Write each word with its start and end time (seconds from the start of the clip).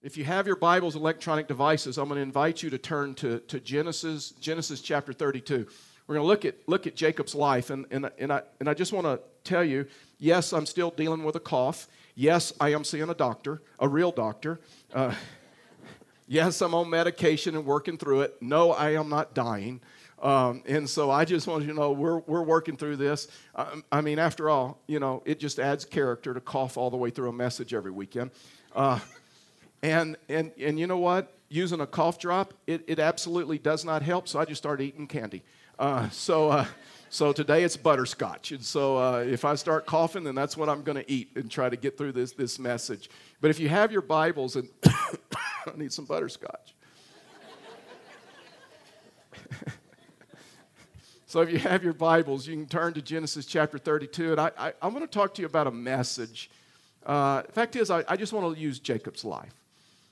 If 0.00 0.16
you 0.16 0.22
have 0.26 0.46
your 0.46 0.54
Bibles, 0.54 0.94
electronic 0.94 1.48
devices, 1.48 1.98
I'm 1.98 2.06
going 2.06 2.18
to 2.18 2.22
invite 2.22 2.62
you 2.62 2.70
to 2.70 2.78
turn 2.78 3.14
to, 3.16 3.40
to 3.40 3.58
Genesis, 3.58 4.30
Genesis 4.30 4.80
chapter 4.80 5.12
32. 5.12 5.66
We're 6.06 6.14
going 6.14 6.24
to 6.24 6.28
look 6.28 6.44
at, 6.44 6.54
look 6.68 6.86
at 6.86 6.94
Jacob's 6.94 7.34
life, 7.34 7.70
and, 7.70 7.84
and, 7.90 8.08
and, 8.16 8.32
I, 8.32 8.42
and 8.60 8.68
I 8.68 8.74
just 8.74 8.92
want 8.92 9.06
to 9.06 9.18
tell 9.42 9.64
you 9.64 9.86
yes, 10.20 10.52
I'm 10.52 10.66
still 10.66 10.92
dealing 10.92 11.24
with 11.24 11.34
a 11.34 11.40
cough. 11.40 11.88
Yes, 12.14 12.52
I 12.60 12.68
am 12.74 12.84
seeing 12.84 13.10
a 13.10 13.14
doctor, 13.14 13.60
a 13.80 13.88
real 13.88 14.12
doctor. 14.12 14.60
Uh, 14.94 15.14
yes, 16.28 16.60
I'm 16.60 16.74
on 16.74 16.88
medication 16.88 17.56
and 17.56 17.66
working 17.66 17.98
through 17.98 18.20
it. 18.20 18.40
No, 18.40 18.70
I 18.70 18.90
am 18.90 19.08
not 19.08 19.34
dying. 19.34 19.80
Um, 20.22 20.62
and 20.66 20.88
so 20.88 21.10
I 21.10 21.24
just 21.24 21.48
want 21.48 21.62
you 21.62 21.70
to 21.70 21.74
know 21.74 21.90
we're, 21.90 22.18
we're 22.18 22.42
working 22.42 22.76
through 22.76 22.98
this. 22.98 23.26
I, 23.56 23.80
I, 23.90 24.00
mean, 24.00 24.20
after 24.20 24.48
all, 24.48 24.80
you 24.86 25.00
know, 25.00 25.24
it 25.24 25.40
just 25.40 25.58
adds 25.58 25.84
character 25.84 26.34
to 26.34 26.40
cough 26.40 26.76
all 26.76 26.88
the 26.88 26.96
way 26.96 27.10
through 27.10 27.30
a 27.30 27.32
message 27.32 27.74
every 27.74 27.90
weekend. 27.90 28.30
Uh, 28.76 29.00
and, 29.82 30.16
and, 30.28 30.52
and 30.60 30.78
you 30.78 30.86
know 30.86 30.98
what? 30.98 31.32
Using 31.48 31.80
a 31.80 31.86
cough 31.86 32.18
drop, 32.18 32.52
it, 32.66 32.84
it 32.86 32.98
absolutely 32.98 33.58
does 33.58 33.84
not 33.84 34.02
help, 34.02 34.28
so 34.28 34.38
I 34.38 34.44
just 34.44 34.60
started 34.60 34.84
eating 34.84 35.06
candy. 35.06 35.42
Uh, 35.78 36.08
so, 36.10 36.50
uh, 36.50 36.66
so 37.08 37.32
today 37.32 37.62
it's 37.62 37.76
butterscotch. 37.76 38.50
And 38.52 38.62
so 38.62 38.98
uh, 38.98 39.20
if 39.20 39.44
I 39.44 39.54
start 39.54 39.86
coughing, 39.86 40.24
then 40.24 40.34
that's 40.34 40.56
what 40.56 40.68
I'm 40.68 40.82
going 40.82 40.98
to 40.98 41.10
eat 41.10 41.30
and 41.36 41.50
try 41.50 41.68
to 41.68 41.76
get 41.76 41.96
through 41.96 42.12
this, 42.12 42.32
this 42.32 42.58
message. 42.58 43.08
But 43.40 43.50
if 43.50 43.60
you 43.60 43.68
have 43.68 43.92
your 43.92 44.02
Bibles, 44.02 44.56
and 44.56 44.68
I 44.84 45.72
need 45.76 45.92
some 45.92 46.04
butterscotch. 46.04 46.74
so 51.26 51.40
if 51.40 51.50
you 51.50 51.58
have 51.60 51.84
your 51.84 51.94
Bibles, 51.94 52.46
you 52.46 52.56
can 52.56 52.66
turn 52.66 52.92
to 52.94 53.02
Genesis 53.02 53.46
chapter 53.46 53.78
32. 53.78 54.32
And 54.32 54.40
I, 54.40 54.50
I, 54.58 54.72
I 54.82 54.88
want 54.88 55.00
to 55.00 55.06
talk 55.06 55.32
to 55.34 55.42
you 55.42 55.46
about 55.46 55.68
a 55.68 55.72
message. 55.72 56.50
Uh, 57.06 57.42
fact 57.52 57.76
is, 57.76 57.90
I, 57.90 58.04
I 58.08 58.16
just 58.16 58.32
want 58.32 58.54
to 58.54 58.60
use 58.60 58.80
Jacob's 58.80 59.24
life. 59.24 59.57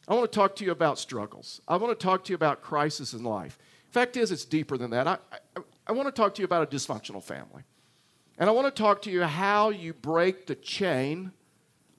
I 0.09 0.15
want 0.15 0.31
to 0.31 0.37
talk 0.37 0.55
to 0.57 0.65
you 0.65 0.71
about 0.71 0.99
struggles. 0.99 1.61
I 1.67 1.77
want 1.77 1.99
to 1.99 2.03
talk 2.03 2.25
to 2.25 2.31
you 2.31 2.37
about 2.37 2.63
crisis 2.63 3.13
in 3.13 3.25
life. 3.25 3.59
Fact 3.91 4.17
is, 4.17 4.31
it's 4.31 4.45
deeper 4.45 4.77
than 4.77 4.91
that. 4.91 5.07
I, 5.07 5.19
I, 5.33 5.61
I 5.89 5.93
want 5.93 6.07
to 6.07 6.13
talk 6.13 6.35
to 6.37 6.43
you 6.43 6.45
about 6.45 6.63
a 6.63 6.77
dysfunctional 6.77 7.23
family. 7.23 7.63
And 8.39 8.49
I 8.49 8.53
want 8.53 8.73
to 8.73 8.83
talk 8.83 9.03
to 9.03 9.11
you 9.11 9.23
how 9.23 9.71
you 9.71 9.95
break 9.95 10.47
the 10.47 10.55
chain 10.55 11.33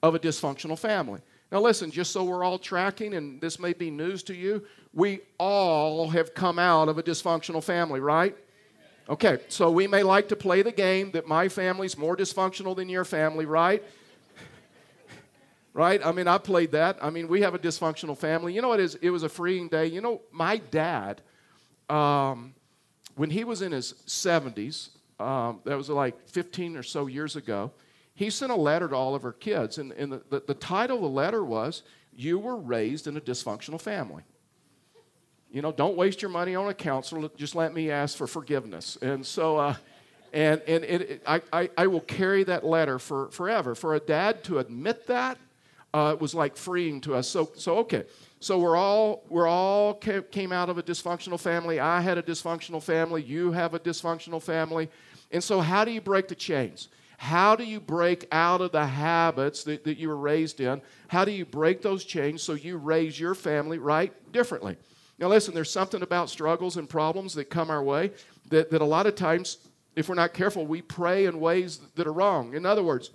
of 0.02 0.14
a 0.14 0.18
dysfunctional 0.18 0.78
family. 0.78 1.20
Now, 1.50 1.60
listen, 1.60 1.90
just 1.90 2.12
so 2.12 2.24
we're 2.24 2.44
all 2.44 2.58
tracking, 2.58 3.14
and 3.14 3.40
this 3.40 3.58
may 3.58 3.72
be 3.72 3.90
news 3.90 4.22
to 4.24 4.34
you, 4.34 4.64
we 4.92 5.20
all 5.38 6.08
have 6.08 6.34
come 6.34 6.58
out 6.58 6.88
of 6.88 6.98
a 6.98 7.02
dysfunctional 7.02 7.62
family, 7.62 8.00
right? 8.00 8.36
Okay, 9.08 9.38
so 9.48 9.70
we 9.70 9.86
may 9.86 10.02
like 10.02 10.28
to 10.28 10.36
play 10.36 10.60
the 10.60 10.72
game 10.72 11.10
that 11.12 11.26
my 11.26 11.48
family's 11.48 11.96
more 11.96 12.16
dysfunctional 12.16 12.76
than 12.76 12.88
your 12.88 13.06
family, 13.06 13.46
right? 13.46 13.82
Right? 15.78 16.04
I 16.04 16.10
mean, 16.10 16.26
I 16.26 16.38
played 16.38 16.72
that. 16.72 16.98
I 17.00 17.08
mean, 17.08 17.28
we 17.28 17.42
have 17.42 17.54
a 17.54 17.58
dysfunctional 17.58 18.18
family. 18.18 18.52
You 18.52 18.60
know 18.60 18.68
what? 18.68 18.80
It, 18.80 18.82
is, 18.82 18.94
it 18.96 19.10
was 19.10 19.22
a 19.22 19.28
freeing 19.28 19.68
day. 19.68 19.86
You 19.86 20.00
know, 20.00 20.22
my 20.32 20.56
dad, 20.56 21.22
um, 21.88 22.52
when 23.14 23.30
he 23.30 23.44
was 23.44 23.62
in 23.62 23.70
his 23.70 23.92
70s, 24.08 24.88
um, 25.20 25.60
that 25.64 25.76
was 25.76 25.88
like 25.88 26.28
15 26.28 26.76
or 26.76 26.82
so 26.82 27.06
years 27.06 27.36
ago, 27.36 27.70
he 28.16 28.28
sent 28.28 28.50
a 28.50 28.56
letter 28.56 28.88
to 28.88 28.96
all 28.96 29.14
of 29.14 29.24
our 29.24 29.32
kids. 29.32 29.78
And, 29.78 29.92
and 29.92 30.10
the, 30.10 30.22
the, 30.28 30.42
the 30.48 30.54
title 30.54 30.96
of 30.96 31.02
the 31.02 31.08
letter 31.08 31.44
was, 31.44 31.84
You 32.12 32.40
Were 32.40 32.56
Raised 32.56 33.06
in 33.06 33.16
a 33.16 33.20
Dysfunctional 33.20 33.80
Family. 33.80 34.24
You 35.52 35.62
know, 35.62 35.70
don't 35.70 35.96
waste 35.96 36.22
your 36.22 36.32
money 36.32 36.56
on 36.56 36.68
a 36.68 36.74
counselor. 36.74 37.30
Just 37.36 37.54
let 37.54 37.72
me 37.72 37.88
ask 37.88 38.16
for 38.16 38.26
forgiveness. 38.26 38.98
And 39.00 39.24
so, 39.24 39.58
uh, 39.58 39.76
and, 40.32 40.60
and 40.66 40.82
it, 40.82 41.00
it, 41.02 41.22
I, 41.24 41.40
I, 41.52 41.70
I 41.78 41.86
will 41.86 42.00
carry 42.00 42.42
that 42.44 42.66
letter 42.66 42.98
for 42.98 43.30
forever. 43.30 43.76
For 43.76 43.94
a 43.94 44.00
dad 44.00 44.42
to 44.44 44.58
admit 44.58 45.06
that 45.06 45.38
uh, 45.94 46.12
it 46.14 46.20
was 46.20 46.34
like 46.34 46.56
freeing 46.56 47.00
to 47.02 47.14
us. 47.14 47.28
So, 47.28 47.50
so 47.56 47.78
okay. 47.78 48.04
So 48.40 48.58
we're 48.58 48.76
all 48.76 49.24
we're 49.28 49.48
all 49.48 49.94
came 49.94 50.52
out 50.52 50.68
of 50.68 50.78
a 50.78 50.82
dysfunctional 50.82 51.40
family. 51.40 51.80
I 51.80 52.00
had 52.00 52.18
a 52.18 52.22
dysfunctional 52.22 52.82
family. 52.82 53.22
You 53.22 53.52
have 53.52 53.74
a 53.74 53.80
dysfunctional 53.80 54.42
family. 54.42 54.88
And 55.30 55.42
so, 55.42 55.60
how 55.60 55.84
do 55.84 55.90
you 55.90 56.00
break 56.00 56.28
the 56.28 56.34
chains? 56.34 56.88
How 57.18 57.56
do 57.56 57.64
you 57.64 57.80
break 57.80 58.28
out 58.30 58.60
of 58.60 58.70
the 58.70 58.86
habits 58.86 59.64
that, 59.64 59.82
that 59.84 59.98
you 59.98 60.08
were 60.08 60.16
raised 60.16 60.60
in? 60.60 60.80
How 61.08 61.24
do 61.24 61.32
you 61.32 61.44
break 61.44 61.82
those 61.82 62.04
chains 62.04 62.42
so 62.42 62.52
you 62.52 62.76
raise 62.76 63.18
your 63.18 63.34
family 63.34 63.78
right 63.78 64.12
differently? 64.32 64.76
Now, 65.18 65.26
listen, 65.26 65.52
there's 65.52 65.70
something 65.70 66.02
about 66.02 66.30
struggles 66.30 66.76
and 66.76 66.88
problems 66.88 67.34
that 67.34 67.50
come 67.50 67.70
our 67.70 67.82
way 67.82 68.12
that, 68.50 68.70
that 68.70 68.80
a 68.80 68.84
lot 68.84 69.06
of 69.06 69.16
times, 69.16 69.58
if 69.96 70.08
we're 70.08 70.14
not 70.14 70.32
careful, 70.32 70.64
we 70.64 70.80
pray 70.80 71.24
in 71.24 71.40
ways 71.40 71.80
that 71.96 72.06
are 72.06 72.12
wrong. 72.12 72.54
In 72.54 72.64
other 72.64 72.84
words, 72.84 73.10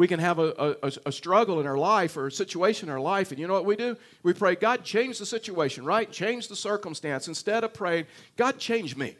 we 0.00 0.08
can 0.08 0.18
have 0.18 0.38
a, 0.38 0.76
a, 0.82 0.92
a, 1.04 1.12
struggle 1.12 1.60
in 1.60 1.66
our 1.66 1.76
life 1.76 2.16
or 2.16 2.28
a 2.28 2.32
situation 2.32 2.88
in 2.88 2.92
our 2.94 2.98
life, 2.98 3.32
and 3.32 3.38
you 3.38 3.46
know 3.46 3.52
what 3.52 3.66
we 3.66 3.76
do? 3.76 3.98
We 4.22 4.32
pray, 4.32 4.54
God, 4.54 4.82
change 4.82 5.18
the 5.18 5.26
situation, 5.26 5.84
right? 5.84 6.10
Change 6.10 6.48
the 6.48 6.56
circumstance. 6.56 7.28
Instead 7.28 7.64
of 7.64 7.74
praying, 7.74 8.06
God, 8.38 8.58
change 8.58 8.96
me. 8.96 9.18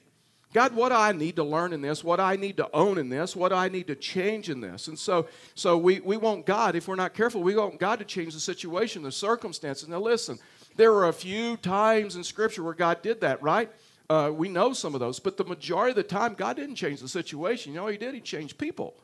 God, 0.54 0.74
what 0.74 0.90
I 0.90 1.12
need 1.12 1.36
to 1.36 1.44
learn 1.44 1.74
in 1.74 1.82
this? 1.82 2.02
What 2.02 2.18
I 2.18 2.36
need 2.36 2.56
to 2.56 2.70
own 2.72 2.96
in 2.96 3.10
this? 3.10 3.36
What 3.36 3.52
I 3.52 3.68
need 3.68 3.88
to 3.88 3.94
change 3.94 4.48
in 4.48 4.62
this? 4.62 4.88
And 4.88 4.98
so, 4.98 5.28
so 5.54 5.76
we, 5.76 6.00
we 6.00 6.16
want 6.16 6.46
God, 6.46 6.74
if 6.74 6.88
we're 6.88 6.96
not 6.96 7.12
careful, 7.12 7.42
we 7.42 7.54
want 7.54 7.78
God 7.78 7.98
to 7.98 8.06
change 8.06 8.32
the 8.32 8.40
situation, 8.40 9.02
the 9.02 9.12
circumstances. 9.12 9.86
Now, 9.86 10.00
listen, 10.00 10.38
there 10.76 10.92
were 10.92 11.08
a 11.08 11.12
few 11.12 11.58
times 11.58 12.16
in 12.16 12.24
Scripture 12.24 12.62
where 12.62 12.72
God 12.72 13.02
did 13.02 13.20
that, 13.20 13.42
right? 13.42 13.70
Uh, 14.08 14.32
we 14.34 14.48
know 14.48 14.72
some 14.72 14.94
of 14.94 15.00
those, 15.00 15.20
but 15.20 15.36
the 15.36 15.44
majority 15.44 15.90
of 15.90 15.96
the 15.96 16.04
time, 16.04 16.32
God 16.32 16.56
didn't 16.56 16.76
change 16.76 17.02
the 17.02 17.08
situation. 17.08 17.74
You 17.74 17.80
know, 17.80 17.86
He 17.88 17.98
did? 17.98 18.14
He 18.14 18.22
changed 18.22 18.56
people. 18.56 18.94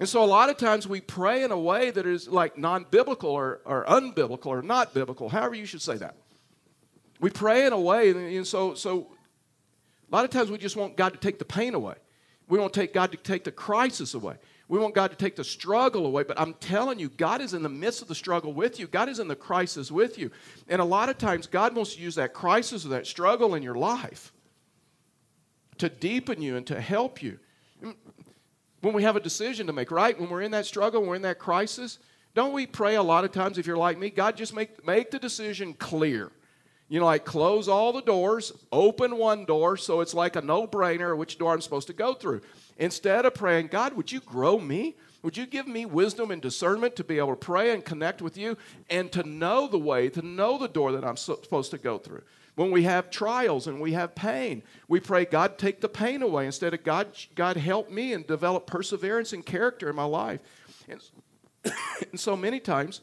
And 0.00 0.08
so 0.08 0.24
a 0.24 0.26
lot 0.26 0.48
of 0.48 0.56
times 0.56 0.88
we 0.88 1.02
pray 1.02 1.44
in 1.44 1.50
a 1.50 1.58
way 1.58 1.90
that 1.90 2.06
is 2.06 2.26
like 2.26 2.56
non 2.56 2.86
biblical 2.90 3.28
or, 3.28 3.60
or 3.66 3.84
unbiblical 3.84 4.46
or 4.46 4.62
not 4.62 4.94
biblical, 4.94 5.28
however 5.28 5.54
you 5.54 5.66
should 5.66 5.82
say 5.82 5.98
that. 5.98 6.16
We 7.20 7.28
pray 7.28 7.66
in 7.66 7.74
a 7.74 7.80
way, 7.80 8.10
and 8.36 8.46
so, 8.46 8.72
so 8.72 9.08
a 10.10 10.16
lot 10.16 10.24
of 10.24 10.30
times 10.30 10.50
we 10.50 10.56
just 10.56 10.74
want 10.74 10.96
God 10.96 11.12
to 11.12 11.18
take 11.18 11.38
the 11.38 11.44
pain 11.44 11.74
away. 11.74 11.96
We 12.48 12.58
want 12.58 12.72
take 12.72 12.94
God 12.94 13.12
to 13.12 13.18
take 13.18 13.44
the 13.44 13.52
crisis 13.52 14.14
away. 14.14 14.36
We 14.68 14.78
want 14.78 14.94
God 14.94 15.10
to 15.10 15.16
take 15.18 15.36
the 15.36 15.44
struggle 15.44 16.06
away. 16.06 16.22
But 16.22 16.40
I'm 16.40 16.54
telling 16.54 16.98
you, 16.98 17.10
God 17.10 17.42
is 17.42 17.52
in 17.52 17.62
the 17.62 17.68
midst 17.68 18.00
of 18.00 18.08
the 18.08 18.14
struggle 18.14 18.54
with 18.54 18.80
you. 18.80 18.86
God 18.86 19.10
is 19.10 19.18
in 19.18 19.28
the 19.28 19.36
crisis 19.36 19.90
with 19.90 20.16
you. 20.16 20.30
And 20.66 20.80
a 20.80 20.84
lot 20.84 21.10
of 21.10 21.18
times, 21.18 21.46
God 21.46 21.76
wants 21.76 21.94
to 21.96 22.00
use 22.00 22.14
that 22.14 22.32
crisis 22.32 22.86
or 22.86 22.88
that 22.88 23.06
struggle 23.06 23.54
in 23.54 23.62
your 23.62 23.74
life 23.74 24.32
to 25.76 25.90
deepen 25.90 26.40
you 26.40 26.56
and 26.56 26.66
to 26.68 26.80
help 26.80 27.22
you 27.22 27.38
when 28.80 28.94
we 28.94 29.02
have 29.02 29.16
a 29.16 29.20
decision 29.20 29.66
to 29.66 29.72
make, 29.72 29.90
right? 29.90 30.18
When 30.18 30.30
we're 30.30 30.42
in 30.42 30.50
that 30.52 30.66
struggle, 30.66 31.02
we're 31.04 31.16
in 31.16 31.22
that 31.22 31.38
crisis, 31.38 31.98
don't 32.34 32.52
we 32.52 32.66
pray 32.66 32.94
a 32.94 33.02
lot 33.02 33.24
of 33.24 33.32
times 33.32 33.58
if 33.58 33.66
you're 33.66 33.76
like 33.76 33.98
me, 33.98 34.10
God, 34.10 34.36
just 34.36 34.54
make, 34.54 34.84
make 34.86 35.10
the 35.10 35.18
decision 35.18 35.74
clear. 35.74 36.30
You 36.88 36.98
know, 36.98 37.06
like 37.06 37.24
close 37.24 37.68
all 37.68 37.92
the 37.92 38.02
doors, 38.02 38.52
open 38.72 39.16
one 39.16 39.44
door 39.44 39.76
so 39.76 40.00
it's 40.00 40.14
like 40.14 40.36
a 40.36 40.40
no 40.40 40.66
brainer 40.66 41.16
which 41.16 41.38
door 41.38 41.52
I'm 41.52 41.60
supposed 41.60 41.86
to 41.86 41.92
go 41.92 42.14
through. 42.14 42.40
Instead 42.78 43.26
of 43.26 43.34
praying, 43.34 43.68
God, 43.68 43.92
would 43.92 44.10
you 44.10 44.20
grow 44.20 44.58
me? 44.58 44.96
Would 45.22 45.36
you 45.36 45.46
give 45.46 45.68
me 45.68 45.84
wisdom 45.84 46.30
and 46.30 46.40
discernment 46.40 46.96
to 46.96 47.04
be 47.04 47.18
able 47.18 47.30
to 47.30 47.36
pray 47.36 47.72
and 47.72 47.84
connect 47.84 48.22
with 48.22 48.36
you 48.36 48.56
and 48.88 49.12
to 49.12 49.22
know 49.22 49.68
the 49.68 49.78
way, 49.78 50.08
to 50.08 50.22
know 50.22 50.56
the 50.56 50.66
door 50.66 50.92
that 50.92 51.04
I'm 51.04 51.16
supposed 51.16 51.70
to 51.72 51.78
go 51.78 51.98
through? 51.98 52.22
When 52.56 52.70
we 52.70 52.82
have 52.82 53.10
trials 53.10 53.66
and 53.66 53.80
we 53.80 53.92
have 53.92 54.14
pain, 54.14 54.62
we 54.88 55.00
pray, 55.00 55.24
God, 55.24 55.56
take 55.56 55.80
the 55.80 55.88
pain 55.88 56.22
away 56.22 56.46
instead 56.46 56.74
of 56.74 56.84
God, 56.84 57.08
God, 57.34 57.56
help 57.56 57.90
me 57.90 58.12
and 58.12 58.26
develop 58.26 58.66
perseverance 58.66 59.32
and 59.32 59.44
character 59.44 59.88
in 59.88 59.96
my 59.96 60.04
life. 60.04 60.40
And, 60.88 61.00
and 62.10 62.20
so 62.20 62.36
many 62.36 62.60
times, 62.60 63.00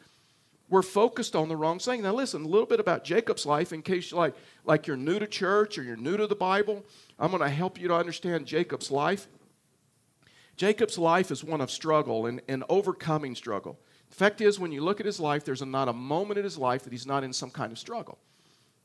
we're 0.69 0.81
focused 0.81 1.36
on 1.36 1.47
the 1.47 1.56
wrong 1.56 1.80
thing. 1.80 2.02
Now, 2.02 2.13
listen, 2.13 2.44
a 2.44 2.47
little 2.47 2.66
bit 2.66 2.80
about 2.80 3.03
Jacob's 3.03 3.46
life 3.46 3.72
in 3.72 3.81
case 3.81 4.12
you're 4.12 4.19
like, 4.19 4.36
like 4.66 4.86
you're 4.86 4.97
new 4.97 5.18
to 5.18 5.28
church 5.28 5.78
or 5.78 5.84
you're 5.84 5.96
new 5.96 6.18
to 6.18 6.28
the 6.28 6.36
Bible. 6.36 6.86
I'm 7.18 7.31
going 7.31 7.41
to 7.41 7.50
help 7.50 7.80
you 7.80 7.88
to 7.88 7.96
understand 7.96 8.46
Jacob's 8.46 8.91
life. 8.91 9.28
Jacob's 10.57 10.97
life 10.97 11.31
is 11.31 11.44
one 11.44 11.62
of 11.62 11.72
struggle 11.72 12.25
and, 12.25 12.41
and 12.47 12.63
overcoming 12.68 13.36
struggle. 13.36 13.80
The 14.09 14.16
fact 14.16 14.41
is, 14.41 14.59
when 14.59 14.72
you 14.72 14.81
look 14.81 15.00
at 15.00 15.06
his 15.06 15.19
life, 15.19 15.46
there's 15.46 15.62
not 15.62 15.88
a 15.88 15.94
moment 15.94 16.38
in 16.38 16.44
his 16.44 16.57
life 16.57 16.84
that 16.84 16.91
he's 16.91 17.06
not 17.06 17.24
in 17.24 17.31
some 17.31 17.50
kind 17.50 17.71
of 17.71 17.80
struggle. 17.80 18.18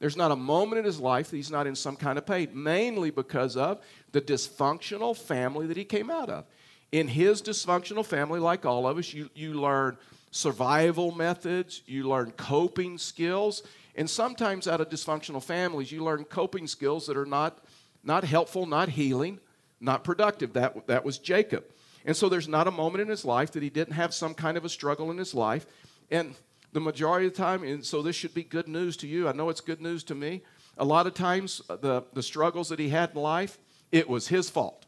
There's 0.03 0.17
not 0.17 0.33
a 0.33 0.37
moment 0.37 0.81
in 0.81 0.85
his 0.85 0.99
life 0.99 1.31
that 1.31 1.37
he's 1.37 1.53
not 1.53 1.69
in 1.69 1.77
some 1.77 1.95
kind 1.95 2.19
of 2.19 2.27
pain, 2.27 2.49
mainly 2.53 3.11
because 3.11 3.57
of 3.57 3.81
the 4.11 4.21
dysfunctional 4.21 5.17
family 5.17 5.69
that 5.69 5.77
he 5.77 5.85
came 5.85 6.11
out 6.11 6.29
of. 6.29 6.45
In 6.91 7.07
his 7.07 7.41
dysfunctional 7.41 8.05
family, 8.05 8.41
like 8.41 8.67
all 8.67 8.89
of 8.89 8.99
us, 8.99 9.15
you, 9.15 9.31
you 9.37 9.55
learn 9.55 9.97
survival 10.33 11.13
methods, 11.13 11.83
you 11.87 12.09
learn 12.09 12.33
coping 12.33 12.99
skills, 12.99 13.63
and 13.95 14.11
sometimes 14.11 14.67
out 14.67 14.81
of 14.81 14.89
dysfunctional 14.89 15.41
families, 15.41 15.93
you 15.93 16.03
learn 16.03 16.25
coping 16.25 16.67
skills 16.67 17.07
that 17.07 17.17
are 17.17 17.25
not, 17.25 17.65
not 18.03 18.25
helpful, 18.25 18.67
not 18.67 18.89
healing, 18.89 19.39
not 19.81 20.03
productive. 20.03 20.55
That, 20.55 20.89
that 20.89 21.05
was 21.05 21.19
Jacob. 21.19 21.63
And 22.05 22.17
so 22.17 22.29
there's 22.29 22.49
not 22.49 22.67
a 22.67 22.73
moment 22.73 23.03
in 23.03 23.09
his 23.09 23.25
life 23.25 23.53
that 23.53 23.63
he 23.63 23.71
didn't 23.71 23.95
have 23.95 24.13
some 24.13 24.35
kind 24.35 24.57
of 24.57 24.65
a 24.65 24.69
struggle 24.69 25.13
in 25.13 25.19
his 25.19 25.33
life. 25.33 25.65
And 26.11 26.35
the 26.73 26.81
majority 26.81 27.27
of 27.27 27.35
the 27.35 27.39
time, 27.39 27.63
and 27.63 27.85
so 27.85 28.03
this 28.03 28.17
should 28.17 28.35
be 28.35 28.43
good 28.43 28.69
news 28.69 28.97
to 28.99 29.07
you. 29.07 29.29
I 29.29 29.33
know 29.33 29.51
it's 29.51 29.61
good 29.61 29.81
news 29.81 30.03
to 30.05 30.15
me. 30.15 30.43
A 30.79 30.85
lot 30.85 31.07
of 31.07 31.15
times, 31.15 31.61
uh, 31.69 31.77
the, 31.77 32.05
the 32.15 32.23
struggles 32.23 32.69
that 32.71 32.79
he 32.79 32.89
had 32.89 33.11
in 33.11 33.21
life, 33.21 33.59
it 33.91 34.09
was 34.09 34.29
his 34.29 34.49
fault. 34.49 34.87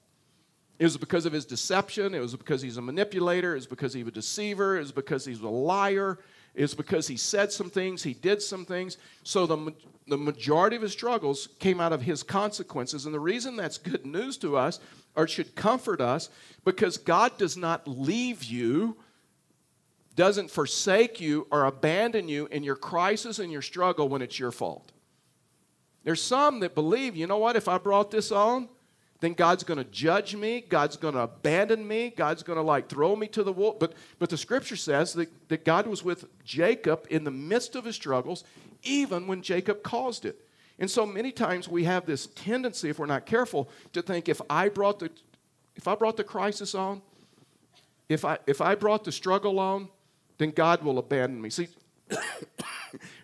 It 0.79 0.85
was 0.85 0.97
because 0.97 1.27
of 1.27 1.33
his 1.33 1.45
deception. 1.45 2.15
It 2.15 2.21
was 2.21 2.35
because 2.35 2.63
he's 2.63 2.79
a 2.79 2.83
manipulator. 2.83 3.53
It 3.53 3.57
was 3.57 3.67
because 3.67 3.93
he 3.93 4.03
was 4.03 4.13
a 4.13 4.15
deceiver. 4.15 4.77
It 4.77 4.81
was 4.81 4.93
because 4.93 5.25
he 5.25 5.33
was 5.33 5.43
a 5.43 5.49
liar. 5.49 6.19
is 6.55 6.75
because 6.75 7.07
he 7.07 7.17
said 7.17 7.53
some 7.53 7.71
things, 7.71 8.03
he 8.03 8.15
did 8.15 8.41
some 8.41 8.65
things. 8.65 8.97
So 9.23 9.47
the, 9.47 9.75
the 10.09 10.17
majority 10.17 10.77
of 10.77 10.83
his 10.83 10.93
struggles 10.93 11.49
came 11.59 11.81
out 11.81 11.93
of 11.93 12.03
his 12.03 12.23
consequences. 12.23 13.07
And 13.07 13.15
the 13.15 13.21
reason 13.21 13.57
that's 13.57 13.79
good 13.79 14.07
news 14.07 14.37
to 14.39 14.57
us, 14.57 14.81
or 15.15 15.29
should 15.29 15.55
comfort 15.55 16.01
us, 16.01 16.29
because 16.65 16.97
God 16.97 17.37
does 17.39 17.57
not 17.57 17.87
leave 17.87 18.43
you, 18.43 18.97
doesn't 20.17 20.51
forsake 20.51 21.21
you, 21.21 21.47
or 21.51 21.65
abandon 21.65 22.29
you 22.29 22.47
in 22.47 22.63
your 22.63 22.77
crisis 22.77 23.39
and 23.39 23.51
your 23.51 23.63
struggle 23.63 24.09
when 24.09 24.23
it's 24.23 24.39
your 24.39 24.53
fault. 24.53 24.93
There's 26.05 26.23
some 26.23 26.61
that 26.61 26.75
believe, 26.75 27.17
you 27.17 27.27
know 27.27 27.39
what, 27.39 27.57
if 27.57 27.67
I 27.67 27.79
brought 27.79 28.11
this 28.11 28.31
on, 28.31 28.69
then 29.21 29.33
God's 29.33 29.65
going 29.65 29.79
to 29.79 29.85
judge 29.85 30.37
me. 30.37 30.61
God's 30.61 30.97
going 30.97 31.15
to 31.15 31.21
abandon 31.21 31.87
me. 31.89 32.13
God's 32.15 32.43
going 32.43 32.59
to 32.59 32.63
like 32.63 32.89
throw 32.89 33.17
me 33.17 33.27
to 33.29 33.43
the 33.43 33.53
wolf. 33.53 33.79
But, 33.79 33.95
but 34.19 34.29
the 34.29 34.37
scripture 34.37 34.77
says 34.77 35.15
that, 35.15 35.31
that 35.49 35.65
God 35.65 35.87
was 35.87 36.05
with 36.05 36.27
Jacob 36.45 37.07
in 37.09 37.25
the 37.25 37.31
midst 37.31 37.75
of 37.75 37.87
his 37.87 37.97
struggles, 37.97 38.45
even 38.83 39.27
when 39.27 39.41
Jacob 39.41 39.83
caused 39.83 40.27
it. 40.27 40.47
And 40.79 40.91
so 40.91 41.07
many 41.07 41.33
times 41.33 41.69
we 41.69 41.85
have 41.85 42.05
this 42.05 42.27
tendency, 42.35 42.91
if 42.91 42.99
we're 42.99 43.07
not 43.07 43.25
careful, 43.25 43.71
to 43.95 44.03
think 44.03 44.29
if 44.29 44.43
I 44.51 44.69
brought 44.69 44.99
the, 44.99 45.11
if 45.77 45.89
I 45.89 45.95
brought 45.95 46.17
the 46.19 46.25
crisis 46.25 46.75
on, 46.75 47.01
if 48.09 48.25
I, 48.25 48.39
if 48.47 48.61
I 48.61 48.75
brought 48.75 49.05
the 49.05 49.13
struggle 49.13 49.59
on, 49.59 49.89
then 50.39 50.51
God 50.51 50.83
will 50.83 50.99
abandon 50.99 51.41
me. 51.41 51.51
See, 51.51 51.69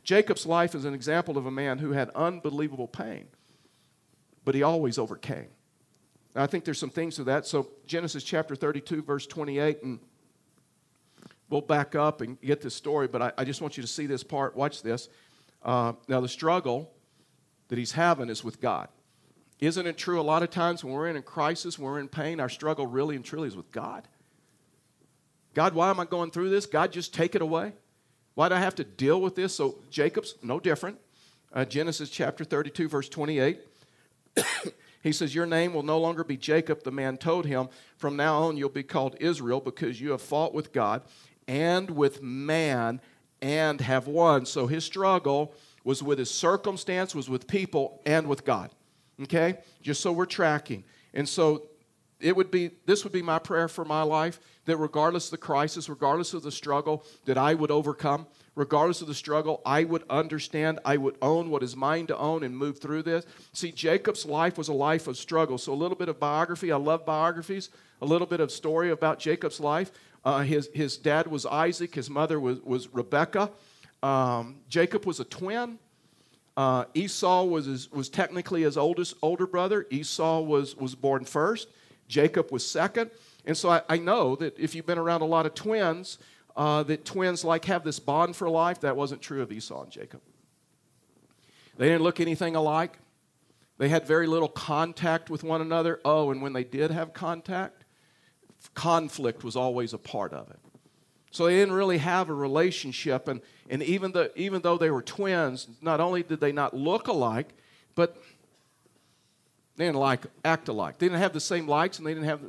Jacob's 0.05 0.47
life 0.47 0.75
is 0.75 0.85
an 0.85 0.95
example 0.95 1.37
of 1.39 1.47
a 1.47 1.51
man 1.51 1.79
who 1.79 1.93
had 1.93 2.11
unbelievable 2.11 2.89
pain, 2.89 3.27
but 4.45 4.55
he 4.55 4.62
always 4.62 4.99
overcame. 4.99 5.49
I 6.35 6.47
think 6.47 6.65
there's 6.65 6.79
some 6.79 6.91
things 6.91 7.17
to 7.17 7.25
that. 7.25 7.47
So, 7.47 7.71
Genesis 7.87 8.23
chapter 8.23 8.55
32, 8.55 9.03
verse 9.03 9.27
28, 9.27 9.83
and 9.83 9.99
we'll 11.49 11.61
back 11.61 11.97
up 11.97 12.21
and 12.21 12.41
get 12.41 12.61
this 12.61 12.75
story, 12.75 13.09
but 13.09 13.21
I, 13.21 13.33
I 13.39 13.45
just 13.45 13.61
want 13.61 13.77
you 13.77 13.83
to 13.83 13.89
see 13.89 14.07
this 14.07 14.23
part. 14.23 14.55
Watch 14.55 14.83
this. 14.83 15.09
Uh, 15.62 15.95
now, 16.09 16.21
the 16.21 16.29
struggle 16.29 16.93
that 17.69 17.79
he's 17.79 17.93
having 17.93 18.29
is 18.29 18.45
with 18.45 18.61
God. 18.61 18.89
Isn't 19.59 19.87
it 19.87 19.99
true 19.99 20.21
a 20.21 20.23
lot 20.23 20.43
of 20.43 20.51
times 20.51 20.83
when 20.83 20.95
we're 20.95 21.09
in 21.09 21.17
a 21.17 21.23
crisis, 21.23 21.79
when 21.79 21.91
we're 21.91 22.01
in 22.01 22.09
pain, 22.09 22.41
our 22.41 22.49
struggle 22.49 22.87
really 22.87 23.17
and 23.17 23.25
truly 23.25 23.49
is 23.49 23.57
with 23.57 23.71
God? 23.73 24.09
God, 25.55 25.75
why 25.75 25.91
am 25.91 26.00
I 26.00 26.05
going 26.05 26.31
through 26.31 26.50
this? 26.50 26.67
God, 26.67 26.93
just 26.93 27.12
take 27.12 27.35
it 27.35 27.43
away. 27.43 27.73
Why 28.35 28.49
do 28.49 28.55
I 28.55 28.61
have 28.61 28.76
to 28.76 28.85
deal 28.85 29.20
with 29.20 29.35
this? 29.35 29.55
So, 29.55 29.79
Jacob's 29.91 30.35
no 30.43 30.61
different. 30.61 30.99
Uh, 31.52 31.64
Genesis 31.64 32.11
chapter 32.11 32.44
32, 32.44 32.88
verse 32.88 33.08
28. 33.08 33.61
He 35.02 35.12
says, 35.12 35.35
Your 35.35 35.47
name 35.47 35.73
will 35.73 35.82
no 35.82 35.99
longer 35.99 36.25
be 36.25 36.37
Jacob. 36.37 36.82
The 36.82 36.91
man 36.91 37.17
told 37.17 37.47
him, 37.47 37.69
From 37.97 38.17
now 38.17 38.43
on, 38.43 38.56
you'll 38.56 38.69
be 38.69 38.82
called 38.82 39.17
Israel 39.19 39.61
because 39.61 40.00
you 40.00 40.11
have 40.11 40.23
fought 40.23 40.52
with 40.52 40.73
God 40.73 41.02
and 41.49 41.91
with 41.91 42.23
man 42.23 43.00
and 43.41 43.81
have 43.81 44.06
won. 44.06 44.44
So 44.44 44.67
his 44.67 44.85
struggle 44.85 45.55
was 45.85 46.02
with 46.02 46.19
his 46.19 46.31
circumstance, 46.31 47.14
was 47.14 47.31
with 47.31 47.47
people, 47.47 48.02
and 48.05 48.26
with 48.26 48.44
God. 48.44 48.70
Okay? 49.23 49.58
Just 49.81 50.02
so 50.02 50.12
we're 50.12 50.26
tracking. 50.26 50.85
And 51.14 51.26
so 51.29 51.70
it 52.21 52.37
would 52.37 52.51
be 52.51 52.71
this 52.87 53.05
would 53.05 53.13
be 53.13 53.23
my 53.23 53.39
prayer 53.39 53.69
for 53.69 53.85
my 53.85 54.03
life 54.03 54.41
that 54.67 54.77
regardless 54.77 55.27
of 55.27 55.31
the 55.33 55.39
crisis 55.39 55.89
regardless 55.89 56.35
of 56.35 56.43
the 56.43 56.53
struggle 56.53 57.05
that 57.25 57.39
i 57.39 57.55
would 57.55 57.71
overcome. 57.71 58.27
Regardless 58.57 59.01
of 59.01 59.09
the 59.09 59.15
struggle 59.15 59.63
i 59.65 59.85
would 59.85 60.05
understand 60.11 60.79
i 60.85 60.97
would 60.97 61.17
own 61.23 61.51
what 61.51 61.63
is 61.63 61.77
mine 61.77 62.07
to 62.07 62.17
own 62.17 62.43
and 62.43 62.57
move 62.57 62.79
through 62.79 63.03
this. 63.03 63.25
See 63.53 63.73
jacob's 63.73 64.27
life 64.27 64.59
was 64.59 64.69
a 64.69 64.73
life 64.73 65.07
of 65.07 65.17
struggle. 65.17 65.59
So 65.59 65.73
a 65.73 65.75
little 65.75 65.97
bit 65.97 66.09
of 66.09 66.21
biography 66.21 66.71
i 66.73 66.77
love 66.77 67.07
biographies. 67.07 67.71
A 68.03 68.07
little 68.07 68.27
bit 68.27 68.41
of 68.41 68.51
story 68.51 68.91
about 68.91 69.19
jacob's 69.19 69.61
life. 69.61 69.91
Uh, 70.23 70.41
his, 70.41 70.69
his 70.75 70.97
dad 70.97 71.27
was 71.27 71.47
isaac 71.47 71.95
his 71.95 72.11
mother 72.11 72.39
was, 72.39 72.61
was 72.61 72.89
rebecca. 72.93 73.51
Um, 74.03 74.57
jacob 74.69 75.07
was 75.07 75.21
a 75.21 75.25
twin. 75.25 75.79
Uh, 76.57 76.85
esau 76.95 77.45
was, 77.45 77.65
his, 77.65 77.91
was 77.91 78.11
technically 78.11 78.63
his 78.63 78.77
oldest 78.77 79.15
older 79.23 79.47
brother. 79.47 79.87
Esau 79.89 80.41
was, 80.41 80.77
was 80.77 80.95
born 80.95 81.25
first 81.25 81.69
Jacob 82.11 82.51
was 82.51 82.67
second. 82.67 83.11
And 83.47 83.57
so 83.57 83.71
I, 83.71 83.83
I 83.89 83.97
know 83.97 84.37
that 84.37 84.59
if 84.59 84.75
you've 84.75 84.85
been 84.85 84.99
around 84.99 85.23
a 85.23 85.27
lot 85.27 85.47
of 85.47 85.55
twins, 85.55 86.19
uh, 86.57 86.83
that 86.83 87.05
twins 87.05 87.45
like 87.45 87.65
have 87.67 87.85
this 87.85 87.99
bond 87.99 88.37
for 88.37 88.51
life. 88.51 88.81
That 88.81 88.97
wasn't 88.97 89.23
true 89.23 89.41
of 89.41 89.51
Esau 89.51 89.85
and 89.85 89.91
Jacob. 89.91 90.21
They 91.79 91.87
didn't 91.87 92.03
look 92.03 92.21
anything 92.21 92.57
alike. 92.57 92.99
They 93.79 93.89
had 93.89 94.07
very 94.07 94.27
little 94.27 94.49
contact 94.49 95.31
with 95.31 95.43
one 95.43 95.62
another. 95.62 96.01
Oh, 96.05 96.31
and 96.31 96.43
when 96.43 96.53
they 96.53 96.65
did 96.65 96.91
have 96.91 97.15
contact, 97.15 97.85
conflict 98.75 99.43
was 99.43 99.57
always 99.57 99.95
a 99.95 99.99
part 99.99 100.35
of 100.35 100.51
it. 100.51 100.59
So 101.31 101.47
they 101.47 101.57
didn't 101.57 101.75
really 101.75 101.99
have 101.99 102.29
a 102.29 102.35
relationship. 102.35 103.29
And, 103.29 103.41
and 103.71 103.83
even, 103.83 104.12
the, 104.12 104.33
even 104.39 104.61
though 104.61 104.77
they 104.77 104.91
were 104.91 105.01
twins, 105.01 105.69
not 105.81 106.01
only 106.01 106.23
did 106.23 106.41
they 106.41 106.53
not 106.53 106.75
look 106.75 107.07
alike, 107.07 107.55
but 107.95 108.21
they 109.77 109.87
didn't 109.87 109.99
like 109.99 110.27
act 110.45 110.69
alike. 110.69 110.99
They 110.99 111.07
didn't 111.07 111.21
have 111.21 111.33
the 111.33 111.41
same 111.41 111.67
likes, 111.67 111.99
and 111.99 112.07
they 112.07 112.15
didn't 112.15 112.29
have. 112.29 112.41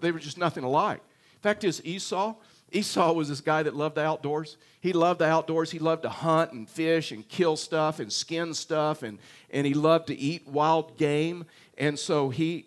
They 0.00 0.12
were 0.12 0.18
just 0.18 0.38
nothing 0.38 0.64
alike. 0.64 1.00
Fact 1.42 1.64
is, 1.64 1.84
Esau. 1.84 2.34
Esau 2.72 3.12
was 3.12 3.28
this 3.28 3.40
guy 3.40 3.62
that 3.62 3.76
loved 3.76 3.94
the 3.94 4.02
outdoors. 4.02 4.56
He 4.80 4.92
loved 4.92 5.20
the 5.20 5.26
outdoors. 5.26 5.70
He 5.70 5.78
loved 5.78 6.02
to 6.02 6.08
hunt 6.08 6.52
and 6.52 6.68
fish 6.68 7.12
and 7.12 7.26
kill 7.28 7.56
stuff 7.56 8.00
and 8.00 8.12
skin 8.12 8.52
stuff, 8.54 9.02
and, 9.02 9.18
and 9.50 9.66
he 9.66 9.72
loved 9.72 10.08
to 10.08 10.16
eat 10.18 10.48
wild 10.48 10.98
game. 10.98 11.44
And 11.78 11.98
so 11.98 12.30
he 12.30 12.66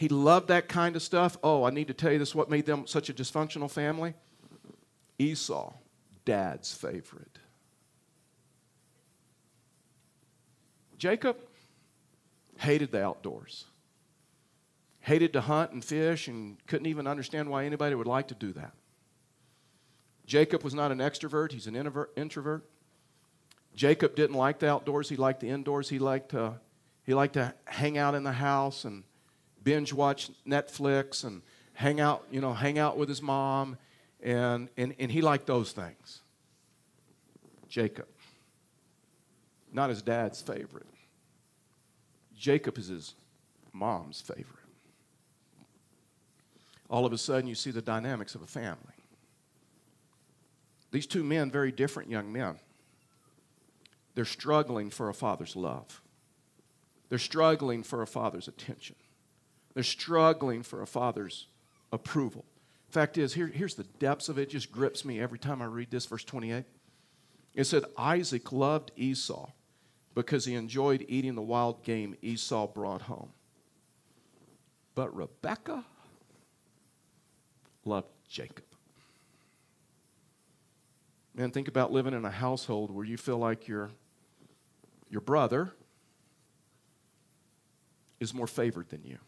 he 0.00 0.08
loved 0.08 0.48
that 0.48 0.66
kind 0.66 0.96
of 0.96 1.02
stuff. 1.02 1.36
Oh, 1.42 1.64
I 1.64 1.70
need 1.70 1.88
to 1.88 1.94
tell 1.94 2.10
you 2.10 2.18
this 2.18 2.34
what 2.34 2.48
made 2.48 2.64
them 2.64 2.86
such 2.86 3.10
a 3.10 3.12
dysfunctional 3.12 3.70
family? 3.70 4.14
Esau, 5.18 5.74
dad's 6.24 6.72
favorite. 6.72 7.38
Jacob, 10.96 11.36
hated 12.60 12.92
the 12.92 13.02
outdoors, 13.02 13.64
hated 15.00 15.32
to 15.32 15.40
hunt 15.40 15.72
and 15.72 15.82
fish, 15.82 16.28
and 16.28 16.58
couldn't 16.66 16.86
even 16.86 17.06
understand 17.06 17.48
why 17.48 17.64
anybody 17.64 17.94
would 17.94 18.06
like 18.06 18.28
to 18.28 18.34
do 18.34 18.52
that. 18.52 18.72
Jacob 20.26 20.62
was 20.62 20.74
not 20.74 20.92
an 20.92 20.98
extrovert, 20.98 21.52
he's 21.52 21.66
an 21.66 21.74
introvert. 21.74 22.64
Jacob 23.74 24.14
didn't 24.14 24.36
like 24.36 24.58
the 24.58 24.68
outdoors, 24.68 25.08
he 25.08 25.16
liked 25.16 25.40
the 25.40 25.48
indoors. 25.48 25.88
He 25.88 25.98
liked 25.98 26.32
to, 26.32 26.60
he 27.04 27.14
liked 27.14 27.34
to 27.34 27.54
hang 27.64 27.96
out 27.96 28.14
in 28.14 28.24
the 28.24 28.32
house 28.32 28.84
and 28.84 29.04
binge 29.62 29.92
watch 29.92 30.30
Netflix 30.46 31.24
and 31.24 31.40
hang 31.72 31.98
out, 31.98 32.26
you 32.30 32.42
know, 32.42 32.52
hang 32.52 32.78
out 32.78 32.98
with 32.98 33.08
his 33.08 33.22
mom, 33.22 33.78
and, 34.22 34.68
and, 34.76 34.94
and 34.98 35.10
he 35.10 35.22
liked 35.22 35.46
those 35.46 35.72
things. 35.72 36.20
Jacob, 37.70 38.08
not 39.72 39.88
his 39.88 40.02
dad's 40.02 40.42
favorite. 40.42 40.86
Jacob 42.40 42.78
is 42.78 42.88
his 42.88 43.14
mom's 43.70 44.22
favorite. 44.22 44.46
All 46.88 47.04
of 47.04 47.12
a 47.12 47.18
sudden, 47.18 47.46
you 47.46 47.54
see 47.54 47.70
the 47.70 47.82
dynamics 47.82 48.34
of 48.34 48.40
a 48.42 48.46
family. 48.46 48.94
These 50.90 51.06
two 51.06 51.22
men, 51.22 51.50
very 51.50 51.70
different 51.70 52.10
young 52.10 52.32
men, 52.32 52.56
they're 54.14 54.24
struggling 54.24 54.88
for 54.90 55.10
a 55.10 55.14
father's 55.14 55.54
love. 55.54 56.00
They're 57.10 57.18
struggling 57.18 57.82
for 57.82 58.00
a 58.00 58.06
father's 58.06 58.48
attention. 58.48 58.96
They're 59.74 59.82
struggling 59.82 60.62
for 60.62 60.82
a 60.82 60.86
father's 60.86 61.46
approval. 61.92 62.46
Fact 62.88 63.18
is, 63.18 63.34
here, 63.34 63.48
here's 63.48 63.74
the 63.74 63.84
depths 63.84 64.28
of 64.30 64.38
it. 64.38 64.42
it 64.42 64.50
just 64.50 64.72
grips 64.72 65.04
me 65.04 65.20
every 65.20 65.38
time 65.38 65.60
I 65.60 65.66
read 65.66 65.90
this, 65.90 66.06
verse 66.06 66.24
28. 66.24 66.64
It 67.54 67.64
said, 67.64 67.84
Isaac 67.98 68.50
loved 68.50 68.92
Esau 68.96 69.50
because 70.14 70.44
he 70.44 70.54
enjoyed 70.54 71.04
eating 71.08 71.34
the 71.34 71.42
wild 71.42 71.82
game 71.82 72.16
Esau 72.22 72.66
brought 72.66 73.02
home. 73.02 73.30
But 74.94 75.14
Rebekah 75.14 75.84
loved 77.84 78.08
Jacob. 78.28 78.64
Man, 81.34 81.50
think 81.50 81.68
about 81.68 81.92
living 81.92 82.12
in 82.12 82.24
a 82.24 82.30
household 82.30 82.90
where 82.90 83.04
you 83.04 83.16
feel 83.16 83.38
like 83.38 83.68
your, 83.68 83.90
your 85.08 85.20
brother 85.20 85.72
is 88.18 88.34
more 88.34 88.46
favored 88.46 88.88
than 88.90 89.04
you. 89.04 89.18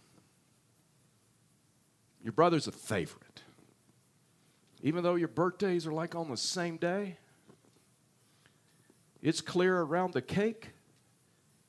Your 2.23 2.33
brother's 2.33 2.67
a 2.67 2.73
favorite. 2.73 3.43
Even 4.83 5.03
though 5.03 5.15
your 5.15 5.29
birthdays 5.29 5.87
are 5.87 5.93
like 5.93 6.15
on 6.15 6.29
the 6.29 6.37
same 6.37 6.77
day, 6.77 7.17
it's 9.23 9.41
clear 9.41 9.81
around 9.81 10.13
the 10.13 10.23
cake. 10.23 10.71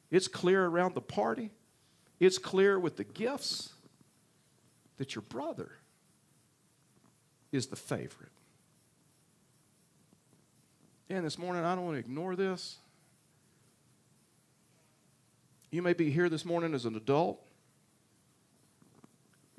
It's 0.09 0.27
clear 0.27 0.65
around 0.65 0.95
the 0.95 1.01
party. 1.01 1.51
It's 2.19 2.37
clear 2.37 2.79
with 2.79 2.97
the 2.97 3.03
gifts 3.03 3.73
that 4.97 5.15
your 5.15 5.21
brother 5.23 5.71
is 7.51 7.67
the 7.67 7.75
favorite. 7.75 8.31
And 11.09 11.25
this 11.25 11.37
morning, 11.37 11.63
I 11.63 11.75
don't 11.75 11.85
want 11.85 11.95
to 11.95 11.99
ignore 11.99 12.35
this. 12.35 12.77
You 15.69 15.81
may 15.81 15.93
be 15.93 16.09
here 16.09 16.29
this 16.29 16.45
morning 16.45 16.73
as 16.73 16.85
an 16.85 16.95
adult, 16.95 17.39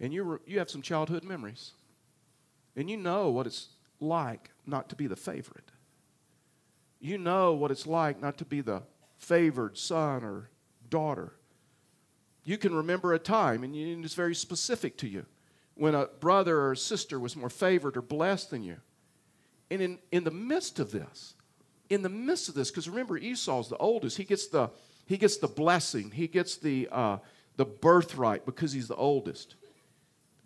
and 0.01 0.13
you, 0.13 0.41
you 0.47 0.59
have 0.59 0.71
some 0.71 0.83
childhood 0.83 1.25
memories, 1.25 1.73
and 2.77 2.89
you 2.89 2.97
know 2.97 3.31
what 3.31 3.47
it's 3.47 3.69
like 4.01 4.51
not 4.67 4.89
to 4.89 4.97
be 4.97 5.07
the 5.07 5.17
favorite. 5.17 5.71
You 7.05 7.19
know 7.19 7.53
what 7.53 7.71
it's 7.71 7.87
like 7.87 8.23
not 8.23 8.39
to 8.39 8.45
be 8.47 8.63
the 8.63 8.83
favored 9.19 9.77
son 9.77 10.25
or 10.25 10.49
daughter. 10.89 11.35
You 12.45 12.57
can 12.57 12.75
remember 12.75 13.13
a 13.13 13.19
time, 13.19 13.63
and 13.63 13.75
it's 14.05 14.15
very 14.15 14.35
specific 14.35 14.97
to 14.99 15.09
you, 15.09 15.27
when 15.75 15.95
a 15.95 16.07
brother 16.07 16.67
or 16.67 16.75
sister 16.75 17.21
was 17.21 17.37
more 17.37 17.51
favored 17.51 17.97
or 17.97 18.03
blessed 18.03 18.51
than 18.51 18.63
you. 18.63 18.77
And 19.71 19.83
in, 19.83 19.99
in 20.13 20.25
the 20.25 20.31
midst 20.31 20.79
of 20.79 20.93
this, 20.93 21.35
in 21.91 22.03
the 22.03 22.09
midst 22.09 22.49
of 22.49 22.55
this, 22.55 22.71
because 22.71 22.89
remember, 22.89 23.19
Esau's 23.19 23.69
the 23.69 23.77
oldest, 23.77 24.17
he 24.17 24.25
gets 24.25 24.47
the, 24.47 24.71
he 25.07 25.17
gets 25.19 25.37
the 25.37 25.49
blessing, 25.49 26.11
he 26.11 26.27
gets 26.27 26.57
the, 26.57 26.89
uh, 26.91 27.19
the 27.57 27.67
birthright 27.67 28.47
because 28.47 28.73
he's 28.73 28.89
the 28.89 28.97
oldest. 28.97 29.57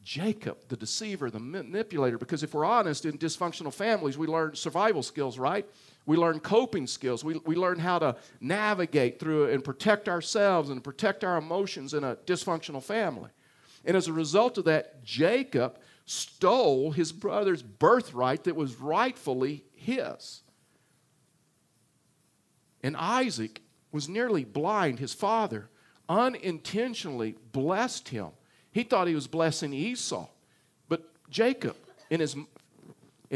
Jacob, 0.03 0.57
the 0.69 0.77
deceiver, 0.77 1.31
the 1.31 1.38
manipulator, 1.38 2.19
because 2.19 2.43
if 2.43 2.55
we're 2.55 2.65
honest, 2.65 3.05
in 3.05 3.19
dysfunctional 3.19 3.73
families, 3.73 4.17
we 4.17 4.27
learn 4.27 4.57
survival 4.57 5.03
skills, 5.03 5.38
right? 5.38 5.67
We 6.09 6.17
learn 6.17 6.41
coping 6.41 6.87
skills. 6.87 7.23
We, 7.23 7.38
we 7.45 7.55
learn 7.55 7.79
how 7.79 7.99
to 7.99 8.17
navigate 8.41 9.21
through 9.21 9.50
and 9.50 9.62
protect 9.62 10.09
ourselves 10.09 10.71
and 10.71 10.83
protect 10.83 11.23
our 11.23 11.37
emotions 11.37 11.93
in 11.93 12.03
a 12.03 12.17
dysfunctional 12.17 12.83
family. 12.83 13.29
And 13.85 13.95
as 13.95 14.09
a 14.09 14.15
result 14.15 14.57
of 14.57 14.65
that, 14.65 15.05
Jacob 15.05 15.79
stole 16.07 16.93
his 16.93 17.12
brother's 17.12 17.62
birthright 17.62 18.45
that 18.45 18.57
was 18.57 18.77
rightfully 18.77 19.65
his. 19.75 20.41
And 22.83 22.97
Isaac 22.97 23.61
was 23.93 24.09
nearly 24.09 24.45
blind. 24.45 25.00
His 25.00 25.12
father 25.12 25.69
unintentionally 26.09 27.37
blessed 27.53 28.09
him. 28.09 28.29
He 28.73 28.83
thought 28.83 29.09
he 29.09 29.15
was 29.15 29.27
blessing 29.27 29.75
Esau, 29.75 30.27
but 30.88 31.03
Jacob 31.29 31.77
and 32.11 32.23
his, 32.23 32.33
and 32.33 32.47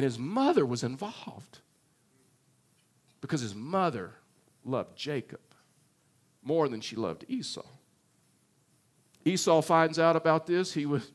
his 0.04 0.18
mother 0.18 0.64
was 0.64 0.82
involved 0.82 1.58
because 3.22 3.40
his 3.40 3.54
mother 3.54 4.12
loved 4.64 4.94
Jacob 4.94 5.40
more 6.42 6.68
than 6.68 6.82
she 6.82 6.96
loved 6.96 7.24
Esau. 7.28 7.64
Esau 9.24 9.62
finds 9.62 9.98
out 9.98 10.16
about 10.16 10.46
this. 10.46 10.74
He 10.74 10.84
was, 10.84 11.12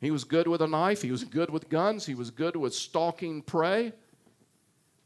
he 0.00 0.12
was 0.12 0.22
good 0.22 0.46
with 0.46 0.60
a 0.60 0.68
knife, 0.68 1.02
he 1.02 1.10
was 1.10 1.24
good 1.24 1.50
with 1.50 1.68
guns, 1.68 2.06
he 2.06 2.14
was 2.14 2.30
good 2.30 2.54
with 2.54 2.74
stalking 2.74 3.42
prey. 3.42 3.92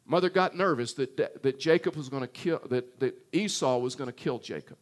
Mother 0.04 0.28
got 0.28 0.56
nervous 0.56 0.92
that, 0.94 1.16
that 1.16 1.60
Jacob 1.60 1.94
was 1.94 2.08
going 2.08 2.22
to 2.22 2.28
kill, 2.28 2.60
that, 2.68 2.98
that 2.98 3.16
Esau 3.32 3.78
was 3.78 3.94
going 3.94 4.08
to 4.08 4.12
kill 4.12 4.40
Jacob. 4.40 4.76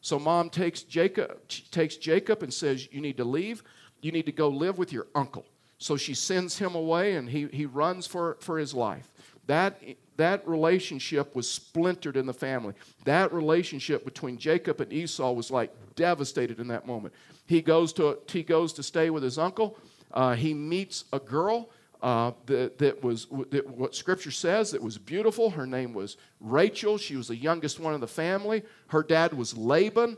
So 0.00 0.18
mom 0.18 0.48
takes 0.48 0.82
Jacob, 0.82 1.46
takes 1.70 1.96
Jacob 1.96 2.42
and 2.42 2.52
says, 2.52 2.88
You 2.90 3.02
need 3.02 3.18
to 3.18 3.24
leave. 3.24 3.62
You 4.00 4.12
need 4.12 4.26
to 4.26 4.32
go 4.32 4.48
live 4.48 4.78
with 4.78 4.92
your 4.92 5.08
uncle. 5.14 5.44
So 5.78 5.96
she 5.98 6.14
sends 6.14 6.58
him 6.58 6.74
away 6.74 7.16
and 7.16 7.28
he, 7.28 7.48
he 7.48 7.66
runs 7.66 8.06
for, 8.06 8.38
for 8.40 8.58
his 8.58 8.72
life. 8.72 9.12
That 9.46 9.78
that 10.16 10.46
relationship 10.46 11.34
was 11.34 11.48
splintered 11.50 12.16
in 12.16 12.26
the 12.26 12.32
family. 12.32 12.74
That 13.04 13.32
relationship 13.32 14.04
between 14.04 14.38
Jacob 14.38 14.80
and 14.80 14.92
Esau 14.92 15.32
was 15.32 15.50
like 15.50 15.72
devastated 15.94 16.58
in 16.58 16.68
that 16.68 16.86
moment. 16.86 17.14
He 17.46 17.62
goes 17.62 17.92
to, 17.94 18.18
he 18.28 18.42
goes 18.42 18.72
to 18.74 18.82
stay 18.82 19.10
with 19.10 19.22
his 19.22 19.38
uncle. 19.38 19.78
Uh, 20.12 20.34
he 20.34 20.54
meets 20.54 21.04
a 21.12 21.18
girl 21.18 21.68
uh, 22.02 22.32
that, 22.46 22.78
that 22.78 23.02
was 23.02 23.26
that 23.50 23.66
what 23.68 23.94
Scripture 23.94 24.30
says 24.30 24.70
that 24.70 24.82
was 24.82 24.98
beautiful. 24.98 25.50
Her 25.50 25.66
name 25.66 25.92
was 25.92 26.16
Rachel. 26.40 26.98
She 26.98 27.16
was 27.16 27.28
the 27.28 27.36
youngest 27.36 27.80
one 27.80 27.94
in 27.94 28.00
the 28.00 28.06
family. 28.06 28.62
Her 28.88 29.02
dad 29.02 29.32
was 29.32 29.56
Laban. 29.56 30.16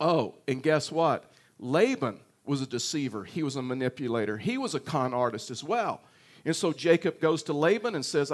Oh, 0.00 0.34
and 0.48 0.62
guess 0.62 0.90
what? 0.90 1.30
Laban 1.58 2.18
was 2.44 2.60
a 2.60 2.66
deceiver. 2.66 3.24
He 3.24 3.42
was 3.42 3.56
a 3.56 3.62
manipulator. 3.62 4.36
He 4.36 4.58
was 4.58 4.74
a 4.74 4.80
con 4.80 5.14
artist 5.14 5.50
as 5.50 5.62
well. 5.62 6.00
And 6.44 6.56
so 6.56 6.72
Jacob 6.72 7.20
goes 7.20 7.44
to 7.44 7.52
Laban 7.52 7.94
and 7.94 8.04
says, 8.04 8.32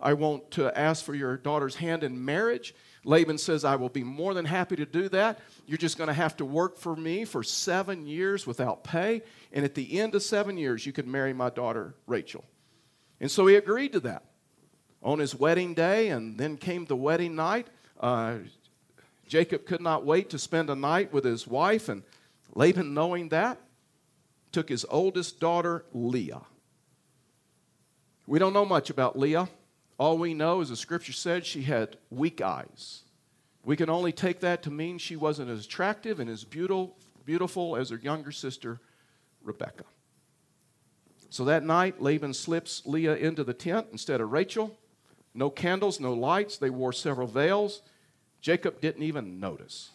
I, 0.00 0.12
want 0.12 0.50
to 0.52 0.76
ask 0.76 1.04
for 1.04 1.14
your 1.14 1.36
daughter's 1.36 1.76
hand 1.76 2.04
in 2.04 2.24
marriage. 2.24 2.74
Laban 3.04 3.38
says, 3.38 3.64
I 3.64 3.76
will 3.76 3.88
be 3.88 4.04
more 4.04 4.34
than 4.34 4.44
happy 4.44 4.76
to 4.76 4.86
do 4.86 5.08
that. 5.10 5.38
You're 5.66 5.78
just 5.78 5.98
going 5.98 6.08
to 6.08 6.14
have 6.14 6.36
to 6.38 6.44
work 6.44 6.78
for 6.78 6.96
me 6.96 7.24
for 7.24 7.42
seven 7.42 8.06
years 8.06 8.46
without 8.46 8.84
pay. 8.84 9.22
And 9.52 9.64
at 9.64 9.74
the 9.74 9.98
end 9.98 10.14
of 10.14 10.22
seven 10.22 10.58
years, 10.58 10.84
you 10.84 10.92
can 10.92 11.10
marry 11.10 11.32
my 11.32 11.50
daughter, 11.50 11.94
Rachel. 12.06 12.44
And 13.20 13.30
so 13.30 13.46
he 13.46 13.54
agreed 13.54 13.92
to 13.92 14.00
that 14.00 14.24
on 15.02 15.18
his 15.18 15.34
wedding 15.34 15.74
day, 15.74 16.08
and 16.08 16.36
then 16.36 16.56
came 16.56 16.84
the 16.84 16.96
wedding 16.96 17.36
night. 17.36 17.68
Uh, 17.98 18.38
Jacob 19.28 19.64
could 19.66 19.80
not 19.80 20.04
wait 20.04 20.30
to 20.30 20.38
spend 20.38 20.68
a 20.68 20.74
night 20.74 21.12
with 21.12 21.24
his 21.24 21.46
wife, 21.46 21.88
and 21.88 22.02
Laban, 22.54 22.92
knowing 22.94 23.28
that, 23.28 23.60
took 24.52 24.68
his 24.68 24.84
oldest 24.88 25.38
daughter, 25.38 25.84
Leah. 25.92 26.42
We 28.26 28.38
don't 28.38 28.52
know 28.52 28.64
much 28.64 28.90
about 28.90 29.18
Leah. 29.18 29.48
All 29.98 30.18
we 30.18 30.34
know 30.34 30.60
is 30.60 30.68
the 30.68 30.76
scripture 30.76 31.12
said 31.12 31.46
she 31.46 31.62
had 31.62 31.96
weak 32.10 32.40
eyes. 32.40 33.02
We 33.64 33.76
can 33.76 33.90
only 33.90 34.12
take 34.12 34.40
that 34.40 34.62
to 34.64 34.70
mean 34.70 34.98
she 34.98 35.16
wasn't 35.16 35.50
as 35.50 35.64
attractive 35.64 36.20
and 36.20 36.30
as 36.30 36.44
beautiful, 36.44 36.96
beautiful 37.24 37.76
as 37.76 37.90
her 37.90 37.96
younger 37.96 38.30
sister, 38.30 38.80
Rebecca. 39.42 39.84
So 41.30 41.44
that 41.46 41.64
night, 41.64 42.00
Laban 42.00 42.34
slips 42.34 42.82
Leah 42.86 43.16
into 43.16 43.42
the 43.42 43.54
tent 43.54 43.88
instead 43.90 44.20
of 44.20 44.30
Rachel. 44.30 44.76
No 45.34 45.50
candles, 45.50 45.98
no 45.98 46.12
lights. 46.12 46.56
They 46.56 46.70
wore 46.70 46.92
several 46.92 47.26
veils. 47.26 47.82
Jacob 48.40 48.80
didn't 48.80 49.02
even 49.02 49.40
notice. 49.40 49.90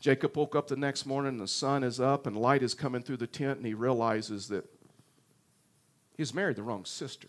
Jacob 0.00 0.36
woke 0.36 0.56
up 0.56 0.68
the 0.68 0.76
next 0.76 1.06
morning, 1.06 1.32
and 1.32 1.40
the 1.40 1.48
sun 1.48 1.82
is 1.84 2.00
up, 2.00 2.26
and 2.26 2.36
light 2.36 2.62
is 2.62 2.74
coming 2.74 3.02
through 3.02 3.16
the 3.16 3.26
tent, 3.26 3.58
and 3.58 3.66
he 3.66 3.74
realizes 3.74 4.48
that 4.48 4.64
he's 6.16 6.34
married 6.34 6.56
the 6.56 6.62
wrong 6.62 6.84
sister. 6.84 7.28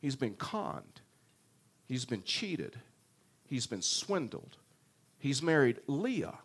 He's 0.00 0.16
been 0.16 0.34
conned. 0.34 1.00
He's 1.86 2.04
been 2.04 2.22
cheated. 2.22 2.76
He's 3.46 3.66
been 3.66 3.82
swindled. 3.82 4.56
He's 5.18 5.42
married 5.42 5.80
Leah 5.86 6.38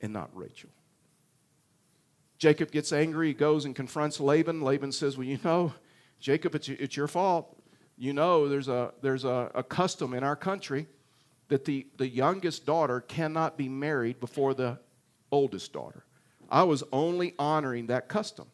and 0.00 0.12
not 0.12 0.30
Rachel. 0.34 0.70
Jacob 2.38 2.70
gets 2.70 2.92
angry. 2.92 3.28
He 3.28 3.34
goes 3.34 3.64
and 3.64 3.74
confronts 3.74 4.20
Laban. 4.20 4.60
Laban 4.60 4.92
says, 4.92 5.16
Well, 5.16 5.26
you 5.26 5.38
know, 5.42 5.72
Jacob, 6.20 6.54
it's, 6.54 6.68
it's 6.68 6.96
your 6.96 7.08
fault. 7.08 7.58
You 7.96 8.12
know, 8.12 8.48
there's, 8.48 8.68
a, 8.68 8.92
there's 9.00 9.24
a, 9.24 9.50
a 9.54 9.62
custom 9.62 10.12
in 10.12 10.22
our 10.22 10.36
country 10.36 10.86
that 11.48 11.64
the, 11.64 11.86
the 11.96 12.08
youngest 12.08 12.66
daughter 12.66 13.00
cannot 13.00 13.56
be 13.56 13.68
married 13.68 14.20
before 14.20 14.52
the 14.52 14.78
oldest 15.30 15.72
daughter. 15.72 16.04
I 16.50 16.64
was 16.64 16.84
only 16.92 17.34
honoring 17.38 17.86
that 17.86 18.08
custom. 18.08 18.48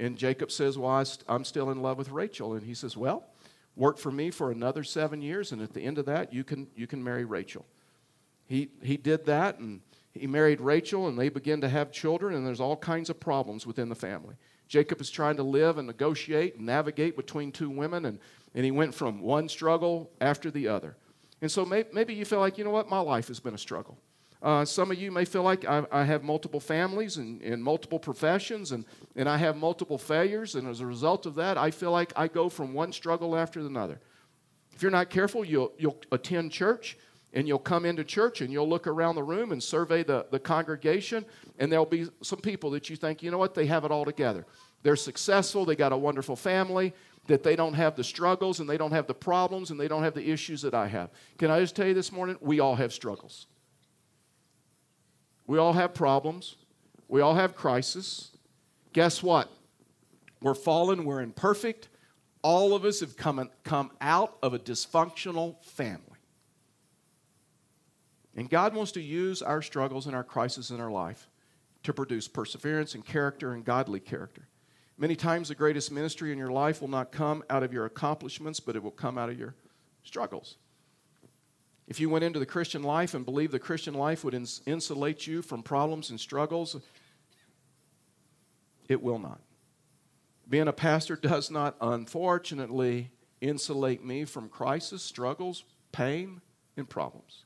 And 0.00 0.16
Jacob 0.16 0.50
says, 0.50 0.78
Well, 0.78 1.04
I'm 1.28 1.44
still 1.44 1.70
in 1.70 1.82
love 1.82 1.98
with 1.98 2.10
Rachel. 2.10 2.54
And 2.54 2.64
he 2.64 2.74
says, 2.74 2.96
Well, 2.96 3.26
work 3.76 3.98
for 3.98 4.10
me 4.10 4.30
for 4.30 4.50
another 4.50 4.82
seven 4.82 5.20
years, 5.20 5.52
and 5.52 5.60
at 5.60 5.74
the 5.74 5.82
end 5.82 5.98
of 5.98 6.06
that, 6.06 6.32
you 6.32 6.42
can, 6.42 6.68
you 6.74 6.86
can 6.86 7.04
marry 7.04 7.24
Rachel. 7.24 7.66
He, 8.46 8.70
he 8.82 8.96
did 8.96 9.26
that, 9.26 9.58
and 9.58 9.80
he 10.12 10.26
married 10.26 10.60
Rachel, 10.60 11.06
and 11.06 11.18
they 11.18 11.28
begin 11.28 11.60
to 11.60 11.68
have 11.68 11.92
children, 11.92 12.34
and 12.34 12.46
there's 12.46 12.60
all 12.60 12.76
kinds 12.76 13.10
of 13.10 13.20
problems 13.20 13.66
within 13.66 13.90
the 13.90 13.94
family. 13.94 14.36
Jacob 14.66 15.00
is 15.00 15.10
trying 15.10 15.36
to 15.36 15.42
live 15.42 15.78
and 15.78 15.86
negotiate 15.86 16.56
and 16.56 16.66
navigate 16.66 17.14
between 17.14 17.52
two 17.52 17.70
women, 17.70 18.06
and, 18.06 18.18
and 18.54 18.64
he 18.64 18.70
went 18.70 18.94
from 18.94 19.20
one 19.20 19.48
struggle 19.48 20.10
after 20.20 20.50
the 20.50 20.66
other. 20.66 20.96
And 21.42 21.52
so 21.52 21.64
may, 21.64 21.84
maybe 21.92 22.14
you 22.14 22.24
feel 22.24 22.40
like, 22.40 22.56
you 22.56 22.64
know 22.64 22.70
what, 22.70 22.88
my 22.88 23.00
life 23.00 23.28
has 23.28 23.38
been 23.38 23.54
a 23.54 23.58
struggle. 23.58 23.98
Uh, 24.42 24.64
some 24.64 24.90
of 24.90 24.98
you 24.98 25.12
may 25.12 25.24
feel 25.24 25.42
like 25.42 25.66
I, 25.66 25.84
I 25.92 26.04
have 26.04 26.22
multiple 26.22 26.60
families 26.60 27.18
and, 27.18 27.42
and, 27.42 27.62
multiple 27.62 27.98
professions, 27.98 28.72
and, 28.72 28.86
and 29.14 29.28
I 29.28 29.36
have 29.36 29.56
multiple 29.56 29.98
failures, 29.98 30.54
and 30.54 30.66
as 30.66 30.80
a 30.80 30.86
result 30.86 31.26
of 31.26 31.34
that, 31.34 31.58
I 31.58 31.70
feel 31.70 31.90
like 31.90 32.12
I 32.16 32.26
go 32.26 32.48
from 32.48 32.72
one 32.72 32.92
struggle 32.92 33.36
after 33.36 33.60
another. 33.60 34.00
If 34.72 34.82
you're 34.82 34.90
not 34.90 35.10
careful, 35.10 35.44
you'll, 35.44 35.72
you'll 35.76 35.98
attend 36.10 36.52
church, 36.52 36.96
and 37.34 37.46
you'll 37.46 37.58
come 37.58 37.84
into 37.84 38.02
church, 38.02 38.40
and 38.40 38.50
you'll 38.50 38.68
look 38.68 38.86
around 38.86 39.16
the 39.16 39.22
room 39.22 39.52
and 39.52 39.62
survey 39.62 40.02
the, 40.02 40.24
the 40.30 40.38
congregation, 40.38 41.26
and 41.58 41.70
there'll 41.70 41.84
be 41.84 42.08
some 42.22 42.40
people 42.40 42.70
that 42.70 42.88
you 42.88 42.96
think, 42.96 43.22
you 43.22 43.30
know 43.30 43.38
what, 43.38 43.54
they 43.54 43.66
have 43.66 43.84
it 43.84 43.90
all 43.90 44.06
together. 44.06 44.46
They're 44.82 44.96
successful, 44.96 45.66
they 45.66 45.76
got 45.76 45.92
a 45.92 45.98
wonderful 45.98 46.34
family, 46.34 46.94
that 47.26 47.42
they 47.42 47.56
don't 47.56 47.74
have 47.74 47.94
the 47.94 48.04
struggles, 48.04 48.58
and 48.58 48.68
they 48.70 48.78
don't 48.78 48.92
have 48.92 49.06
the 49.06 49.12
problems, 49.12 49.70
and 49.70 49.78
they 49.78 49.86
don't 49.86 50.02
have 50.02 50.14
the 50.14 50.30
issues 50.30 50.62
that 50.62 50.72
I 50.72 50.88
have. 50.88 51.10
Can 51.36 51.50
I 51.50 51.60
just 51.60 51.76
tell 51.76 51.86
you 51.86 51.92
this 51.92 52.10
morning? 52.10 52.38
We 52.40 52.60
all 52.60 52.74
have 52.76 52.94
struggles. 52.94 53.46
We 55.50 55.58
all 55.58 55.72
have 55.72 55.94
problems. 55.94 56.54
We 57.08 57.22
all 57.22 57.34
have 57.34 57.56
crisis. 57.56 58.30
Guess 58.92 59.20
what? 59.20 59.50
We're 60.40 60.54
fallen, 60.54 61.04
we're 61.04 61.22
imperfect. 61.22 61.88
All 62.40 62.72
of 62.72 62.84
us 62.84 63.00
have 63.00 63.16
come, 63.16 63.50
come 63.64 63.90
out 64.00 64.38
of 64.44 64.54
a 64.54 64.60
dysfunctional 64.60 65.60
family. 65.64 66.20
And 68.36 68.48
God 68.48 68.76
wants 68.76 68.92
to 68.92 69.00
use 69.00 69.42
our 69.42 69.60
struggles 69.60 70.06
and 70.06 70.14
our 70.14 70.22
crises 70.22 70.70
in 70.70 70.78
our 70.78 70.92
life 70.92 71.28
to 71.82 71.92
produce 71.92 72.28
perseverance 72.28 72.94
and 72.94 73.04
character 73.04 73.52
and 73.52 73.64
godly 73.64 73.98
character. 73.98 74.46
Many 74.98 75.16
times, 75.16 75.48
the 75.48 75.56
greatest 75.56 75.90
ministry 75.90 76.30
in 76.30 76.38
your 76.38 76.52
life 76.52 76.80
will 76.80 76.86
not 76.86 77.10
come 77.10 77.42
out 77.50 77.64
of 77.64 77.72
your 77.72 77.86
accomplishments, 77.86 78.60
but 78.60 78.76
it 78.76 78.84
will 78.84 78.92
come 78.92 79.18
out 79.18 79.28
of 79.28 79.36
your 79.36 79.56
struggles. 80.04 80.58
If 81.90 81.98
you 81.98 82.08
went 82.08 82.22
into 82.22 82.38
the 82.38 82.46
Christian 82.46 82.84
life 82.84 83.14
and 83.14 83.24
believed 83.24 83.52
the 83.52 83.58
Christian 83.58 83.94
life 83.94 84.22
would 84.22 84.32
ins- 84.32 84.62
insulate 84.64 85.26
you 85.26 85.42
from 85.42 85.64
problems 85.64 86.08
and 86.10 86.20
struggles, 86.20 86.76
it 88.88 89.02
will 89.02 89.18
not. 89.18 89.40
Being 90.48 90.68
a 90.68 90.72
pastor 90.72 91.16
does 91.16 91.50
not, 91.50 91.74
unfortunately, 91.80 93.10
insulate 93.40 94.04
me 94.04 94.24
from 94.24 94.48
crisis, 94.48 95.02
struggles, 95.02 95.64
pain, 95.90 96.40
and 96.76 96.88
problems. 96.88 97.44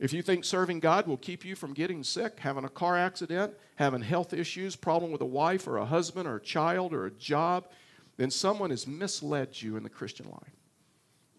If 0.00 0.12
you 0.12 0.22
think 0.22 0.44
serving 0.44 0.80
God 0.80 1.06
will 1.06 1.16
keep 1.16 1.44
you 1.44 1.54
from 1.54 1.72
getting 1.72 2.02
sick, 2.02 2.40
having 2.40 2.64
a 2.64 2.68
car 2.68 2.98
accident, 2.98 3.54
having 3.76 4.02
health 4.02 4.32
issues, 4.32 4.74
problem 4.74 5.12
with 5.12 5.20
a 5.20 5.26
wife 5.26 5.68
or 5.68 5.76
a 5.76 5.84
husband 5.84 6.26
or 6.26 6.36
a 6.36 6.42
child 6.42 6.92
or 6.92 7.06
a 7.06 7.10
job, 7.12 7.68
then 8.16 8.32
someone 8.32 8.70
has 8.70 8.88
misled 8.88 9.62
you 9.62 9.76
in 9.76 9.84
the 9.84 9.88
Christian 9.88 10.26
life. 10.28 10.56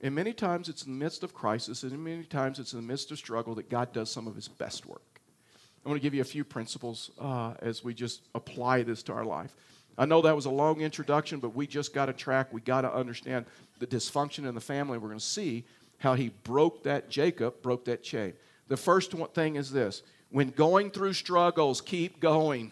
And 0.01 0.15
many 0.15 0.33
times 0.33 0.67
it's 0.67 0.83
in 0.83 0.97
the 0.97 1.03
midst 1.03 1.23
of 1.23 1.33
crisis, 1.33 1.83
and 1.83 2.03
many 2.03 2.23
times 2.23 2.57
it's 2.57 2.73
in 2.73 2.79
the 2.79 2.85
midst 2.85 3.11
of 3.11 3.19
struggle 3.19 3.53
that 3.55 3.69
God 3.69 3.93
does 3.93 4.11
some 4.11 4.27
of 4.27 4.35
his 4.35 4.47
best 4.47 4.87
work. 4.87 5.21
I 5.85 5.89
want 5.89 5.99
to 5.99 6.03
give 6.03 6.13
you 6.13 6.21
a 6.21 6.25
few 6.25 6.43
principles 6.43 7.11
uh, 7.19 7.53
as 7.59 7.83
we 7.83 7.93
just 7.93 8.23
apply 8.35 8.83
this 8.83 9.03
to 9.03 9.13
our 9.13 9.25
life. 9.25 9.55
I 9.97 10.05
know 10.05 10.21
that 10.21 10.35
was 10.35 10.45
a 10.45 10.51
long 10.51 10.81
introduction, 10.81 11.39
but 11.39 11.55
we 11.55 11.67
just 11.67 11.93
got 11.93 12.07
to 12.07 12.13
track. 12.13 12.51
We 12.51 12.61
got 12.61 12.81
to 12.81 12.93
understand 12.93 13.45
the 13.79 13.87
dysfunction 13.87 14.47
in 14.47 14.55
the 14.55 14.61
family. 14.61 14.97
We're 14.97 15.09
going 15.09 15.19
to 15.19 15.25
see 15.25 15.65
how 15.99 16.15
he 16.15 16.29
broke 16.43 16.83
that, 16.83 17.09
Jacob 17.09 17.61
broke 17.61 17.85
that 17.85 18.03
chain. 18.03 18.33
The 18.67 18.77
first 18.77 19.11
thing 19.33 19.55
is 19.55 19.71
this 19.71 20.01
when 20.31 20.49
going 20.49 20.91
through 20.91 21.13
struggles, 21.13 21.81
keep 21.81 22.19
going. 22.19 22.71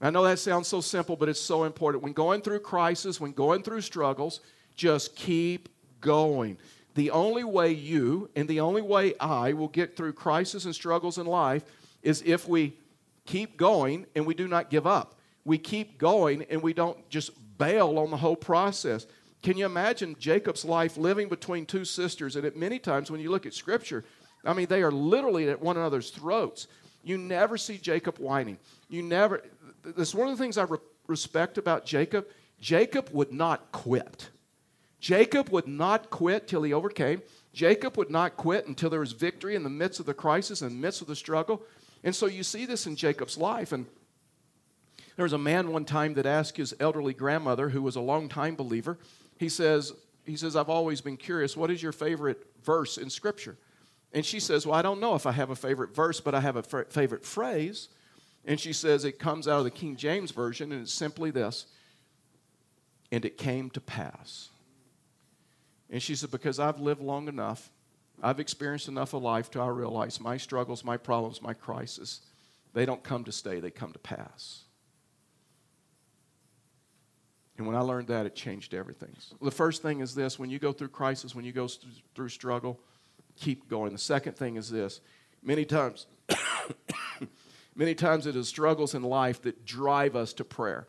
I 0.00 0.10
know 0.10 0.24
that 0.24 0.38
sounds 0.38 0.66
so 0.66 0.80
simple, 0.80 1.16
but 1.16 1.28
it's 1.28 1.40
so 1.40 1.64
important. 1.64 2.02
When 2.02 2.12
going 2.12 2.40
through 2.40 2.60
crisis, 2.60 3.20
when 3.20 3.32
going 3.32 3.62
through 3.62 3.82
struggles, 3.82 4.40
just 4.74 5.16
keep 5.16 5.68
going. 6.00 6.58
The 6.94 7.10
only 7.10 7.44
way 7.44 7.72
you 7.72 8.30
and 8.36 8.48
the 8.48 8.60
only 8.60 8.82
way 8.82 9.14
I 9.18 9.54
will 9.54 9.68
get 9.68 9.96
through 9.96 10.12
crisis 10.12 10.64
and 10.64 10.74
struggles 10.74 11.18
in 11.18 11.26
life 11.26 11.64
is 12.02 12.22
if 12.26 12.48
we 12.48 12.76
keep 13.24 13.56
going 13.56 14.06
and 14.14 14.26
we 14.26 14.34
do 14.34 14.48
not 14.48 14.70
give 14.70 14.86
up. 14.86 15.18
We 15.44 15.58
keep 15.58 15.98
going 15.98 16.44
and 16.50 16.62
we 16.62 16.72
don't 16.72 17.08
just 17.08 17.30
bail 17.58 17.98
on 17.98 18.10
the 18.10 18.16
whole 18.16 18.36
process. 18.36 19.06
Can 19.42 19.56
you 19.56 19.66
imagine 19.66 20.16
Jacob's 20.18 20.64
life 20.64 20.96
living 20.96 21.28
between 21.28 21.66
two 21.66 21.84
sisters? 21.84 22.36
And 22.36 22.44
at 22.44 22.56
many 22.56 22.78
times 22.78 23.10
when 23.10 23.20
you 23.20 23.30
look 23.30 23.46
at 23.46 23.54
Scripture, 23.54 24.04
I 24.44 24.52
mean, 24.52 24.66
they 24.66 24.82
are 24.82 24.92
literally 24.92 25.48
at 25.48 25.60
one 25.60 25.76
another's 25.76 26.10
throats. 26.10 26.68
You 27.02 27.18
never 27.18 27.56
see 27.56 27.78
Jacob 27.78 28.18
whining. 28.18 28.58
You 28.88 29.02
never, 29.02 29.42
that's 29.84 30.14
one 30.14 30.28
of 30.28 30.36
the 30.36 30.42
things 30.42 30.58
I 30.58 30.64
re- 30.64 30.78
respect 31.06 31.58
about 31.58 31.84
Jacob. 31.84 32.26
Jacob 32.60 33.08
would 33.12 33.32
not 33.32 33.72
quit. 33.72 34.30
Jacob 35.02 35.50
would 35.50 35.66
not 35.66 36.10
quit 36.10 36.46
till 36.46 36.62
he 36.62 36.72
overcame. 36.72 37.22
Jacob 37.52 37.96
would 37.98 38.08
not 38.08 38.36
quit 38.36 38.68
until 38.68 38.88
there 38.88 39.00
was 39.00 39.10
victory 39.10 39.56
in 39.56 39.64
the 39.64 39.68
midst 39.68 39.98
of 39.98 40.06
the 40.06 40.14
crisis, 40.14 40.62
in 40.62 40.68
the 40.68 40.74
midst 40.74 41.02
of 41.02 41.08
the 41.08 41.16
struggle. 41.16 41.60
And 42.04 42.14
so 42.14 42.26
you 42.26 42.44
see 42.44 42.66
this 42.66 42.86
in 42.86 42.94
Jacob's 42.94 43.36
life. 43.36 43.72
And 43.72 43.86
there 45.16 45.24
was 45.24 45.32
a 45.32 45.38
man 45.38 45.72
one 45.72 45.84
time 45.84 46.14
that 46.14 46.24
asked 46.24 46.56
his 46.56 46.72
elderly 46.78 47.14
grandmother, 47.14 47.68
who 47.68 47.82
was 47.82 47.96
a 47.96 48.00
longtime 48.00 48.54
believer, 48.54 48.96
he 49.38 49.48
says, 49.48 49.92
he 50.24 50.36
says, 50.36 50.54
I've 50.54 50.68
always 50.68 51.00
been 51.00 51.16
curious, 51.16 51.56
what 51.56 51.72
is 51.72 51.82
your 51.82 51.90
favorite 51.90 52.46
verse 52.62 52.96
in 52.96 53.10
Scripture? 53.10 53.58
And 54.12 54.24
she 54.24 54.38
says, 54.38 54.66
Well, 54.66 54.78
I 54.78 54.82
don't 54.82 55.00
know 55.00 55.16
if 55.16 55.26
I 55.26 55.32
have 55.32 55.50
a 55.50 55.56
favorite 55.56 55.96
verse, 55.96 56.20
but 56.20 56.32
I 56.32 56.40
have 56.40 56.54
a 56.54 56.62
favorite 56.62 57.24
phrase. 57.24 57.88
And 58.44 58.60
she 58.60 58.72
says, 58.72 59.04
It 59.04 59.18
comes 59.18 59.48
out 59.48 59.58
of 59.58 59.64
the 59.64 59.70
King 59.72 59.96
James 59.96 60.30
Version, 60.30 60.70
and 60.70 60.82
it's 60.82 60.92
simply 60.92 61.32
this 61.32 61.66
And 63.10 63.24
it 63.24 63.36
came 63.36 63.68
to 63.70 63.80
pass. 63.80 64.50
And 65.92 66.02
she 66.02 66.16
said, 66.16 66.32
Because 66.32 66.58
I've 66.58 66.80
lived 66.80 67.02
long 67.02 67.28
enough, 67.28 67.70
I've 68.20 68.40
experienced 68.40 68.88
enough 68.88 69.12
of 69.14 69.22
life 69.22 69.50
to 69.52 69.60
I 69.60 69.68
realize 69.68 70.18
my 70.20 70.38
struggles, 70.38 70.82
my 70.82 70.96
problems, 70.96 71.42
my 71.42 71.52
crisis, 71.54 72.22
they 72.72 72.86
don't 72.86 73.02
come 73.02 73.24
to 73.24 73.32
stay, 73.32 73.60
they 73.60 73.70
come 73.70 73.92
to 73.92 73.98
pass. 73.98 74.62
And 77.58 77.66
when 77.66 77.76
I 77.76 77.80
learned 77.80 78.08
that, 78.08 78.24
it 78.24 78.34
changed 78.34 78.72
everything. 78.72 79.14
The 79.40 79.50
first 79.50 79.82
thing 79.82 80.00
is 80.00 80.14
this 80.14 80.38
when 80.38 80.50
you 80.50 80.58
go 80.58 80.72
through 80.72 80.88
crisis, 80.88 81.34
when 81.34 81.44
you 81.44 81.52
go 81.52 81.68
through 82.14 82.30
struggle, 82.30 82.80
keep 83.36 83.68
going. 83.68 83.92
The 83.92 83.98
second 83.98 84.36
thing 84.36 84.56
is 84.56 84.70
this 84.70 85.00
many 85.42 85.66
times, 85.66 86.06
many 87.76 87.94
times 87.94 88.26
it 88.26 88.34
is 88.34 88.48
struggles 88.48 88.94
in 88.94 89.02
life 89.02 89.42
that 89.42 89.66
drive 89.66 90.16
us 90.16 90.32
to 90.34 90.44
prayer. 90.44 90.86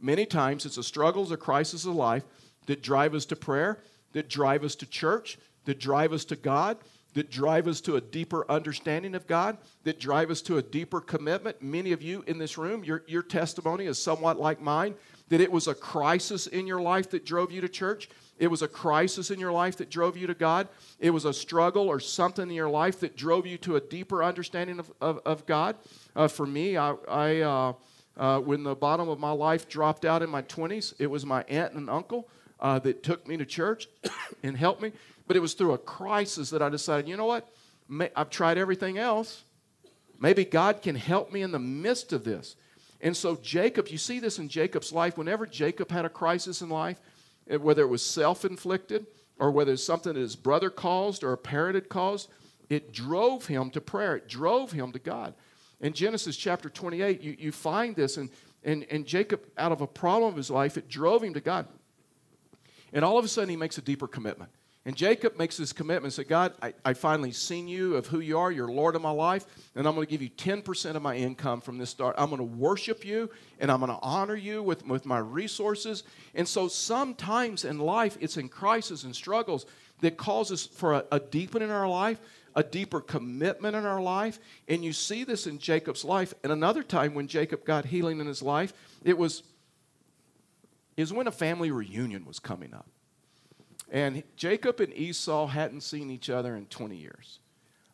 Many 0.00 0.26
times 0.26 0.66
it's 0.66 0.76
the 0.76 0.82
struggles 0.82 1.32
or 1.32 1.38
crisis 1.38 1.86
of 1.86 1.94
life 1.94 2.24
that 2.66 2.82
drive 2.82 3.14
us 3.14 3.24
to 3.26 3.36
prayer, 3.36 3.78
that 4.12 4.28
drive 4.28 4.64
us 4.64 4.74
to 4.76 4.86
church, 4.86 5.38
that 5.64 5.78
drive 5.78 6.12
us 6.12 6.24
to 6.26 6.36
God, 6.36 6.78
that 7.14 7.30
drive 7.30 7.68
us 7.68 7.80
to 7.82 7.96
a 7.96 8.00
deeper 8.00 8.50
understanding 8.50 9.14
of 9.14 9.26
God, 9.26 9.58
that 9.84 10.00
drive 10.00 10.30
us 10.30 10.40
to 10.42 10.56
a 10.56 10.62
deeper 10.62 11.00
commitment. 11.00 11.62
Many 11.62 11.92
of 11.92 12.02
you 12.02 12.24
in 12.26 12.38
this 12.38 12.56
room, 12.56 12.84
your, 12.84 13.04
your 13.06 13.22
testimony 13.22 13.86
is 13.86 13.98
somewhat 13.98 14.38
like 14.38 14.60
mine 14.60 14.94
that 15.28 15.40
it 15.40 15.50
was 15.50 15.66
a 15.66 15.74
crisis 15.74 16.46
in 16.46 16.66
your 16.66 16.80
life 16.80 17.10
that 17.10 17.24
drove 17.24 17.50
you 17.50 17.60
to 17.62 17.68
church. 17.68 18.08
It 18.38 18.48
was 18.48 18.60
a 18.60 18.68
crisis 18.68 19.30
in 19.30 19.38
your 19.38 19.52
life 19.52 19.76
that 19.76 19.88
drove 19.88 20.16
you 20.16 20.26
to 20.26 20.34
God. 20.34 20.68
It 20.98 21.10
was 21.10 21.24
a 21.24 21.32
struggle 21.32 21.88
or 21.88 22.00
something 22.00 22.48
in 22.48 22.54
your 22.54 22.68
life 22.68 23.00
that 23.00 23.16
drove 23.16 23.46
you 23.46 23.56
to 23.58 23.76
a 23.76 23.80
deeper 23.80 24.22
understanding 24.22 24.78
of, 24.78 24.92
of, 25.00 25.20
of 25.24 25.46
God. 25.46 25.76
Uh, 26.14 26.28
for 26.28 26.46
me, 26.46 26.76
I, 26.76 26.94
I 27.08 27.40
uh, 27.40 27.72
uh, 28.16 28.40
when 28.40 28.62
the 28.62 28.74
bottom 28.74 29.08
of 29.08 29.18
my 29.18 29.30
life 29.30 29.68
dropped 29.68 30.04
out 30.04 30.22
in 30.22 30.28
my 30.28 30.42
20s, 30.42 30.92
it 30.98 31.06
was 31.06 31.24
my 31.24 31.44
aunt 31.48 31.72
and 31.74 31.88
uncle 31.88 32.28
uh, 32.62 32.78
that 32.78 33.02
took 33.02 33.26
me 33.28 33.36
to 33.36 33.44
church 33.44 33.88
and 34.42 34.56
helped 34.56 34.80
me. 34.80 34.92
But 35.26 35.36
it 35.36 35.40
was 35.40 35.54
through 35.54 35.72
a 35.72 35.78
crisis 35.78 36.48
that 36.50 36.62
I 36.62 36.68
decided, 36.68 37.08
you 37.08 37.16
know 37.16 37.26
what? 37.26 37.52
May, 37.88 38.10
I've 38.16 38.30
tried 38.30 38.56
everything 38.56 38.96
else. 38.96 39.42
Maybe 40.18 40.44
God 40.44 40.80
can 40.80 40.94
help 40.94 41.32
me 41.32 41.42
in 41.42 41.50
the 41.50 41.58
midst 41.58 42.12
of 42.12 42.24
this. 42.24 42.56
And 43.00 43.16
so, 43.16 43.36
Jacob, 43.42 43.88
you 43.88 43.98
see 43.98 44.20
this 44.20 44.38
in 44.38 44.48
Jacob's 44.48 44.92
life. 44.92 45.18
Whenever 45.18 45.44
Jacob 45.44 45.90
had 45.90 46.04
a 46.04 46.08
crisis 46.08 46.62
in 46.62 46.68
life, 46.68 47.00
whether 47.46 47.82
it 47.82 47.88
was 47.88 48.04
self 48.04 48.44
inflicted 48.44 49.06
or 49.38 49.50
whether 49.50 49.72
it's 49.72 49.82
something 49.82 50.14
that 50.14 50.20
his 50.20 50.36
brother 50.36 50.70
caused 50.70 51.24
or 51.24 51.32
a 51.32 51.38
parent 51.38 51.74
had 51.74 51.88
caused, 51.88 52.30
it 52.70 52.92
drove 52.92 53.46
him 53.46 53.70
to 53.70 53.80
prayer. 53.80 54.16
It 54.16 54.28
drove 54.28 54.70
him 54.70 54.92
to 54.92 55.00
God. 55.00 55.34
In 55.80 55.92
Genesis 55.92 56.36
chapter 56.36 56.68
28, 56.70 57.20
you, 57.20 57.36
you 57.36 57.50
find 57.50 57.96
this, 57.96 58.16
and, 58.16 58.30
and, 58.62 58.86
and 58.88 59.04
Jacob, 59.04 59.42
out 59.58 59.72
of 59.72 59.80
a 59.80 59.86
problem 59.88 60.30
of 60.30 60.36
his 60.36 60.48
life, 60.48 60.76
it 60.76 60.88
drove 60.88 61.24
him 61.24 61.34
to 61.34 61.40
God. 61.40 61.66
And 62.92 63.04
all 63.04 63.18
of 63.18 63.24
a 63.24 63.28
sudden, 63.28 63.48
he 63.48 63.56
makes 63.56 63.78
a 63.78 63.82
deeper 63.82 64.06
commitment. 64.06 64.50
And 64.84 64.96
Jacob 64.96 65.38
makes 65.38 65.56
this 65.56 65.72
commitment 65.72 66.12
say, 66.12 66.24
God, 66.24 66.54
I, 66.60 66.74
I 66.84 66.94
finally 66.94 67.30
seen 67.30 67.68
you 67.68 67.94
of 67.94 68.08
who 68.08 68.18
you 68.18 68.36
are. 68.36 68.50
You're 68.50 68.70
Lord 68.70 68.96
of 68.96 69.02
my 69.02 69.12
life. 69.12 69.46
And 69.76 69.86
I'm 69.86 69.94
going 69.94 70.06
to 70.06 70.10
give 70.10 70.22
you 70.22 70.30
10% 70.30 70.96
of 70.96 71.02
my 71.02 71.14
income 71.14 71.60
from 71.60 71.78
this 71.78 71.90
start. 71.90 72.16
I'm 72.18 72.30
going 72.30 72.38
to 72.38 72.44
worship 72.44 73.04
you 73.04 73.30
and 73.60 73.70
I'm 73.70 73.78
going 73.78 73.92
to 73.92 73.98
honor 74.02 74.34
you 74.34 74.60
with, 74.60 74.84
with 74.84 75.06
my 75.06 75.18
resources. 75.18 76.02
And 76.34 76.48
so 76.48 76.66
sometimes 76.66 77.64
in 77.64 77.78
life, 77.78 78.18
it's 78.20 78.36
in 78.36 78.48
crisis 78.48 79.04
and 79.04 79.14
struggles 79.14 79.66
that 80.00 80.16
causes 80.16 80.66
for 80.66 80.94
a, 80.94 81.04
a 81.12 81.20
deepening 81.20 81.68
in 81.68 81.74
our 81.74 81.88
life, 81.88 82.18
a 82.56 82.64
deeper 82.64 83.00
commitment 83.00 83.76
in 83.76 83.86
our 83.86 84.02
life. 84.02 84.40
And 84.66 84.84
you 84.84 84.92
see 84.92 85.22
this 85.22 85.46
in 85.46 85.60
Jacob's 85.60 86.04
life. 86.04 86.34
And 86.42 86.50
another 86.50 86.82
time 86.82 87.14
when 87.14 87.28
Jacob 87.28 87.64
got 87.64 87.84
healing 87.84 88.18
in 88.18 88.26
his 88.26 88.42
life, 88.42 88.72
it 89.04 89.16
was, 89.16 89.44
was 90.96 91.12
when 91.12 91.26
a 91.26 91.32
family 91.32 91.70
reunion 91.70 92.24
was 92.24 92.38
coming 92.38 92.74
up. 92.74 92.86
And 93.90 94.22
Jacob 94.36 94.80
and 94.80 94.92
Esau 94.96 95.46
hadn't 95.48 95.82
seen 95.82 96.10
each 96.10 96.30
other 96.30 96.56
in 96.56 96.66
20 96.66 96.96
years. 96.96 97.40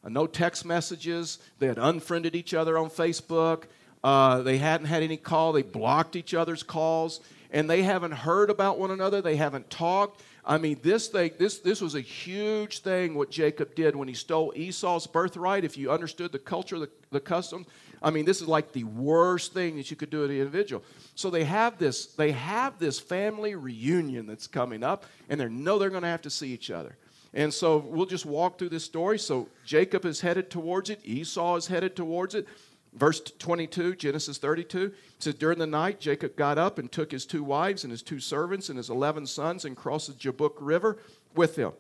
Uh, 0.05 0.09
no 0.09 0.27
text 0.27 0.65
messages. 0.65 1.39
They 1.59 1.67
had 1.67 1.79
unfriended 1.79 2.37
each 2.37 2.55
other 2.55 2.79
on 2.79 2.89
Facebook. 2.89 3.65
Uh, 4.05 4.43
they 4.43 4.59
hadn't 4.59 4.87
had 4.87 5.03
any 5.03 5.17
call. 5.17 5.53
They 5.53 5.63
blocked 5.63 6.15
each 6.15 6.35
other's 6.35 6.63
calls. 6.63 7.21
And 7.51 7.69
they 7.69 7.83
haven't 7.83 8.13
heard 8.13 8.51
about 8.51 8.79
one 8.79 8.91
another. 8.91 9.21
They 9.21 9.37
haven't 9.37 9.71
talked. 9.71 10.23
I 10.45 10.57
mean, 10.57 10.79
this 10.83 11.09
thing, 11.09 11.33
this, 11.39 11.59
this 11.59 11.81
was 11.81 11.95
a 11.95 12.01
huge 12.01 12.79
thing 12.81 13.15
what 13.15 13.31
Jacob 13.31 13.75
did 13.75 13.97
when 13.97 14.09
he 14.09 14.15
stole 14.15 14.53
Esau's 14.57 15.07
birthright. 15.07 15.65
If 15.65 15.77
you 15.77 15.91
understood 15.91 16.33
the 16.33 16.39
culture, 16.39 16.79
the, 16.79 16.89
the 17.11 17.21
customs, 17.21 17.67
I 18.03 18.11
mean, 18.11 18.25
this 18.25 18.41
is 18.41 18.49
like 18.49 18.73
the 18.73 18.85
worst 18.85 19.55
thing 19.55 19.77
that 19.77 19.91
you 19.91 19.97
could 19.97 20.11
do 20.11 20.27
to 20.27 20.33
an 20.33 20.39
individual. 20.39 20.83
So 21.15 21.31
they 21.31 21.45
have 21.45 21.79
this, 21.79 22.07
they 22.07 22.33
have 22.33 22.79
this 22.79 22.99
family 22.99 23.55
reunion 23.55 24.27
that's 24.27 24.47
coming 24.47 24.83
up, 24.83 25.05
and 25.29 25.41
they 25.41 25.49
know 25.49 25.79
they're 25.79 25.91
going 25.91 26.03
to 26.03 26.09
have 26.09 26.23
to 26.23 26.31
see 26.31 26.53
each 26.53 26.71
other. 26.71 26.97
And 27.35 27.53
so 27.53 27.79
we'll 27.79 28.07
just 28.07 28.27
walk 28.27 28.59
through 28.59 28.71
this 28.71 28.85
story. 28.85 29.19
So 29.19 29.49
Jacob 29.65 30.05
is 30.05 30.21
headed 30.21 30.51
towards 30.51 30.91
it, 30.91 31.01
Esau 31.05 31.57
is 31.57 31.67
headed 31.67 31.97
towards 31.97 32.35
it. 32.35 32.47
Verse 32.95 33.21
22, 33.21 33.97
Genesis 33.97 34.39
32 34.39 34.93
says, 35.19 35.35
During 35.35 35.59
the 35.59 35.67
night, 35.67 36.01
Jacob 36.01 36.37
got 36.37 36.59
up 36.59 36.79
and 36.79 36.91
took 36.91 37.13
his 37.13 37.27
two 37.27 37.45
wives 37.45 37.85
and 37.85 37.91
his 37.91 38.03
two 38.03 38.19
servants 38.19 38.71
and 38.71 38.79
his 38.79 38.89
11 38.89 39.27
sons 39.27 39.65
and 39.65 39.77
crossed 39.77 40.09
the 40.09 40.15
Jabbok 40.15 40.57
River 40.59 40.99
with 41.35 41.55
them. 41.55 41.73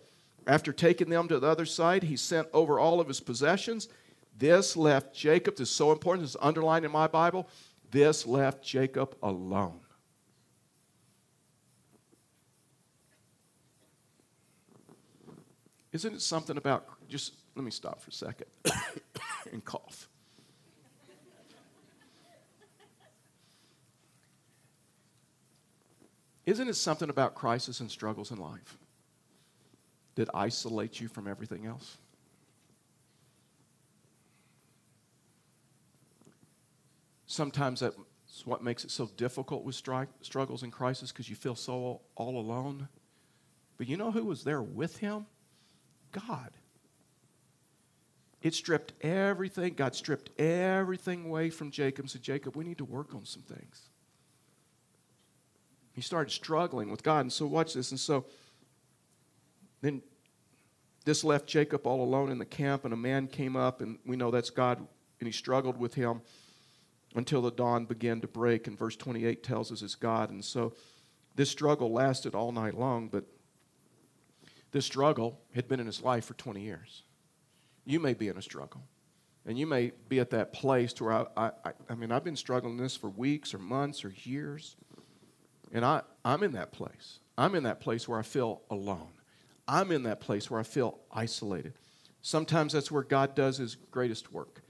After 0.46 0.72
taking 0.72 1.08
them 1.08 1.26
to 1.28 1.40
the 1.40 1.46
other 1.46 1.66
side, 1.66 2.04
he 2.04 2.16
sent 2.16 2.48
over 2.52 2.78
all 2.78 3.00
of 3.00 3.08
his 3.08 3.20
possessions 3.20 3.88
this 4.38 4.76
left 4.76 5.14
Jacob, 5.14 5.56
this 5.56 5.68
is 5.68 5.74
so 5.74 5.92
important, 5.92 6.24
is 6.24 6.36
underlined 6.40 6.84
in 6.84 6.92
my 6.92 7.06
Bible. 7.06 7.48
This 7.90 8.26
left 8.26 8.62
Jacob 8.62 9.16
alone. 9.22 9.80
Isn't 15.92 16.14
it 16.14 16.22
something 16.22 16.56
about, 16.56 16.86
just 17.08 17.32
let 17.56 17.64
me 17.64 17.70
stop 17.70 18.00
for 18.00 18.10
a 18.10 18.12
second 18.12 18.46
and 19.52 19.64
cough. 19.64 20.08
Isn't 26.46 26.68
it 26.68 26.76
something 26.76 27.10
about 27.10 27.34
crisis 27.34 27.80
and 27.80 27.90
struggles 27.90 28.30
in 28.30 28.38
life 28.38 28.78
that 30.14 30.28
isolates 30.32 31.00
you 31.00 31.08
from 31.08 31.26
everything 31.26 31.66
else? 31.66 31.98
Sometimes 37.38 37.78
that's 37.78 37.94
what 38.46 38.64
makes 38.64 38.82
it 38.82 38.90
so 38.90 39.08
difficult 39.16 39.62
with 39.62 39.76
struggles 39.76 40.64
and 40.64 40.72
crisis 40.72 41.12
because 41.12 41.30
you 41.30 41.36
feel 41.36 41.54
so 41.54 42.00
all 42.16 42.36
alone. 42.36 42.88
But 43.76 43.86
you 43.86 43.96
know 43.96 44.10
who 44.10 44.24
was 44.24 44.42
there 44.42 44.60
with 44.60 44.96
him? 44.96 45.24
God. 46.10 46.50
It 48.42 48.54
stripped 48.54 48.92
everything, 49.04 49.74
God 49.74 49.94
stripped 49.94 50.30
everything 50.36 51.26
away 51.26 51.50
from 51.50 51.70
Jacob 51.70 52.06
and 52.06 52.10
said, 52.10 52.22
Jacob, 52.22 52.56
we 52.56 52.64
need 52.64 52.78
to 52.78 52.84
work 52.84 53.14
on 53.14 53.24
some 53.24 53.42
things. 53.42 53.82
He 55.92 56.00
started 56.00 56.32
struggling 56.32 56.90
with 56.90 57.04
God. 57.04 57.20
And 57.20 57.32
so, 57.32 57.46
watch 57.46 57.72
this. 57.74 57.92
And 57.92 58.00
so, 58.00 58.26
then 59.80 60.02
this 61.04 61.22
left 61.22 61.46
Jacob 61.46 61.86
all 61.86 62.02
alone 62.02 62.32
in 62.32 62.38
the 62.38 62.44
camp, 62.44 62.84
and 62.84 62.92
a 62.92 62.96
man 62.96 63.28
came 63.28 63.54
up, 63.54 63.80
and 63.80 64.00
we 64.04 64.16
know 64.16 64.32
that's 64.32 64.50
God, 64.50 64.78
and 64.78 65.28
he 65.28 65.30
struggled 65.30 65.78
with 65.78 65.94
him 65.94 66.20
until 67.14 67.42
the 67.42 67.50
dawn 67.50 67.84
began 67.84 68.20
to 68.20 68.28
break. 68.28 68.66
And 68.66 68.78
verse 68.78 68.96
28 68.96 69.42
tells 69.42 69.72
us 69.72 69.82
it's 69.82 69.94
God. 69.94 70.30
And 70.30 70.44
so, 70.44 70.74
this 71.36 71.50
struggle 71.50 71.92
lasted 71.92 72.34
all 72.34 72.50
night 72.50 72.74
long, 72.76 73.08
but 73.08 73.24
this 74.72 74.84
struggle 74.84 75.40
had 75.54 75.68
been 75.68 75.78
in 75.78 75.86
his 75.86 76.02
life 76.02 76.24
for 76.24 76.34
20 76.34 76.60
years. 76.60 77.04
You 77.84 78.00
may 78.00 78.12
be 78.12 78.28
in 78.28 78.36
a 78.36 78.42
struggle. 78.42 78.82
And 79.46 79.58
you 79.58 79.66
may 79.66 79.92
be 80.08 80.20
at 80.20 80.30
that 80.30 80.52
place 80.52 80.92
to 80.94 81.04
where 81.04 81.12
I, 81.14 81.50
I, 81.64 81.72
I 81.88 81.94
mean, 81.94 82.12
I've 82.12 82.24
been 82.24 82.36
struggling 82.36 82.76
this 82.76 82.96
for 82.96 83.08
weeks 83.08 83.54
or 83.54 83.58
months 83.58 84.04
or 84.04 84.12
years. 84.24 84.76
And 85.72 85.84
I, 85.84 86.02
I'm 86.24 86.42
in 86.42 86.52
that 86.52 86.72
place. 86.72 87.20
I'm 87.38 87.54
in 87.54 87.62
that 87.62 87.80
place 87.80 88.06
where 88.06 88.18
I 88.18 88.22
feel 88.22 88.60
alone. 88.68 89.12
I'm 89.66 89.90
in 89.90 90.02
that 90.02 90.20
place 90.20 90.50
where 90.50 90.60
I 90.60 90.64
feel 90.64 90.98
isolated. 91.10 91.74
Sometimes 92.20 92.72
that's 92.72 92.90
where 92.90 93.02
God 93.02 93.34
does 93.34 93.58
his 93.58 93.76
greatest 93.76 94.32
work. 94.32 94.62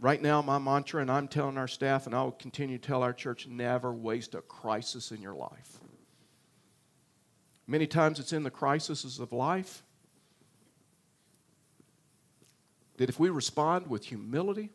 Right 0.00 0.20
now, 0.20 0.42
my 0.42 0.58
mantra, 0.58 1.00
and 1.00 1.10
I'm 1.10 1.28
telling 1.28 1.56
our 1.56 1.68
staff, 1.68 2.06
and 2.06 2.14
I 2.14 2.22
will 2.22 2.32
continue 2.32 2.78
to 2.78 2.86
tell 2.86 3.02
our 3.02 3.12
church 3.12 3.46
never 3.46 3.92
waste 3.92 4.34
a 4.34 4.42
crisis 4.42 5.12
in 5.12 5.22
your 5.22 5.34
life. 5.34 5.78
Many 7.66 7.86
times 7.86 8.18
it's 8.20 8.32
in 8.32 8.42
the 8.42 8.50
crises 8.50 9.18
of 9.18 9.32
life 9.32 9.82
that 12.96 13.08
if 13.08 13.18
we 13.18 13.30
respond 13.30 13.86
with 13.86 14.04
humility, 14.04 14.70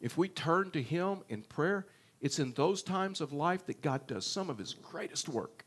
if 0.00 0.16
we 0.16 0.28
turn 0.28 0.70
to 0.70 0.82
Him 0.82 1.22
in 1.28 1.42
prayer, 1.42 1.86
it's 2.20 2.38
in 2.38 2.52
those 2.52 2.82
times 2.82 3.20
of 3.20 3.32
life 3.32 3.66
that 3.66 3.82
God 3.82 4.06
does 4.06 4.26
some 4.26 4.50
of 4.50 4.58
His 4.58 4.74
greatest 4.74 5.28
work. 5.28 5.64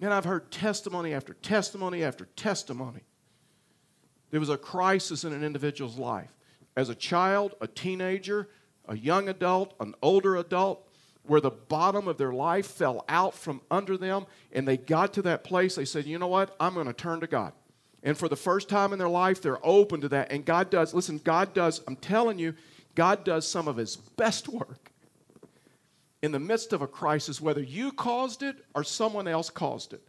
And 0.00 0.12
I've 0.12 0.24
heard 0.24 0.50
testimony 0.50 1.14
after 1.14 1.34
testimony 1.34 2.04
after 2.04 2.26
testimony. 2.36 3.02
There 4.30 4.40
was 4.40 4.50
a 4.50 4.58
crisis 4.58 5.24
in 5.24 5.32
an 5.32 5.42
individual's 5.42 5.98
life. 5.98 6.32
As 6.78 6.90
a 6.90 6.94
child, 6.94 7.56
a 7.60 7.66
teenager, 7.66 8.48
a 8.86 8.96
young 8.96 9.28
adult, 9.28 9.74
an 9.80 9.96
older 10.00 10.36
adult, 10.36 10.88
where 11.24 11.40
the 11.40 11.50
bottom 11.50 12.06
of 12.06 12.18
their 12.18 12.32
life 12.32 12.68
fell 12.68 13.04
out 13.08 13.34
from 13.34 13.62
under 13.68 13.96
them, 13.96 14.26
and 14.52 14.66
they 14.66 14.76
got 14.76 15.12
to 15.14 15.22
that 15.22 15.42
place, 15.42 15.74
they 15.74 15.84
said, 15.84 16.06
You 16.06 16.20
know 16.20 16.28
what? 16.28 16.54
I'm 16.60 16.74
going 16.74 16.86
to 16.86 16.92
turn 16.92 17.18
to 17.18 17.26
God. 17.26 17.52
And 18.04 18.16
for 18.16 18.28
the 18.28 18.36
first 18.36 18.68
time 18.68 18.92
in 18.92 19.00
their 19.00 19.08
life, 19.08 19.42
they're 19.42 19.58
open 19.66 20.02
to 20.02 20.08
that. 20.10 20.30
And 20.30 20.44
God 20.44 20.70
does, 20.70 20.94
listen, 20.94 21.20
God 21.24 21.52
does, 21.52 21.82
I'm 21.88 21.96
telling 21.96 22.38
you, 22.38 22.54
God 22.94 23.24
does 23.24 23.46
some 23.48 23.66
of 23.66 23.76
His 23.76 23.96
best 23.96 24.48
work 24.48 24.92
in 26.22 26.30
the 26.30 26.38
midst 26.38 26.72
of 26.72 26.80
a 26.80 26.86
crisis, 26.86 27.40
whether 27.40 27.60
you 27.60 27.90
caused 27.90 28.44
it 28.44 28.54
or 28.76 28.84
someone 28.84 29.26
else 29.26 29.50
caused 29.50 29.94
it. 29.94 30.06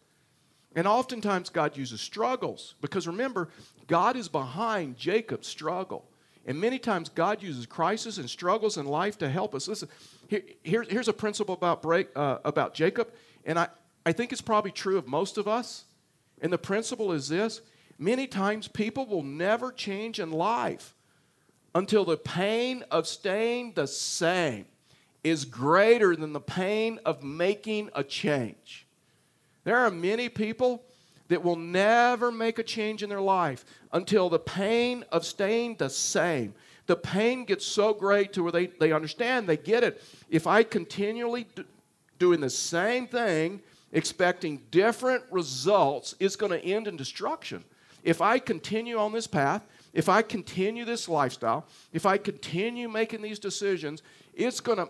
And 0.75 0.88
oftentimes, 0.88 1.49
God 1.49 1.75
uses 1.75 1.99
struggles 1.99 2.75
because 2.79 3.08
remember, 3.08 3.49
God 3.88 4.15
is 4.15 4.29
behind 4.29 4.97
Jacob's 4.97 5.47
struggle. 5.47 6.05
And 6.49 6.59
many 6.59 6.79
times, 6.79 7.09
God 7.09 7.43
uses 7.43 7.67
crisis 7.67 8.17
and 8.17 8.27
struggles 8.27 8.77
in 8.77 8.88
life 8.88 9.19
to 9.19 9.29
help 9.29 9.53
us. 9.53 9.67
Listen, 9.67 9.88
here, 10.27 10.41
here, 10.63 10.81
here's 10.81 11.07
a 11.07 11.13
principle 11.13 11.53
about, 11.53 11.83
break, 11.83 12.09
uh, 12.15 12.39
about 12.43 12.73
Jacob, 12.73 13.09
and 13.45 13.59
I, 13.59 13.67
I 14.03 14.13
think 14.13 14.31
it's 14.31 14.41
probably 14.41 14.71
true 14.71 14.97
of 14.97 15.07
most 15.07 15.38
of 15.38 15.47
us. 15.47 15.85
And 16.41 16.51
the 16.51 16.57
principle 16.57 17.12
is 17.12 17.29
this 17.29 17.62
many 17.99 18.25
times 18.25 18.67
people 18.67 19.05
will 19.05 19.21
never 19.21 19.71
change 19.71 20.19
in 20.19 20.31
life 20.31 20.95
until 21.75 22.03
the 22.03 22.17
pain 22.17 22.83
of 22.89 23.05
staying 23.05 23.73
the 23.75 23.85
same 23.85 24.65
is 25.23 25.45
greater 25.45 26.15
than 26.15 26.33
the 26.33 26.39
pain 26.39 26.99
of 27.05 27.21
making 27.21 27.91
a 27.93 28.03
change. 28.03 28.88
There 29.65 29.77
are 29.77 29.91
many 29.91 30.29
people 30.29 30.83
that 31.29 31.43
will 31.43 31.55
never 31.55 32.31
make 32.31 32.59
a 32.59 32.63
change 32.63 33.01
in 33.01 33.09
their 33.09 33.21
life 33.21 33.63
until 33.93 34.29
the 34.29 34.39
pain 34.39 35.05
of 35.11 35.25
staying 35.25 35.75
the 35.75 35.89
same. 35.89 36.53
The 36.87 36.95
pain 36.95 37.45
gets 37.45 37.65
so 37.65 37.93
great 37.93 38.33
to 38.33 38.43
where 38.43 38.51
they, 38.51 38.67
they 38.67 38.91
understand, 38.91 39.47
they 39.47 39.57
get 39.57 39.83
it. 39.83 40.03
If 40.29 40.47
I 40.47 40.63
continually 40.63 41.47
do, 41.55 41.63
doing 42.17 42.41
the 42.41 42.49
same 42.49 43.07
thing, 43.07 43.61
expecting 43.91 44.61
different 44.71 45.23
results, 45.31 46.15
it's 46.19 46.35
going 46.35 46.51
to 46.51 46.63
end 46.63 46.87
in 46.87 46.97
destruction. 46.97 47.63
If 48.03 48.21
I 48.21 48.39
continue 48.39 48.97
on 48.97 49.11
this 49.11 49.27
path, 49.27 49.65
if 49.93 50.09
I 50.09 50.21
continue 50.21 50.85
this 50.85 51.07
lifestyle, 51.09 51.65
if 51.93 52.05
I 52.05 52.17
continue 52.17 52.89
making 52.89 53.21
these 53.21 53.39
decisions, 53.39 54.01
it's 54.33 54.59
going 54.59 54.77
to 54.77 54.89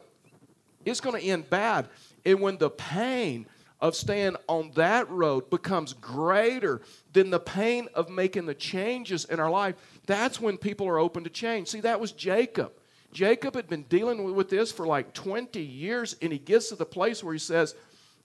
it's 0.85 1.01
going 1.01 1.19
to 1.19 1.27
end 1.27 1.49
bad. 1.49 1.89
And 2.25 2.39
when 2.39 2.57
the 2.57 2.69
pain 2.69 3.47
of 3.81 3.95
staying 3.95 4.35
on 4.47 4.71
that 4.75 5.09
road 5.09 5.49
becomes 5.49 5.93
greater 5.93 6.81
than 7.13 7.29
the 7.29 7.39
pain 7.39 7.87
of 7.93 8.09
making 8.09 8.45
the 8.45 8.53
changes 8.53 9.25
in 9.25 9.39
our 9.39 9.49
life, 9.49 9.75
that's 10.05 10.39
when 10.39 10.57
people 10.57 10.87
are 10.87 10.99
open 10.99 11.23
to 11.23 11.29
change. 11.29 11.69
See, 11.69 11.79
that 11.81 11.99
was 11.99 12.11
Jacob. 12.11 12.73
Jacob 13.11 13.55
had 13.55 13.67
been 13.67 13.83
dealing 13.83 14.35
with 14.35 14.49
this 14.49 14.71
for 14.71 14.85
like 14.85 15.13
20 15.13 15.61
years, 15.61 16.15
and 16.21 16.31
he 16.31 16.39
gets 16.39 16.69
to 16.69 16.75
the 16.75 16.85
place 16.85 17.23
where 17.23 17.33
he 17.33 17.39
says, 17.39 17.75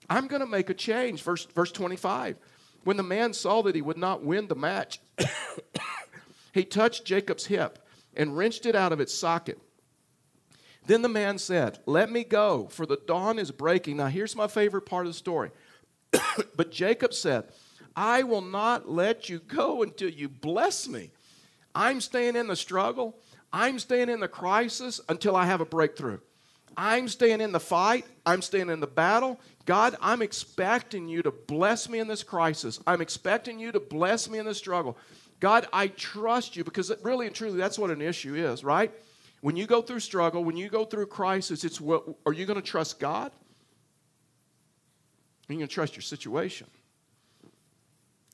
I'm 0.09 0.27
going 0.27 0.41
to 0.41 0.47
make 0.47 0.69
a 0.69 0.73
change. 0.73 1.23
Verse, 1.23 1.45
verse 1.45 1.71
25. 1.71 2.37
When 2.83 2.97
the 2.97 3.03
man 3.03 3.33
saw 3.33 3.63
that 3.63 3.75
he 3.75 3.81
would 3.81 3.97
not 3.97 4.23
win 4.23 4.47
the 4.47 4.55
match, 4.55 4.99
he 6.53 6.63
touched 6.63 7.05
Jacob's 7.05 7.47
hip 7.47 7.79
and 8.15 8.37
wrenched 8.37 8.65
it 8.65 8.75
out 8.75 8.91
of 8.91 8.99
its 8.99 9.13
socket. 9.13 9.59
Then 10.87 11.01
the 11.01 11.09
man 11.09 11.37
said, 11.37 11.79
Let 11.85 12.11
me 12.11 12.23
go, 12.23 12.67
for 12.67 12.85
the 12.85 12.99
dawn 13.07 13.39
is 13.39 13.51
breaking. 13.51 13.97
Now, 13.97 14.07
here's 14.07 14.35
my 14.35 14.47
favorite 14.47 14.85
part 14.85 15.05
of 15.05 15.13
the 15.13 15.17
story. 15.17 15.51
but 16.55 16.71
Jacob 16.71 17.13
said, 17.13 17.45
I 17.95 18.23
will 18.23 18.41
not 18.41 18.89
let 18.89 19.29
you 19.29 19.39
go 19.39 19.83
until 19.83 20.09
you 20.09 20.29
bless 20.29 20.87
me. 20.87 21.11
I'm 21.73 22.01
staying 22.01 22.35
in 22.35 22.47
the 22.47 22.55
struggle. 22.55 23.15
I'm 23.51 23.79
staying 23.79 24.09
in 24.09 24.19
the 24.19 24.27
crisis 24.27 24.99
until 25.07 25.35
I 25.35 25.45
have 25.45 25.61
a 25.61 25.65
breakthrough. 25.65 26.19
I'm 26.77 27.07
staying 27.07 27.41
in 27.41 27.53
the 27.53 27.59
fight. 27.59 28.05
I'm 28.25 28.41
staying 28.41 28.69
in 28.69 28.81
the 28.81 28.87
battle. 28.87 29.39
God, 29.65 29.95
I'm 30.01 30.21
expecting 30.21 31.07
you 31.07 31.21
to 31.23 31.31
bless 31.31 31.87
me 31.87 31.99
in 31.99 32.07
this 32.07 32.23
crisis. 32.23 32.79
I'm 32.85 33.01
expecting 33.01 33.59
you 33.59 33.71
to 33.71 33.79
bless 33.79 34.29
me 34.29 34.39
in 34.39 34.45
this 34.45 34.57
struggle. 34.57 34.97
God, 35.39 35.67
I 35.71 35.87
trust 35.87 36.55
you 36.55 36.63
because 36.63 36.91
really 37.01 37.27
and 37.27 37.35
truly 37.35 37.57
that's 37.57 37.79
what 37.79 37.91
an 37.91 38.01
issue 38.01 38.35
is, 38.35 38.63
right? 38.63 38.91
When 39.45 39.55
you 39.55 39.67
go 39.67 39.83
through 39.83 39.99
struggle, 39.99 40.43
when 40.43 40.57
you 40.57 40.69
go 40.69 40.85
through 40.85 41.05
crisis, 41.05 41.63
it's 41.63 41.79
what 41.79 42.03
are 42.25 42.33
you 42.33 42.47
going 42.47 42.59
to 42.59 42.65
trust 42.65 42.99
God? 42.99 43.31
Are 45.47 45.53
you 45.53 45.59
going 45.59 45.67
to 45.67 45.71
trust 45.71 45.95
your 45.95 46.01
situation? 46.01 46.65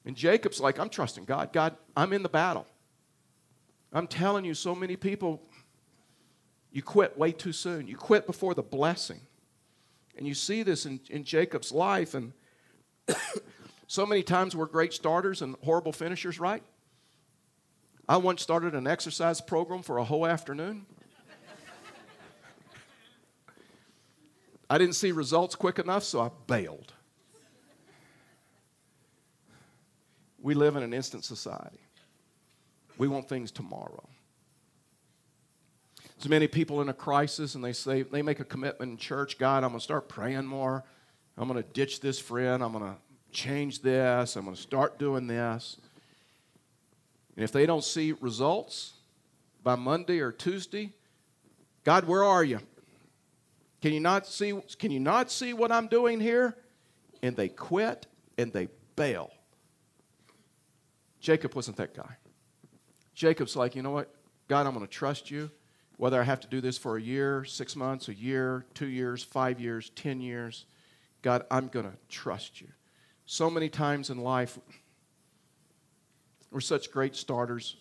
And 0.05 0.15
Jacob's 0.15 0.61
like, 0.61 0.79
I'm 0.79 0.87
trusting 0.87 1.25
God. 1.25 1.51
God, 1.51 1.75
I'm 1.97 2.13
in 2.13 2.23
the 2.23 2.29
battle. 2.29 2.65
I'm 3.91 4.07
telling 4.07 4.45
you, 4.45 4.53
so 4.53 4.73
many 4.73 4.95
people, 4.95 5.43
you 6.71 6.81
quit 6.81 7.17
way 7.17 7.33
too 7.33 7.51
soon. 7.51 7.89
You 7.89 7.97
quit 7.97 8.25
before 8.25 8.53
the 8.53 8.63
blessing. 8.63 9.19
And 10.17 10.25
you 10.25 10.33
see 10.33 10.63
this 10.63 10.85
in, 10.85 11.01
in 11.09 11.25
Jacob's 11.25 11.73
life. 11.73 12.13
And 12.13 12.31
so 13.87 14.05
many 14.05 14.23
times 14.23 14.55
we're 14.55 14.65
great 14.65 14.93
starters 14.93 15.41
and 15.41 15.57
horrible 15.61 15.91
finishers, 15.91 16.39
right? 16.39 16.63
I 18.07 18.15
once 18.15 18.41
started 18.41 18.75
an 18.75 18.87
exercise 18.87 19.41
program 19.41 19.81
for 19.81 19.97
a 19.97 20.05
whole 20.05 20.25
afternoon. 20.25 20.85
I 24.71 24.77
didn't 24.77 24.95
see 24.95 25.11
results 25.11 25.53
quick 25.53 25.79
enough, 25.79 26.01
so 26.01 26.21
I 26.21 26.31
bailed. 26.47 26.93
We 30.41 30.53
live 30.53 30.77
in 30.77 30.83
an 30.83 30.93
instant 30.93 31.25
society. 31.25 31.81
We 32.97 33.09
want 33.09 33.27
things 33.27 33.51
tomorrow. 33.51 34.07
So 36.19 36.29
many 36.29 36.47
people 36.47 36.81
in 36.81 36.87
a 36.87 36.93
crisis 36.93 37.55
and 37.55 37.61
they 37.61 37.73
say, 37.73 38.03
they 38.03 38.21
make 38.21 38.39
a 38.39 38.45
commitment 38.45 38.91
in 38.91 38.97
church 38.97 39.37
God, 39.37 39.65
I'm 39.65 39.71
going 39.71 39.79
to 39.79 39.83
start 39.83 40.07
praying 40.07 40.45
more. 40.45 40.85
I'm 41.37 41.49
going 41.49 41.61
to 41.61 41.69
ditch 41.71 41.99
this 41.99 42.17
friend. 42.17 42.63
I'm 42.63 42.71
going 42.71 42.85
to 42.85 42.95
change 43.33 43.81
this. 43.81 44.37
I'm 44.37 44.45
going 44.45 44.55
to 44.55 44.61
start 44.61 44.97
doing 44.97 45.27
this. 45.27 45.75
And 47.35 47.43
if 47.43 47.51
they 47.51 47.65
don't 47.65 47.83
see 47.83 48.13
results 48.21 48.93
by 49.63 49.75
Monday 49.75 50.21
or 50.21 50.31
Tuesday, 50.31 50.93
God, 51.83 52.05
where 52.05 52.23
are 52.23 52.45
you? 52.45 52.61
Can 53.81 53.93
you 53.93 53.99
not 53.99 54.27
see, 54.27 54.59
can 54.77 54.91
you 54.91 54.99
not 54.99 55.31
see 55.31 55.53
what 55.53 55.71
I'm 55.71 55.87
doing 55.87 56.19
here? 56.19 56.55
And 57.23 57.35
they 57.35 57.49
quit 57.49 58.07
and 58.37 58.53
they 58.53 58.67
bail. 58.95 59.31
Jacob 61.19 61.55
wasn't 61.55 61.77
that 61.77 61.95
guy. 61.95 62.17
Jacob's 63.13 63.55
like, 63.55 63.75
you 63.75 63.81
know 63.81 63.91
what? 63.91 64.13
God, 64.47 64.65
I'm 64.65 64.73
going 64.73 64.85
to 64.85 64.91
trust 64.91 65.29
you. 65.29 65.51
Whether 65.97 66.19
I 66.19 66.23
have 66.23 66.39
to 66.39 66.47
do 66.47 66.61
this 66.61 66.77
for 66.77 66.97
a 66.97 67.01
year, 67.01 67.43
six 67.43 67.75
months, 67.75 68.07
a 68.07 68.13
year, 68.13 68.65
two 68.73 68.87
years, 68.87 69.23
five 69.23 69.59
years, 69.59 69.91
ten 69.91 70.19
years, 70.19 70.65
God, 71.21 71.45
I'm 71.51 71.67
going 71.67 71.85
to 71.85 71.95
trust 72.09 72.59
you. 72.59 72.67
So 73.27 73.49
many 73.51 73.69
times 73.69 74.09
in 74.09 74.17
life, 74.17 74.57
we're 76.49 76.59
such 76.59 76.91
great 76.91 77.15
starters. 77.15 77.77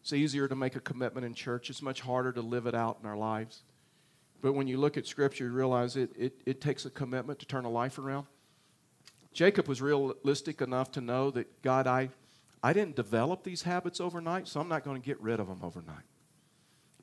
It's 0.00 0.12
easier 0.12 0.46
to 0.46 0.54
make 0.54 0.76
a 0.76 0.80
commitment 0.80 1.26
in 1.26 1.34
church, 1.34 1.68
it's 1.68 1.82
much 1.82 2.00
harder 2.00 2.30
to 2.32 2.40
live 2.40 2.66
it 2.66 2.74
out 2.74 2.98
in 3.02 3.08
our 3.08 3.16
lives. 3.16 3.64
But 4.42 4.52
when 4.52 4.66
you 4.66 4.78
look 4.78 4.96
at 4.96 5.06
Scripture, 5.06 5.44
you 5.44 5.50
realize 5.50 5.96
it, 5.96 6.10
it, 6.16 6.40
it 6.46 6.60
takes 6.60 6.84
a 6.84 6.90
commitment 6.90 7.38
to 7.40 7.46
turn 7.46 7.64
a 7.64 7.70
life 7.70 7.98
around. 7.98 8.26
Jacob 9.32 9.68
was 9.68 9.82
realistic 9.82 10.60
enough 10.60 10.90
to 10.92 11.00
know 11.00 11.30
that, 11.30 11.62
God, 11.62 11.86
I, 11.86 12.10
I 12.62 12.72
didn't 12.72 12.96
develop 12.96 13.44
these 13.44 13.62
habits 13.62 14.00
overnight, 14.00 14.48
so 14.48 14.60
I'm 14.60 14.68
not 14.68 14.84
going 14.84 15.00
to 15.00 15.04
get 15.04 15.20
rid 15.20 15.40
of 15.40 15.48
them 15.48 15.60
overnight. 15.62 16.04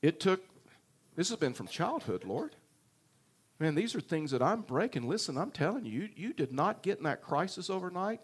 It 0.02 0.20
took, 0.20 0.42
this 1.16 1.30
has 1.30 1.38
been 1.38 1.54
from 1.54 1.68
childhood, 1.68 2.24
Lord. 2.24 2.56
Man, 3.60 3.76
these 3.76 3.96
are 3.96 4.02
things 4.02 4.32
that 4.32 4.42
I'm 4.42 4.62
breaking. 4.62 5.08
Listen, 5.08 5.38
I'm 5.38 5.52
telling 5.52 5.86
you, 5.86 6.02
you, 6.02 6.10
you 6.16 6.34
did 6.34 6.52
not 6.52 6.82
get 6.82 6.98
in 6.98 7.04
that 7.04 7.22
crisis 7.22 7.70
overnight. 7.70 8.20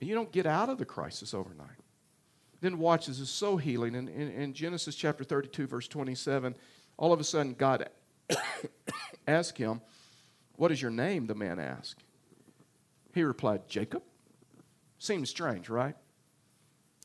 And 0.00 0.08
you 0.08 0.14
don't 0.14 0.32
get 0.32 0.46
out 0.46 0.68
of 0.68 0.78
the 0.78 0.84
crisis 0.84 1.32
overnight. 1.32 1.78
Then 2.60 2.78
watch, 2.78 3.06
this 3.06 3.20
is 3.20 3.28
so 3.28 3.56
healing. 3.56 3.94
In, 3.94 4.08
in, 4.08 4.30
in 4.30 4.54
Genesis 4.54 4.94
chapter 4.94 5.24
32, 5.24 5.66
verse 5.66 5.88
27, 5.88 6.54
all 6.96 7.12
of 7.12 7.20
a 7.20 7.24
sudden 7.24 7.54
God 7.54 7.88
asked 9.26 9.58
him, 9.58 9.80
What 10.56 10.72
is 10.72 10.80
your 10.80 10.90
name? 10.90 11.26
The 11.26 11.34
man 11.34 11.58
asked. 11.58 12.02
He 13.14 13.22
replied, 13.22 13.68
Jacob. 13.68 14.02
Seems 14.98 15.28
strange, 15.28 15.68
right? 15.68 15.94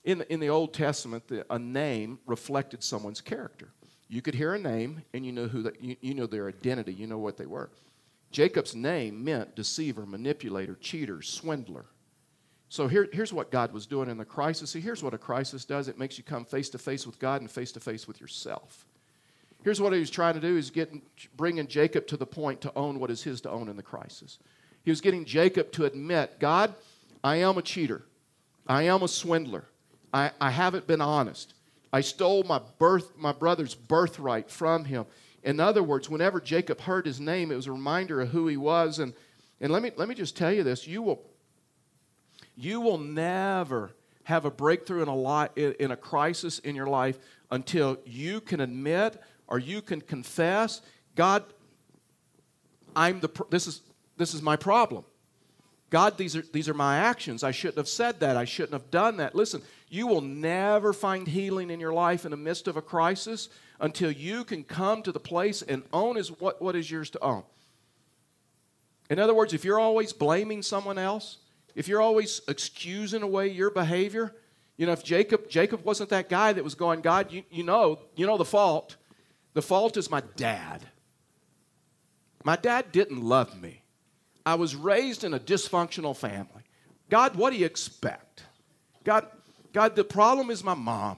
In 0.03 0.19
the, 0.19 0.33
in 0.33 0.39
the 0.39 0.49
Old 0.49 0.73
Testament, 0.73 1.27
the, 1.27 1.45
a 1.49 1.59
name 1.59 2.19
reflected 2.25 2.83
someone's 2.83 3.21
character. 3.21 3.73
You 4.07 4.21
could 4.21 4.35
hear 4.35 4.53
a 4.53 4.59
name 4.59 5.03
and 5.13 5.25
you 5.25 5.31
know 5.31 5.47
who 5.47 5.61
the, 5.61 5.73
you, 5.79 5.95
you 6.01 6.13
know 6.13 6.25
their 6.25 6.47
identity, 6.47 6.93
you 6.93 7.07
know 7.07 7.17
what 7.17 7.37
they 7.37 7.45
were. 7.45 7.69
Jacob's 8.31 8.75
name 8.75 9.23
meant 9.23 9.55
deceiver, 9.55 10.05
manipulator, 10.05 10.75
cheater, 10.75 11.21
swindler. 11.21 11.85
So 12.71 12.87
here, 12.87 13.09
here's 13.11 13.33
what 13.33 13.51
God 13.51 13.73
was 13.73 13.85
doing 13.85 14.09
in 14.09 14.17
the 14.17 14.23
crisis. 14.23 14.69
See, 14.69 14.79
here's 14.79 15.03
what 15.03 15.13
a 15.13 15.17
crisis 15.17 15.65
does 15.65 15.89
it 15.89 15.99
makes 15.99 16.17
you 16.17 16.23
come 16.23 16.45
face 16.45 16.69
to 16.69 16.77
face 16.77 17.05
with 17.05 17.19
God 17.19 17.41
and 17.41 17.51
face 17.51 17.73
to 17.73 17.81
face 17.81 18.07
with 18.07 18.21
yourself. 18.21 18.85
Here's 19.61 19.81
what 19.81 19.91
he 19.91 19.99
was 19.99 20.09
trying 20.09 20.35
to 20.35 20.39
do 20.39 20.55
is 20.55 20.69
getting, 20.69 21.01
bringing 21.35 21.67
Jacob 21.67 22.07
to 22.07 22.15
the 22.15 22.25
point 22.25 22.61
to 22.61 22.71
own 22.73 22.97
what 22.97 23.11
is 23.11 23.23
his 23.23 23.41
to 23.41 23.49
own 23.49 23.67
in 23.67 23.75
the 23.75 23.83
crisis. 23.83 24.39
He 24.85 24.89
was 24.89 25.01
getting 25.01 25.25
Jacob 25.25 25.73
to 25.73 25.83
admit, 25.83 26.39
God, 26.39 26.73
I 27.21 27.35
am 27.37 27.57
a 27.57 27.61
cheater. 27.61 28.03
I 28.65 28.83
am 28.83 29.03
a 29.03 29.09
swindler. 29.09 29.65
I, 30.13 30.31
I 30.39 30.51
haven't 30.51 30.87
been 30.87 31.01
honest. 31.01 31.53
I 31.91 31.99
stole 31.99 32.43
my 32.43 32.61
birth, 32.79 33.17
my 33.17 33.33
brother's 33.33 33.75
birthright 33.75 34.49
from 34.49 34.85
him. 34.85 35.07
In 35.43 35.59
other 35.59 35.83
words, 35.83 36.09
whenever 36.09 36.39
Jacob 36.39 36.79
heard 36.79 37.05
his 37.05 37.19
name, 37.19 37.51
it 37.51 37.55
was 37.57 37.67
a 37.67 37.73
reminder 37.73 38.21
of 38.21 38.29
who 38.29 38.47
he 38.47 38.55
was. 38.55 38.99
And, 38.99 39.13
and 39.59 39.73
let, 39.73 39.83
me, 39.83 39.91
let 39.97 40.07
me 40.07 40.15
just 40.15 40.37
tell 40.37 40.53
you 40.53 40.63
this 40.63 40.87
you 40.87 41.01
will 41.01 41.21
you 42.61 42.79
will 42.79 42.97
never 42.97 43.91
have 44.23 44.45
a 44.45 44.51
breakthrough 44.51 45.01
in 45.01 45.07
a, 45.07 45.15
lot, 45.15 45.57
in 45.57 45.91
a 45.91 45.97
crisis 45.97 46.59
in 46.59 46.75
your 46.75 46.87
life 46.87 47.17
until 47.49 47.97
you 48.05 48.39
can 48.39 48.61
admit 48.61 49.21
or 49.47 49.59
you 49.59 49.81
can 49.81 49.99
confess, 49.99 50.81
God, 51.15 51.43
I'm 52.95 53.19
the, 53.19 53.29
this, 53.49 53.67
is, 53.67 53.81
this 54.17 54.33
is 54.33 54.41
my 54.41 54.55
problem. 54.55 55.03
God, 55.89 56.17
these 56.17 56.37
are, 56.37 56.43
these 56.53 56.69
are 56.69 56.73
my 56.73 56.97
actions. 56.97 57.43
I 57.43 57.51
shouldn't 57.51 57.77
have 57.77 57.87
said 57.87 58.21
that. 58.21 58.37
I 58.37 58.45
shouldn't 58.45 58.73
have 58.73 58.89
done 58.91 59.17
that. 59.17 59.35
Listen, 59.35 59.61
you 59.89 60.07
will 60.07 60.21
never 60.21 60.93
find 60.93 61.27
healing 61.27 61.69
in 61.69 61.81
your 61.81 61.91
life 61.91 62.23
in 62.23 62.31
the 62.31 62.37
midst 62.37 62.69
of 62.69 62.77
a 62.77 62.81
crisis 62.81 63.49
until 63.81 64.09
you 64.11 64.45
can 64.45 64.63
come 64.63 65.01
to 65.03 65.11
the 65.11 65.19
place 65.19 65.61
and 65.61 65.83
own 65.91 66.15
is 66.15 66.29
what, 66.39 66.61
what 66.61 66.77
is 66.77 66.89
yours 66.89 67.09
to 67.09 67.21
own. 67.21 67.43
In 69.09 69.19
other 69.19 69.33
words, 69.33 69.53
if 69.53 69.65
you're 69.65 69.79
always 69.79 70.13
blaming 70.13 70.61
someone 70.61 70.97
else, 70.97 71.39
if 71.75 71.87
you're 71.87 72.01
always 72.01 72.41
excusing 72.47 73.23
away 73.23 73.49
your 73.49 73.69
behavior, 73.69 74.33
you 74.77 74.85
know, 74.85 74.93
if 74.93 75.03
Jacob, 75.03 75.49
Jacob 75.49 75.83
wasn't 75.83 76.09
that 76.09 76.29
guy 76.29 76.53
that 76.53 76.63
was 76.63 76.75
going, 76.75 77.01
God, 77.01 77.31
you, 77.31 77.43
you 77.51 77.63
know, 77.63 77.99
you 78.15 78.25
know 78.25 78.37
the 78.37 78.45
fault. 78.45 78.95
The 79.53 79.61
fault 79.61 79.97
is 79.97 80.09
my 80.09 80.21
dad. 80.35 80.85
My 82.43 82.55
dad 82.55 82.91
didn't 82.91 83.21
love 83.21 83.61
me. 83.61 83.83
I 84.45 84.55
was 84.55 84.75
raised 84.75 85.23
in 85.23 85.33
a 85.33 85.39
dysfunctional 85.39 86.15
family. 86.15 86.63
God, 87.09 87.35
what 87.35 87.51
do 87.51 87.59
you 87.59 87.65
expect? 87.65 88.43
God, 89.03 89.27
God, 89.73 89.95
the 89.95 90.03
problem 90.03 90.49
is 90.49 90.63
my 90.63 90.73
mom. 90.73 91.17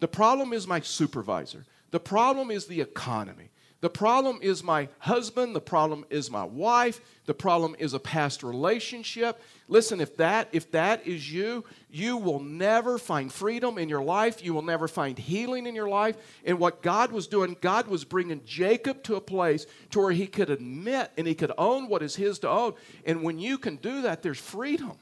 The 0.00 0.08
problem 0.08 0.52
is 0.52 0.66
my 0.66 0.80
supervisor. 0.80 1.64
The 1.90 2.00
problem 2.00 2.50
is 2.50 2.66
the 2.66 2.80
economy. 2.80 3.47
The 3.80 3.90
problem 3.90 4.40
is 4.42 4.64
my 4.64 4.88
husband. 4.98 5.54
The 5.54 5.60
problem 5.60 6.04
is 6.10 6.32
my 6.32 6.42
wife. 6.42 7.00
The 7.26 7.34
problem 7.34 7.76
is 7.78 7.94
a 7.94 8.00
past 8.00 8.42
relationship. 8.42 9.40
Listen, 9.68 10.00
if 10.00 10.16
that 10.16 10.48
if 10.50 10.72
that 10.72 11.06
is 11.06 11.32
you, 11.32 11.64
you 11.88 12.16
will 12.16 12.40
never 12.40 12.98
find 12.98 13.32
freedom 13.32 13.78
in 13.78 13.88
your 13.88 14.02
life. 14.02 14.42
You 14.44 14.52
will 14.52 14.62
never 14.62 14.88
find 14.88 15.16
healing 15.16 15.64
in 15.64 15.76
your 15.76 15.88
life. 15.88 16.16
And 16.44 16.58
what 16.58 16.82
God 16.82 17.12
was 17.12 17.28
doing, 17.28 17.56
God 17.60 17.86
was 17.86 18.04
bringing 18.04 18.44
Jacob 18.44 19.04
to 19.04 19.14
a 19.14 19.20
place 19.20 19.64
to 19.90 20.00
where 20.00 20.12
he 20.12 20.26
could 20.26 20.50
admit 20.50 21.12
and 21.16 21.28
he 21.28 21.36
could 21.36 21.52
own 21.56 21.88
what 21.88 22.02
is 22.02 22.16
his 22.16 22.40
to 22.40 22.48
own. 22.48 22.74
And 23.04 23.22
when 23.22 23.38
you 23.38 23.58
can 23.58 23.76
do 23.76 24.02
that, 24.02 24.22
there's 24.22 24.40
freedom. 24.40 24.92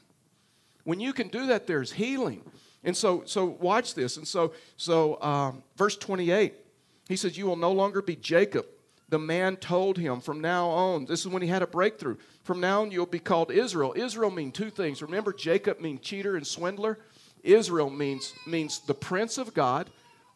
When 0.83 0.99
you 0.99 1.13
can 1.13 1.29
do 1.29 1.47
that, 1.47 1.65
there's 1.65 1.91
healing. 1.91 2.43
And 2.83 2.95
so, 2.95 3.23
so 3.25 3.45
watch 3.45 3.95
this. 3.95 4.17
And 4.17 4.27
so, 4.27 4.53
so 4.77 5.19
um, 5.21 5.63
verse 5.75 5.97
28 5.97 6.53
he 7.07 7.15
says, 7.15 7.37
You 7.37 7.45
will 7.45 7.55
no 7.55 7.71
longer 7.71 8.01
be 8.01 8.15
Jacob. 8.15 8.65
The 9.09 9.19
man 9.19 9.55
told 9.55 9.97
him 9.97 10.19
from 10.19 10.41
now 10.41 10.67
on, 10.67 11.05
this 11.05 11.21
is 11.21 11.29
when 11.29 11.41
he 11.41 11.47
had 11.47 11.61
a 11.61 11.67
breakthrough. 11.67 12.17
From 12.43 12.59
now 12.59 12.81
on, 12.81 12.91
you'll 12.91 13.05
be 13.05 13.19
called 13.19 13.51
Israel. 13.51 13.93
Israel 13.95 14.31
means 14.31 14.53
two 14.53 14.69
things. 14.69 15.01
Remember, 15.01 15.31
Jacob 15.31 15.79
means 15.79 16.01
cheater 16.01 16.35
and 16.35 16.45
swindler. 16.45 16.99
Israel 17.41 17.89
means, 17.89 18.33
means 18.45 18.79
the 18.79 18.93
prince 18.93 19.37
of 19.37 19.53
God 19.53 19.89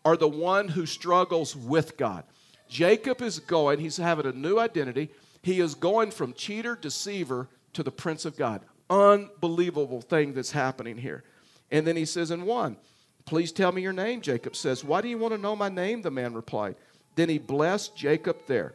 or 0.05 0.15
the 0.15 0.27
one 0.27 0.69
who 0.69 0.85
struggles 0.85 1.55
with 1.55 1.97
God. 1.97 2.23
Jacob 2.69 3.21
is 3.21 3.39
going, 3.39 3.79
he's 3.79 3.97
having 3.97 4.25
a 4.25 4.31
new 4.31 4.57
identity. 4.57 5.09
He 5.41 5.59
is 5.59 5.75
going 5.75 6.11
from 6.11 6.33
cheater, 6.33 6.75
deceiver 6.75 7.49
to 7.73 7.83
the 7.83 7.91
prince 7.91 8.23
of 8.23 8.37
God. 8.37 8.61
Unbelievable 8.89 10.01
thing 10.01 10.33
that's 10.33 10.51
happening 10.51 10.97
here. 10.97 11.23
And 11.71 11.85
then 11.85 11.97
he 11.97 12.05
says 12.05 12.31
in 12.31 12.45
one, 12.45 12.77
Please 13.25 13.51
tell 13.51 13.71
me 13.71 13.81
your 13.81 13.93
name, 13.93 14.21
Jacob 14.21 14.55
says. 14.55 14.83
Why 14.83 15.01
do 15.01 15.07
you 15.07 15.17
want 15.17 15.33
to 15.33 15.41
know 15.41 15.55
my 15.55 15.69
name? 15.69 16.01
The 16.01 16.11
man 16.11 16.33
replied. 16.33 16.75
Then 17.15 17.29
he 17.29 17.37
blessed 17.37 17.95
Jacob 17.95 18.37
there. 18.47 18.73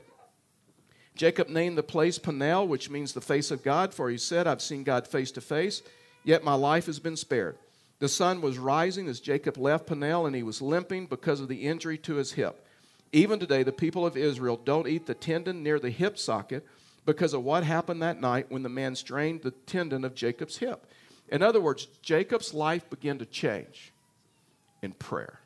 Jacob 1.15 1.49
named 1.49 1.79
the 1.79 1.83
place 1.83 2.19
Peniel, 2.19 2.69
which 2.69 2.91
means 2.91 3.13
the 3.13 3.21
face 3.21 3.51
of 3.51 3.63
God, 3.63 3.95
for 3.95 4.11
he 4.11 4.19
said, 4.19 4.47
I've 4.47 4.61
seen 4.61 4.85
God 4.85 5.09
face 5.09 5.31
to 5.33 5.41
face, 5.41 5.83
yet 6.25 6.45
my 6.45 6.55
life 6.55 6.87
has 6.87 6.99
been 6.99 7.17
spared. 7.17 7.57
The 7.99 8.09
sun 8.09 8.43
was 8.43 8.59
rising 8.59 9.09
as 9.09 9.21
Jacob 9.21 9.57
left 9.57 9.87
Peniel, 9.87 10.27
and 10.27 10.37
he 10.37 10.43
was 10.43 10.61
limping 10.61 11.07
because 11.07 11.41
of 11.41 11.49
the 11.49 11.67
injury 11.67 11.97
to 11.99 12.17
his 12.17 12.33
hip. 12.33 12.63
Even 13.13 13.39
today, 13.39 13.63
the 13.63 13.73
people 13.73 14.05
of 14.05 14.17
Israel 14.17 14.61
don't 14.63 14.89
eat 14.89 15.07
the 15.07 15.15
tendon 15.15 15.63
near 15.63 15.79
the 15.79 15.89
hip 15.89 16.19
socket 16.19 16.67
because 17.07 17.33
of 17.33 17.45
what 17.45 17.65
happened 17.65 18.03
that 18.03 18.21
night 18.21 18.51
when 18.51 18.63
the 18.63 18.69
man 18.69 18.95
strained 18.95 19.41
the 19.41 19.53
tendon 19.53 20.05
of 20.05 20.15
Jacob's 20.15 20.59
hip. 20.59 20.85
In 21.31 21.41
other 21.41 21.61
words, 21.61 21.87
Jacob's 22.03 22.53
life 22.53 22.91
began 22.91 23.17
to 23.19 23.27
change 23.27 23.93
in 24.83 24.93
prayer. 24.93 25.41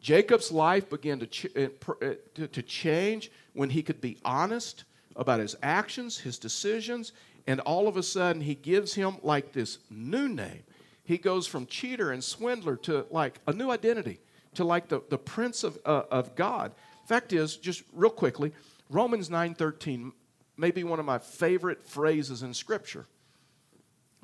Jacob's 0.00 0.50
life 0.50 0.90
began 0.90 1.20
to, 1.20 1.26
ch- 1.26 1.56
uh, 1.56 2.14
to 2.34 2.62
change 2.62 3.30
when 3.52 3.70
he 3.70 3.82
could 3.82 4.00
be 4.00 4.18
honest 4.24 4.84
about 5.14 5.40
his 5.40 5.56
actions, 5.62 6.18
his 6.18 6.38
decisions, 6.38 7.12
and 7.46 7.60
all 7.60 7.86
of 7.86 7.96
a 7.96 8.02
sudden 8.02 8.42
he 8.42 8.54
gives 8.54 8.94
him 8.94 9.16
like 9.22 9.52
this 9.52 9.78
new 9.90 10.28
name. 10.28 10.62
He 11.04 11.18
goes 11.18 11.46
from 11.46 11.66
cheater 11.66 12.10
and 12.12 12.22
swindler 12.22 12.76
to 12.78 13.06
like 13.10 13.40
a 13.46 13.52
new 13.52 13.70
identity, 13.70 14.20
to 14.54 14.64
like 14.64 14.88
the, 14.88 15.02
the 15.08 15.18
prince 15.18 15.64
of, 15.64 15.78
uh, 15.84 16.02
of 16.10 16.34
God. 16.34 16.72
Fact 17.06 17.32
is, 17.32 17.56
just 17.56 17.82
real 17.92 18.10
quickly, 18.10 18.52
Romans 18.88 19.28
9.13 19.28 20.12
may 20.56 20.70
be 20.70 20.84
one 20.84 21.00
of 21.00 21.06
my 21.06 21.18
favorite 21.18 21.84
phrases 21.84 22.42
in 22.42 22.54
Scripture. 22.54 23.06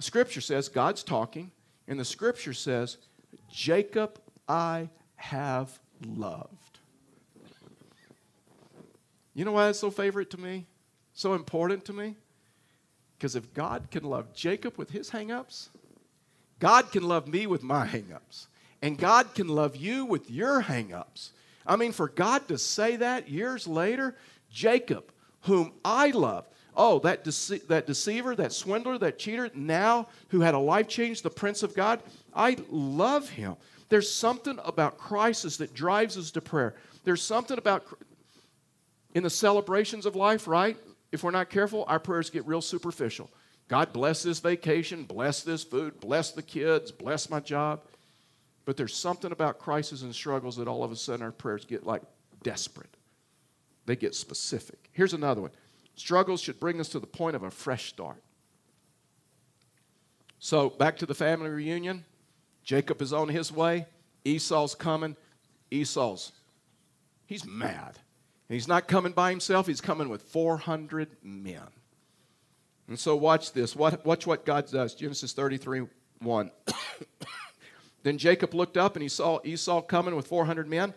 Scripture 0.01 0.40
says, 0.40 0.68
God's 0.68 1.03
talking, 1.03 1.51
and 1.88 1.98
the 1.98 2.05
Scripture 2.05 2.53
says, 2.53 2.98
Jacob 3.51 4.20
I 4.49 4.89
have 5.17 5.79
loved. 6.07 6.79
You 9.35 9.45
know 9.45 9.53
why 9.53 9.69
it's 9.69 9.79
so 9.79 9.91
favorite 9.91 10.31
to 10.31 10.41
me? 10.41 10.67
So 11.15 11.35
important 11.35 11.85
to 11.87 11.93
me? 11.93 12.17
Because 13.17 13.37
if 13.37 13.53
God 13.55 13.89
can 13.91 14.05
love 14.05 14.33
Jacob 14.35 14.77
with 14.77 14.91
his 14.91 15.11
hangups, 15.11 15.69
God 16.61 16.91
can 16.93 17.03
love 17.03 17.29
me 17.29 17.47
with 17.47 17.63
my 17.63 17.87
hangups. 17.87 18.47
And 18.81 18.97
God 18.97 19.35
can 19.35 19.49
love 19.49 19.77
you 19.77 20.05
with 20.05 20.31
your 20.31 20.63
hangups. 20.63 21.31
I 21.67 21.77
mean, 21.77 21.93
for 21.93 22.09
God 22.09 22.49
to 22.49 22.59
say 22.59 22.97
that 22.97 23.29
years 23.29 23.67
later, 23.67 24.17
Jacob, 24.51 25.13
whom 25.43 25.73
I 25.85 26.11
love. 26.11 26.49
Oh, 26.77 27.01
that, 27.01 27.25
dece- 27.25 27.67
that 27.67 27.87
deceiver, 27.87 28.37
that 28.37 28.53
swindler, 28.53 28.99
that 28.99 29.19
cheater, 29.19 29.51
now 29.55 30.09
who 30.29 30.41
had 30.41 30.55
a 30.55 30.59
life 30.59 30.87
change, 30.87 31.23
the 31.23 31.31
Prince 31.31 31.65
of 31.65 31.75
God, 31.75 32.01
I 32.35 32.57
love 32.71 33.29
him. 33.29 33.57
There's 33.88 34.11
something 34.11 34.59
about 34.64 34.98
crisis 34.98 35.57
that 35.59 35.74
drives 35.74 36.16
us 36.16 36.31
to 36.33 36.40
prayer. 36.40 36.74
There's 37.05 37.22
something 37.22 37.57
about 37.57 37.85
in 39.14 39.22
the 39.22 39.31
celebrations 39.31 40.05
of 40.05 40.14
life, 40.14 40.46
right? 40.46 40.77
If 41.11 41.24
we're 41.24 41.31
not 41.31 41.48
careful, 41.48 41.85
our 41.88 41.98
prayers 41.98 42.29
get 42.29 42.46
real 42.46 42.61
superficial. 42.61 43.31
God 43.68 43.92
bless 43.92 44.22
this 44.22 44.40
vacation, 44.40 45.05
bless 45.05 45.42
this 45.42 45.64
food, 45.64 46.01
bless 46.01 46.33
the 46.33 46.42
kids, 46.42 46.90
bless 46.90 47.31
my 47.31 47.40
job. 47.40 47.83
But 48.64 48.77
there's 48.77 48.94
something 48.94 49.33
about 49.33 49.59
crises 49.59 50.03
and 50.03 50.14
struggles 50.14 50.57
that 50.57 50.68
all 50.68 50.85
of 50.85 50.92
a 50.92 50.96
sudden 50.96 51.22
our 51.22 51.33
prayers 51.33 51.64
get 51.64 51.87
like 51.87 52.03
desperate. 52.42 52.94
They 53.87 53.96
get 53.96 54.14
specific. 54.14 54.90
Here's 54.92 55.14
another 55.14 55.40
one 55.40 55.51
struggles 55.94 56.40
should 56.40 56.61
bring 56.61 56.79
us 56.79 56.88
to 56.90 57.01
the 57.01 57.07
point 57.07 57.37
of 57.37 57.42
a 57.42 57.51
fresh 57.51 57.88
start. 57.88 58.22
So, 60.38 60.70
back 60.70 60.98
to 60.98 61.07
the 61.07 61.14
family 61.14 61.48
reunion. 61.48 62.05
Jacob 62.69 63.01
is 63.01 63.15
on 63.15 63.31
his 63.31 63.51
way. 63.51 63.87
Esau's 64.27 64.75
coming. 64.75 65.17
Esau's, 65.71 66.33
he's 67.25 67.47
mad. 67.47 67.99
And 68.47 68.55
he's 68.55 68.69
not 68.69 68.87
coming 68.87 69.13
by 69.13 69.31
himself, 69.31 69.67
he's 69.67 69.81
coming 69.81 70.11
with 70.11 70.21
400 70.21 71.17
men. 71.23 71.63
And 72.87 72.99
so, 72.99 73.17
watch 73.17 73.53
this. 73.55 73.75
Watch 73.75 74.27
what 74.27 74.45
God 74.45 74.71
does. 74.71 74.95
Genesis 74.95 75.33
33 75.33 75.85
1. 76.19 76.51
then 78.03 78.19
Jacob 78.19 78.53
looked 78.53 78.77
up 78.77 78.97
and 78.97 79.03
he 79.03 79.09
saw 79.09 79.39
Esau 79.45 79.81
coming 79.81 80.15
with 80.15 80.27
400 80.27 80.69
men. 80.69 80.93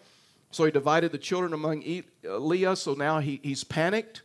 So 0.52 0.66
he 0.66 0.72
divided 0.72 1.14
the 1.14 1.18
children 1.18 1.54
among 1.54 1.86
uh, 1.86 2.38
Leah. 2.38 2.76
So 2.76 2.96
now 2.96 3.20
he, 3.20 3.40
he's 3.44 3.64
panicked. 3.64 4.24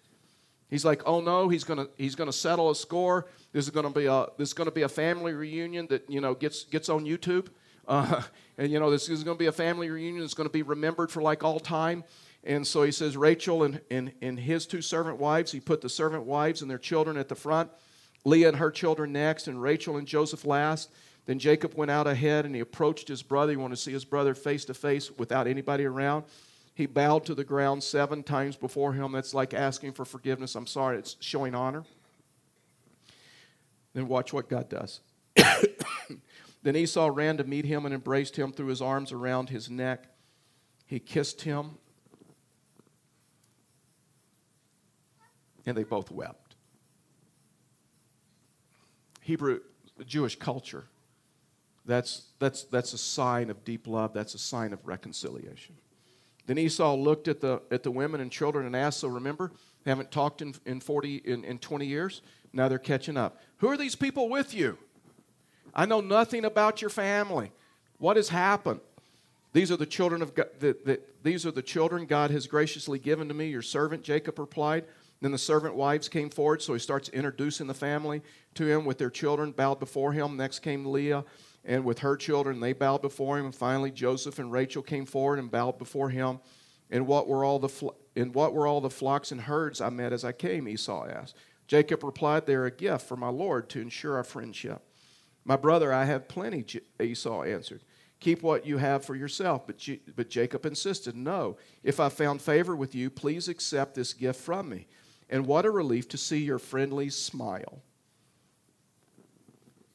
He's 0.69 0.85
like, 0.85 1.03
oh 1.07 1.21
no, 1.21 1.49
he's 1.49 1.65
gonna 1.65 1.89
he's 1.97 2.15
gonna 2.15 2.33
settle 2.33 2.71
a 2.71 2.75
score. 2.75 3.27
This 3.53 3.65
is 3.65 3.71
gonna 3.71 3.91
be 3.91 4.07
a 4.07 4.27
this 4.37 4.49
is 4.49 4.55
gonna 4.55 4.71
be 4.71 4.83
a 4.83 4.89
family 4.89 5.33
reunion 5.33 5.87
that 5.89 6.11
you 6.11 6.21
know 6.21 6.35
gets 6.35 6.65
gets 6.65 6.89
on 6.89 7.05
YouTube, 7.05 7.49
uh, 7.89 8.23
and 8.59 8.71
you 8.73 8.81
know 8.81 8.91
this 8.91 9.09
is 9.09 9.23
gonna 9.23 9.39
be 9.39 9.47
a 9.47 9.53
family 9.53 9.91
reunion 9.91 10.21
that's 10.21 10.35
gonna 10.35 10.49
be 10.49 10.63
remembered 10.63 11.11
for 11.11 11.23
like 11.23 11.45
all 11.45 11.61
time. 11.61 12.05
And 12.47 12.65
so 12.65 12.85
he 12.85 12.93
says 12.93 13.17
Rachel 13.17 13.65
and, 13.65 13.81
and, 13.91 14.13
and 14.23 14.39
his 14.39 14.67
two 14.67 14.81
servant 14.81 15.19
wives. 15.19 15.51
He 15.51 15.59
put 15.59 15.81
the 15.81 15.89
servant 15.89 16.23
wives 16.23 16.63
and 16.63 16.71
their 16.71 16.79
children 16.79 17.17
at 17.17 17.29
the 17.29 17.35
front, 17.35 17.71
Leah 18.25 18.49
and 18.49 18.57
her 18.59 18.71
children 18.71 19.13
next, 19.13 19.49
and 19.49 19.61
Rachel 19.61 19.97
and 19.97 20.07
Joseph 20.07 20.45
last. 20.45 20.93
Then 21.27 21.41
Jacob 21.41 21.75
went 21.75 21.91
out 21.91 22.07
ahead 22.07 22.47
and 22.47 22.55
he 22.55 22.61
approached 22.61 23.09
his 23.09 23.21
brother. 23.21 23.51
He 23.51 23.57
wanted 23.57 23.75
to 23.75 23.83
see 23.83 23.93
his 23.93 24.05
brother 24.05 24.33
face 24.33 24.65
to 24.67 24.75
face 24.75 25.11
without 25.11 25.49
anybody 25.49 25.85
around. 25.85 26.25
He 26.77 26.85
bowed 26.85 27.25
to 27.25 27.35
the 27.35 27.43
ground 27.43 27.83
seven 27.83 28.23
times 28.23 28.55
before 28.55 28.93
him. 28.93 29.13
That's 29.13 29.33
like 29.33 29.55
asking 29.55 29.95
for 29.95 30.05
forgiveness. 30.05 30.55
I'm 30.55 30.67
sorry, 30.67 30.99
it's 30.99 31.17
showing 31.21 31.55
honor. 31.55 31.85
Then 33.95 34.07
watch 34.09 34.33
what 34.35 34.51
God 34.51 34.69
does. 34.69 35.01
then 36.63 36.77
Esau 36.77 37.11
ran 37.11 37.39
to 37.39 37.45
meet 37.45 37.65
him 37.65 37.87
and 37.87 37.95
embraced 37.95 38.37
him, 38.37 38.53
threw 38.53 38.67
his 38.67 38.83
arms 38.83 39.11
around 39.11 39.49
his 39.49 39.71
neck. 39.71 40.05
He 40.85 40.99
kissed 41.01 41.41
him, 41.41 41.79
and 45.65 45.75
they 45.75 45.83
both 45.83 46.11
wept. 46.11 46.57
Hebrew, 49.23 49.61
Jewish 50.07 50.39
culture 50.39 50.85
that's, 51.87 52.25
that's, 52.41 52.65
that's 52.65 52.93
a 52.93 52.99
sign 52.99 53.49
of 53.49 53.65
deep 53.65 53.87
love. 53.87 54.13
That's 54.13 54.35
a 54.35 54.39
sign 54.39 54.73
of 54.73 54.87
reconciliation. 54.87 55.77
Then 56.47 56.59
Esau 56.59 56.95
looked 56.95 57.29
at 57.29 57.41
the, 57.41 57.61
at 57.71 57.83
the 57.83 57.91
women 57.91 58.21
and 58.21 58.31
children 58.31 58.67
and 58.67 58.77
asked, 58.77 59.01
so 59.01 59.09
remember, 59.09 59.53
they 59.85 59.91
haven't 59.91 60.11
talked 60.11 60.43
in, 60.43 60.55
in, 60.65 60.81
40, 60.81 61.17
in, 61.17 61.45
in 61.45 61.59
20 61.59 61.87
years. 61.87 62.23
Now 62.53 62.69
they're 62.69 62.79
catching 62.79 63.17
up. 63.17 63.41
Who 63.59 63.69
are 63.69 63.77
these 63.77 63.97
people 63.97 64.29
with 64.29 64.55
you? 64.55 64.79
I 65.75 65.87
know 65.87 66.01
nothing 66.01 66.45
about 66.45 66.81
your 66.81 66.91
family. 66.91 67.53
What 67.99 68.17
has 68.17 68.29
happened? 68.29 68.81
These 69.53 69.71
are 69.71 69.77
the 69.77 69.87
children 69.87 70.23
of 70.23 70.35
God, 70.35 70.49
the, 70.59 70.77
the, 70.85 71.01
these 71.23 71.47
are 71.47 71.51
the 71.51 71.63
children 71.63 72.07
God 72.07 72.31
has 72.31 72.47
graciously 72.47 72.99
given 72.99 73.29
to 73.29 73.35
me. 73.35 73.49
Your 73.49 73.63
servant 73.63 74.03
Jacob 74.03 74.39
replied. 74.39 74.85
Then 75.21 75.33
the 75.33 75.39
servant 75.39 75.75
wives 75.75 76.09
came 76.09 76.29
forward, 76.29 76.61
so 76.61 76.75
he 76.75 76.79
starts 76.79 77.09
introducing 77.09 77.67
the 77.67 77.75
family 77.75 78.23
to 78.55 78.67
him 78.67 78.85
with 78.85 78.99
their 78.99 79.09
children, 79.09 79.53
bowed 79.53 79.81
before 79.81 80.13
him. 80.13 80.37
Next 80.37 80.59
came 80.59 80.85
Leah 80.85 81.25
and 81.67 81.85
with 81.85 81.99
her 81.99 82.17
children, 82.17 82.61
they 82.61 82.73
bowed 82.73 83.03
before 83.03 83.39
him. 83.39 83.47
And 83.47 83.55
finally, 83.55 83.91
Joseph 83.91 84.39
and 84.39 84.53
Rachel 84.53 84.83
came 84.83 85.05
forward 85.05 85.41
and 85.41 85.51
bowed 85.51 85.79
before 85.79 86.11
him. 86.11 86.39
And 86.91 87.07
what 87.09 87.27
were 87.27 87.45
all 87.45 87.59
the 87.59 87.69
fl- 87.69 87.91
and 88.15 88.33
what 88.35 88.55
were 88.55 88.67
all 88.67 88.81
the 88.81 88.89
flocks 88.89 89.33
and 89.33 89.41
herds 89.41 89.81
I 89.81 89.91
met 89.91 90.13
as 90.13 90.25
I 90.25 90.31
came? 90.33 90.69
Esau 90.69 91.07
asked. 91.07 91.37
Jacob 91.67 92.05
replied, 92.05 92.47
They 92.47 92.55
are 92.55 92.67
a 92.67 92.71
gift 92.71 93.07
for 93.07 93.17
my 93.17 93.29
Lord 93.29 93.69
to 93.71 93.81
ensure 93.81 94.15
our 94.17 94.25
friendship. 94.25 94.81
My 95.45 95.57
brother, 95.57 95.93
I 95.93 96.05
have 96.05 96.29
plenty, 96.29 96.65
Esau 97.01 97.43
answered. 97.43 97.83
Keep 98.21 98.43
what 98.43 98.65
you 98.65 98.79
have 98.79 99.05
for 99.05 99.17
yourself. 99.17 99.67
But, 99.67 99.79
J- 99.79 100.01
but 100.15 100.31
Jacob 100.31 100.65
insisted, 100.65 101.17
No, 101.17 101.57
if 101.83 101.99
I 101.99 102.09
found 102.09 102.41
favor 102.41 102.77
with 102.77 102.95
you, 102.95 103.11
please 103.11 103.49
accept 103.49 103.95
this 103.95 104.13
gift 104.13 104.41
from 104.41 104.69
me. 104.69 104.87
And 105.29 105.47
what 105.47 105.67
a 105.67 105.71
relief 105.73 106.09
to 106.11 106.17
see 106.17 106.39
your 106.39 106.61
friendly 106.61 107.11
smile. 107.11 107.83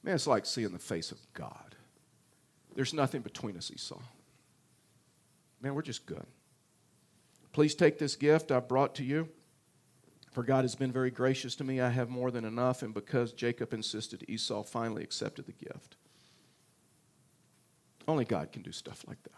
Man, 0.03 0.15
it's 0.15 0.27
like 0.27 0.45
seeing 0.45 0.71
the 0.71 0.79
face 0.79 1.11
of 1.11 1.19
God. 1.33 1.75
There's 2.75 2.93
nothing 2.93 3.21
between 3.21 3.57
us, 3.57 3.71
Esau. 3.71 3.99
Man, 5.61 5.75
we're 5.75 5.81
just 5.81 6.05
good. 6.05 6.25
Please 7.51 7.75
take 7.75 7.99
this 7.99 8.15
gift 8.15 8.51
I 8.51 8.59
brought 8.59 8.95
to 8.95 9.03
you. 9.03 9.29
For 10.31 10.43
God 10.43 10.63
has 10.63 10.75
been 10.75 10.93
very 10.93 11.11
gracious 11.11 11.55
to 11.57 11.65
me. 11.65 11.81
I 11.81 11.89
have 11.89 12.09
more 12.09 12.31
than 12.31 12.45
enough. 12.45 12.83
And 12.83 12.93
because 12.93 13.33
Jacob 13.33 13.73
insisted, 13.73 14.23
Esau 14.29 14.63
finally 14.63 15.03
accepted 15.03 15.45
the 15.45 15.51
gift. 15.51 15.97
Only 18.07 18.23
God 18.23 18.51
can 18.51 18.61
do 18.61 18.71
stuff 18.71 19.03
like 19.07 19.21
that. 19.23 19.31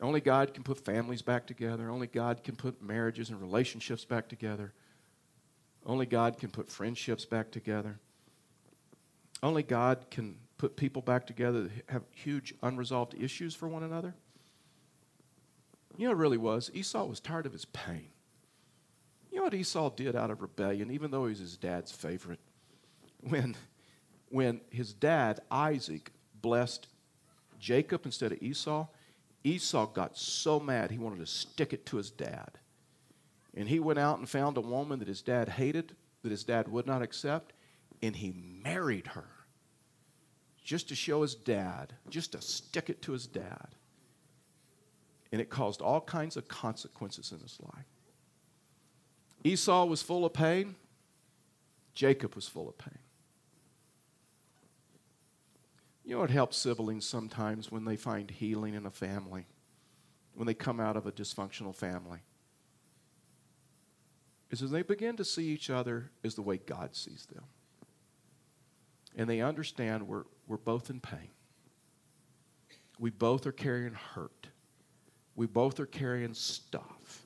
Only 0.00 0.20
God 0.20 0.52
can 0.52 0.64
put 0.64 0.84
families 0.84 1.22
back 1.22 1.46
together. 1.46 1.90
Only 1.90 2.08
God 2.08 2.42
can 2.42 2.56
put 2.56 2.82
marriages 2.82 3.30
and 3.30 3.40
relationships 3.40 4.04
back 4.04 4.28
together. 4.28 4.72
Only 5.86 6.06
God 6.06 6.38
can 6.38 6.50
put 6.50 6.68
friendships 6.68 7.24
back 7.24 7.52
together. 7.52 8.00
Only 9.42 9.62
God 9.62 10.06
can 10.10 10.36
put 10.56 10.76
people 10.76 11.02
back 11.02 11.26
together 11.26 11.62
that 11.62 11.72
have 11.88 12.04
huge 12.12 12.54
unresolved 12.62 13.14
issues 13.14 13.54
for 13.54 13.68
one 13.68 13.82
another. 13.82 14.14
You 15.96 16.06
know, 16.06 16.12
it 16.12 16.18
really 16.18 16.38
was. 16.38 16.70
Esau 16.72 17.04
was 17.04 17.18
tired 17.18 17.46
of 17.46 17.52
his 17.52 17.64
pain. 17.64 18.10
You 19.30 19.38
know 19.38 19.44
what 19.44 19.54
Esau 19.54 19.90
did 19.90 20.14
out 20.14 20.30
of 20.30 20.40
rebellion, 20.40 20.90
even 20.92 21.10
though 21.10 21.24
he 21.24 21.30
was 21.30 21.40
his 21.40 21.56
dad's 21.56 21.90
favorite? 21.90 22.38
When, 23.20 23.56
when 24.28 24.60
his 24.70 24.92
dad, 24.92 25.40
Isaac, 25.50 26.12
blessed 26.40 26.86
Jacob 27.58 28.02
instead 28.04 28.32
of 28.32 28.42
Esau, 28.42 28.86
Esau 29.42 29.86
got 29.86 30.16
so 30.16 30.60
mad 30.60 30.90
he 30.90 30.98
wanted 30.98 31.18
to 31.18 31.26
stick 31.26 31.72
it 31.72 31.84
to 31.86 31.96
his 31.96 32.10
dad. 32.10 32.58
And 33.54 33.68
he 33.68 33.80
went 33.80 33.98
out 33.98 34.18
and 34.18 34.28
found 34.28 34.56
a 34.56 34.60
woman 34.60 35.00
that 35.00 35.08
his 35.08 35.22
dad 35.22 35.48
hated, 35.48 35.96
that 36.22 36.30
his 36.30 36.44
dad 36.44 36.68
would 36.68 36.86
not 36.86 37.02
accept, 37.02 37.52
and 38.00 38.14
he 38.14 38.32
married 38.62 39.08
her 39.08 39.31
just 40.62 40.88
to 40.88 40.94
show 40.94 41.22
his 41.22 41.34
dad, 41.34 41.92
just 42.08 42.32
to 42.32 42.40
stick 42.40 42.88
it 42.88 43.02
to 43.02 43.12
his 43.12 43.26
dad. 43.26 43.68
And 45.32 45.40
it 45.40 45.50
caused 45.50 45.80
all 45.80 46.00
kinds 46.00 46.36
of 46.36 46.46
consequences 46.46 47.32
in 47.32 47.40
his 47.40 47.58
life. 47.60 47.86
Esau 49.44 49.84
was 49.86 50.02
full 50.02 50.24
of 50.24 50.32
pain, 50.32 50.76
Jacob 51.94 52.34
was 52.34 52.46
full 52.46 52.68
of 52.68 52.78
pain. 52.78 52.98
You 56.04 56.14
know 56.14 56.20
what 56.20 56.30
helps 56.30 56.56
siblings 56.56 57.06
sometimes 57.06 57.70
when 57.70 57.84
they 57.84 57.96
find 57.96 58.30
healing 58.30 58.74
in 58.74 58.86
a 58.86 58.90
family, 58.90 59.46
when 60.34 60.46
they 60.46 60.54
come 60.54 60.80
out 60.80 60.96
of 60.96 61.06
a 61.06 61.12
dysfunctional 61.12 61.74
family? 61.74 62.20
Is 64.50 64.62
as 64.62 64.70
they 64.70 64.82
begin 64.82 65.16
to 65.16 65.24
see 65.24 65.48
each 65.48 65.70
other 65.70 66.10
as 66.22 66.34
the 66.34 66.42
way 66.42 66.58
God 66.58 66.94
sees 66.94 67.26
them 67.32 67.44
and 69.16 69.28
they 69.28 69.40
understand 69.40 70.06
we're, 70.06 70.24
we're 70.46 70.56
both 70.56 70.90
in 70.90 71.00
pain. 71.00 71.28
We 72.98 73.10
both 73.10 73.46
are 73.46 73.52
carrying 73.52 73.94
hurt. 73.94 74.48
We 75.34 75.46
both 75.46 75.80
are 75.80 75.86
carrying 75.86 76.34
stuff. 76.34 77.22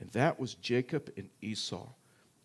And 0.00 0.10
that 0.10 0.38
was 0.38 0.54
Jacob 0.54 1.12
and 1.16 1.28
Esau. 1.40 1.88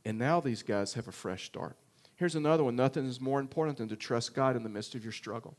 And 0.05 0.17
now 0.17 0.39
these 0.39 0.63
guys 0.63 0.93
have 0.93 1.07
a 1.07 1.11
fresh 1.11 1.45
start. 1.45 1.77
Here's 2.15 2.35
another 2.35 2.63
one 2.63 2.75
nothing 2.75 3.05
is 3.05 3.21
more 3.21 3.39
important 3.39 3.77
than 3.77 3.89
to 3.89 3.95
trust 3.95 4.33
God 4.33 4.55
in 4.55 4.63
the 4.63 4.69
midst 4.69 4.95
of 4.95 5.03
your 5.03 5.13
struggle. 5.13 5.55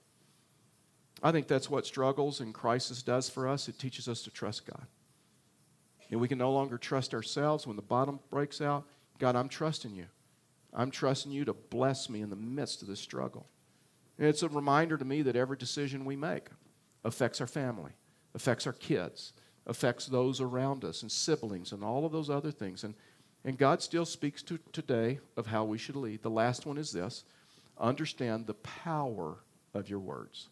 I 1.23 1.33
think 1.33 1.49
that's 1.49 1.71
what 1.71 1.87
struggles 1.87 2.41
and 2.41 2.55
crisis 2.55 3.03
does 3.03 3.29
for 3.29 3.49
us. 3.49 3.69
It 3.69 3.79
teaches 3.79 4.09
us 4.09 4.23
to 4.23 4.31
trust 4.31 4.67
God. 4.67 4.87
And 6.11 6.21
we 6.21 6.29
can 6.29 6.39
no 6.39 6.53
longer 6.53 6.79
trust 6.79 7.15
ourselves 7.15 7.67
when 7.67 7.77
the 7.77 7.83
bottom 7.83 8.21
breaks 8.31 8.61
out. 8.61 8.85
God, 9.19 9.37
I'm 9.37 9.49
trusting 9.49 9.95
you. 9.95 10.07
I'm 10.73 10.91
trusting 10.91 11.33
you 11.33 11.45
to 11.45 11.53
bless 11.53 12.09
me 12.09 12.21
in 12.21 12.31
the 12.31 12.37
midst 12.37 12.83
of 12.83 12.89
this 12.89 13.01
struggle. 13.01 13.47
And 14.19 14.27
it's 14.27 14.43
a 14.43 14.49
reminder 14.49 14.97
to 14.97 15.05
me 15.05 15.23
that 15.23 15.37
every 15.37 15.57
decision 15.57 16.05
we 16.05 16.17
make 16.17 16.49
affects 17.05 17.41
our 17.41 17.47
family, 17.47 17.93
affects 18.35 18.67
our 18.67 18.73
kids, 18.73 19.33
affects 19.67 20.07
those 20.07 20.41
around 20.41 20.85
us 20.85 21.03
and 21.03 21.13
siblings 21.13 21.73
and 21.73 21.85
all 21.85 22.05
of 22.05 22.13
those 22.13 22.31
other 22.31 22.51
things. 22.51 22.85
And, 22.85 22.95
and 23.45 23.57
God 23.57 23.83
still 23.83 24.05
speaks 24.05 24.43
to 24.45 24.59
today 24.73 25.21
of 25.37 25.47
how 25.47 25.65
we 25.65 25.79
should 25.79 25.97
lead. 25.97 26.23
The 26.23 26.31
last 26.31 26.67
one 26.67 26.79
is 26.79 26.91
this 26.91 27.25
understand 27.79 28.47
the 28.47 28.55
power 28.55 29.37
of 29.75 29.89
your 29.89 30.01
words. 30.01 30.49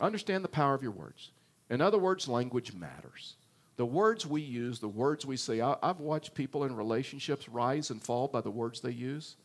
Understand 0.00 0.44
the 0.44 0.48
power 0.48 0.74
of 0.74 0.82
your 0.82 0.92
words. 0.92 1.30
In 1.68 1.80
other 1.80 1.98
words, 1.98 2.28
language 2.28 2.72
matters. 2.74 3.36
The 3.76 3.86
words 3.86 4.26
we 4.26 4.42
use, 4.42 4.78
the 4.78 4.88
words 4.88 5.24
we 5.24 5.36
say, 5.36 5.60
I, 5.60 5.76
have 5.82 6.00
watched 6.00 6.34
people 6.34 6.64
in 6.64 6.76
relationships 6.76 7.48
rise 7.48 7.90
and 7.90 8.02
fall 8.02 8.28
by 8.28 8.40
the 8.42 8.50
words 8.50 8.80
they 8.80 8.90
use, 8.90 9.36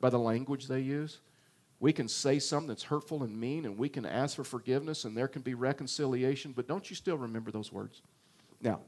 by 0.00 0.10
the 0.10 0.18
language 0.18 0.66
they 0.66 0.80
use. 0.80 1.18
We 1.78 1.92
can 1.92 2.08
say 2.08 2.38
something 2.38 2.68
that's 2.68 2.84
hurtful 2.84 3.22
and 3.22 3.38
mean, 3.38 3.66
and 3.66 3.76
we 3.76 3.88
can 3.88 4.06
ask 4.06 4.36
for 4.36 4.44
forgiveness, 4.44 5.04
and 5.04 5.16
there 5.16 5.28
can 5.28 5.42
be 5.42 5.54
reconciliation, 5.54 6.52
but 6.52 6.66
don't 6.66 6.88
you 6.88 6.96
still 6.96 7.18
remember 7.18 7.50
those 7.50 7.70
words? 7.70 8.00
Now, 8.62 8.80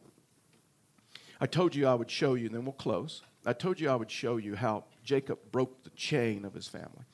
I 1.41 1.47
told 1.47 1.75
you 1.75 1.87
I 1.87 1.95
would 1.95 2.11
show 2.11 2.35
you, 2.35 2.47
and 2.47 2.55
then 2.55 2.65
we'll 2.65 2.73
close. 2.73 3.23
I 3.45 3.53
told 3.53 3.79
you 3.79 3.91
I 3.91 3.95
would 3.95 4.11
show 4.11 4.39
you 4.39 4.57
how 4.57 4.85
Jacob 5.05 5.39
broke 5.53 5.85
the 5.85 5.91
chain 5.91 6.45
of 6.45 6.55
his 6.55 6.67
family. 6.67 7.05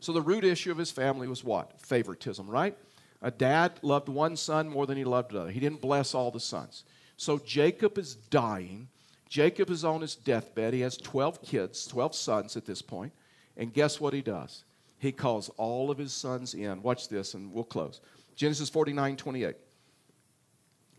So, 0.00 0.12
the 0.12 0.22
root 0.22 0.44
issue 0.44 0.72
of 0.72 0.78
his 0.78 0.90
family 0.90 1.28
was 1.28 1.44
what? 1.44 1.80
Favoritism, 1.80 2.48
right? 2.48 2.76
A 3.22 3.30
dad 3.30 3.72
loved 3.82 4.08
one 4.08 4.36
son 4.36 4.68
more 4.68 4.86
than 4.86 4.96
he 4.96 5.04
loved 5.04 5.32
another. 5.32 5.50
He 5.50 5.60
didn't 5.60 5.80
bless 5.80 6.14
all 6.14 6.30
the 6.30 6.40
sons. 6.40 6.84
So, 7.16 7.38
Jacob 7.38 7.98
is 7.98 8.14
dying. 8.14 8.88
Jacob 9.28 9.70
is 9.70 9.84
on 9.84 10.00
his 10.00 10.16
deathbed. 10.16 10.74
He 10.74 10.80
has 10.80 10.96
12 10.96 11.42
kids, 11.42 11.86
12 11.86 12.14
sons 12.14 12.56
at 12.56 12.66
this 12.66 12.82
point. 12.82 13.12
And 13.56 13.72
guess 13.72 14.00
what 14.00 14.14
he 14.14 14.22
does? 14.22 14.64
He 15.00 15.12
calls 15.12 15.48
all 15.56 15.90
of 15.90 15.96
his 15.96 16.12
sons 16.12 16.52
in. 16.52 16.82
Watch 16.82 17.08
this, 17.08 17.32
and 17.32 17.50
we'll 17.52 17.64
close. 17.64 18.02
Genesis 18.36 18.68
49 18.68 19.16
28. 19.16 19.56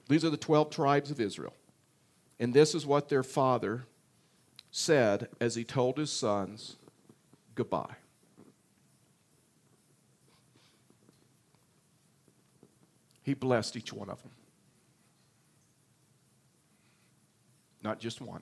These 0.10 0.26
are 0.26 0.32
the 0.32 0.38
12 0.38 0.72
tribes 0.72 1.12
of 1.12 1.22
Israel. 1.22 1.54
And 2.40 2.52
this 2.52 2.74
is 2.74 2.84
what 2.84 3.10
their 3.10 3.22
father 3.22 3.86
said 4.72 5.30
as 5.40 5.54
he 5.54 5.64
told 5.64 6.00
his 6.00 6.12
sons 6.12 6.78
goodbye. 7.54 7.96
He 13.22 13.36
blessed 13.36 13.78
each 13.78 13.94
one 13.94 14.10
of 14.10 14.20
them. 14.24 14.32
Not 17.84 18.00
just 18.00 18.20
one. 18.20 18.42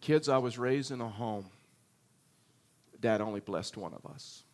Kids, 0.00 0.30
I 0.30 0.38
was 0.38 0.58
raised 0.58 0.90
in 0.90 1.02
a 1.02 1.08
home 1.08 1.50
Dad 3.04 3.20
only 3.20 3.40
blessed 3.40 3.76
one 3.76 3.92
of 3.92 4.10
us. 4.10 4.44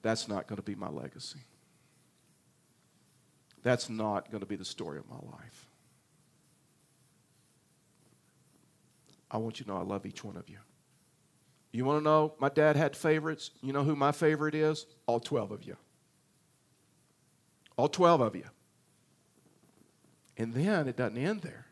That's 0.00 0.26
not 0.26 0.46
going 0.46 0.56
to 0.56 0.62
be 0.62 0.74
my 0.74 0.88
legacy. 0.88 1.40
That's 3.62 3.90
not 3.90 4.30
going 4.30 4.40
to 4.40 4.46
be 4.46 4.56
the 4.56 4.64
story 4.64 4.98
of 4.98 5.06
my 5.06 5.16
life. 5.16 5.66
I 9.30 9.36
want 9.36 9.60
you 9.60 9.66
to 9.66 9.72
know 9.72 9.76
I 9.76 9.82
love 9.82 10.06
each 10.06 10.24
one 10.24 10.38
of 10.38 10.48
you. 10.48 10.56
You 11.72 11.84
want 11.84 12.00
to 12.00 12.04
know 12.04 12.32
my 12.38 12.48
dad 12.48 12.76
had 12.76 12.96
favorites? 12.96 13.50
You 13.60 13.74
know 13.74 13.84
who 13.84 13.94
my 13.94 14.10
favorite 14.10 14.54
is? 14.54 14.86
All 15.04 15.20
12 15.20 15.50
of 15.50 15.64
you. 15.64 15.76
All 17.76 17.88
12 17.88 18.22
of 18.22 18.34
you. 18.34 18.46
And 20.38 20.54
then 20.54 20.88
it 20.88 20.96
doesn't 20.96 21.18
end 21.18 21.42
there. 21.42 21.66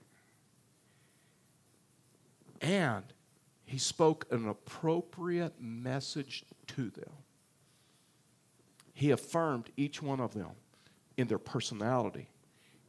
And 2.60 3.04
he 3.72 3.78
spoke 3.78 4.26
an 4.30 4.46
appropriate 4.46 5.54
message 5.58 6.44
to 6.66 6.90
them. 6.90 7.10
He 8.92 9.10
affirmed 9.10 9.70
each 9.78 10.02
one 10.02 10.20
of 10.20 10.34
them 10.34 10.50
in 11.16 11.26
their 11.26 11.38
personality, 11.38 12.28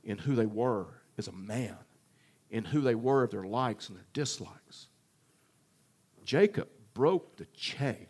in 0.04 0.18
who 0.18 0.36
they 0.36 0.46
were 0.46 0.88
as 1.18 1.30
a 1.30 1.32
man, 1.32 1.78
in 2.50 2.66
who 2.66 2.82
they 2.82 2.96
were 2.96 3.24
of 3.24 3.32
their 3.32 3.46
likes 3.46 3.88
and 3.88 3.98
their 3.98 4.08
dislikes. 4.12 4.90
Jacob 6.26 6.68
broke 6.94 7.38
the 7.38 7.46
chain. 7.56 8.08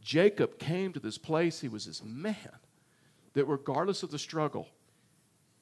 Jacob 0.00 0.60
came 0.60 0.92
to 0.92 1.00
this 1.00 1.18
place, 1.18 1.60
he 1.60 1.68
was 1.68 1.86
this 1.86 2.00
man 2.04 2.60
that 3.32 3.46
regardless 3.46 4.04
of 4.04 4.12
the 4.12 4.20
struggle, 4.20 4.68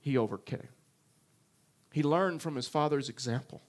he 0.01 0.19
overcame. 0.19 0.69
He 1.95 2.03
learned 2.03 2.43
from 2.43 2.57
his 2.57 2.69
father's 2.69 3.09
example 3.09 3.63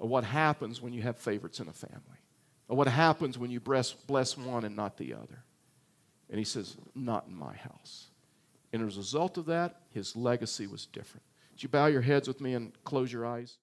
of 0.00 0.08
what 0.08 0.24
happens 0.24 0.80
when 0.80 0.92
you 0.92 1.02
have 1.02 1.16
favorites 1.16 1.60
in 1.60 1.68
a 1.68 1.72
family, 1.72 2.20
or 2.68 2.76
what 2.76 2.88
happens 2.88 3.38
when 3.38 3.50
you 3.50 3.60
bless, 3.60 3.92
bless 3.92 4.36
one 4.36 4.64
and 4.64 4.76
not 4.76 4.96
the 4.96 5.14
other. 5.14 5.44
And 6.28 6.38
he 6.38 6.44
says, 6.44 6.76
Not 6.94 7.26
in 7.28 7.34
my 7.34 7.54
house. 7.54 8.08
And 8.72 8.86
as 8.86 8.96
a 8.96 8.98
result 8.98 9.38
of 9.38 9.46
that, 9.46 9.80
his 9.90 10.16
legacy 10.16 10.66
was 10.66 10.86
different. 10.86 11.22
Would 11.52 11.62
you 11.62 11.68
bow 11.68 11.86
your 11.86 12.02
heads 12.02 12.28
with 12.28 12.40
me 12.40 12.54
and 12.54 12.72
close 12.84 13.12
your 13.12 13.24
eyes? 13.24 13.56